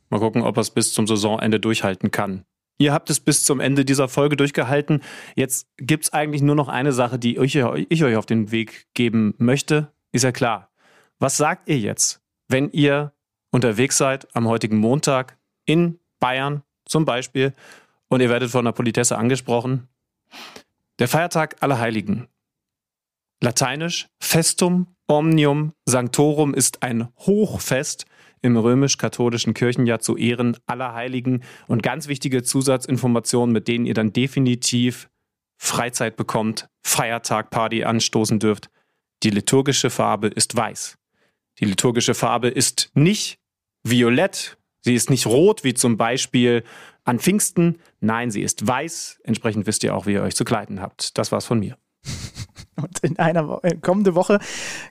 [0.10, 2.44] Mal gucken, ob er es bis zum Saisonende durchhalten kann.
[2.78, 5.02] Ihr habt es bis zum Ende dieser Folge durchgehalten.
[5.36, 8.88] Jetzt gibt es eigentlich nur noch eine Sache, die ich, ich euch auf den Weg
[8.96, 9.92] geben möchte.
[10.12, 10.72] Ist ja klar.
[11.20, 12.21] Was sagt ihr jetzt,
[12.52, 13.14] wenn ihr
[13.52, 17.54] unterwegs seid am heutigen Montag in Bayern zum Beispiel
[18.08, 19.88] und ihr werdet von der Politesse angesprochen?
[21.00, 22.28] Der Feiertag aller Heiligen
[23.44, 28.06] Lateinisch Festum Omnium Sanctorum ist ein Hochfest
[28.42, 34.14] im römisch-katholischen Kirchenjahr zu Ehren aller Heiligen und ganz wichtige Zusatzinformationen, mit denen ihr dann
[34.14, 35.10] definitiv
[35.58, 38.70] Freizeit bekommt, Feiertag, Party anstoßen dürft.
[39.24, 40.98] Die liturgische Farbe ist weiß.
[41.60, 43.40] Die liturgische Farbe ist nicht
[43.84, 46.64] violett, sie ist nicht rot, wie zum Beispiel
[47.04, 47.80] an Pfingsten.
[48.00, 49.20] Nein, sie ist weiß.
[49.24, 51.18] Entsprechend wisst ihr auch, wie ihr euch zu kleiden habt.
[51.18, 51.78] Das war's von mir.
[52.76, 54.40] Und in einer Wo äh, kommende Woche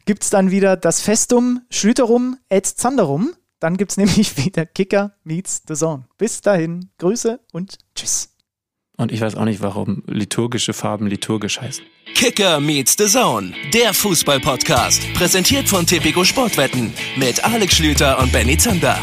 [0.05, 3.35] gibt es dann wieder das Festum Schlüterum et Zanderum.
[3.59, 6.07] Dann gibt es nämlich wieder Kicker meets the Zone.
[6.19, 8.30] Bis dahin, Grüße und Tschüss.
[9.01, 11.83] Und ich weiß auch nicht, warum liturgische Farben liturgisch heißen.
[12.15, 15.15] Kicker meets the Zone, der Fußball-Podcast.
[15.15, 18.99] Präsentiert von Tipico Sportwetten mit Alex Schlüter und Benny Zander.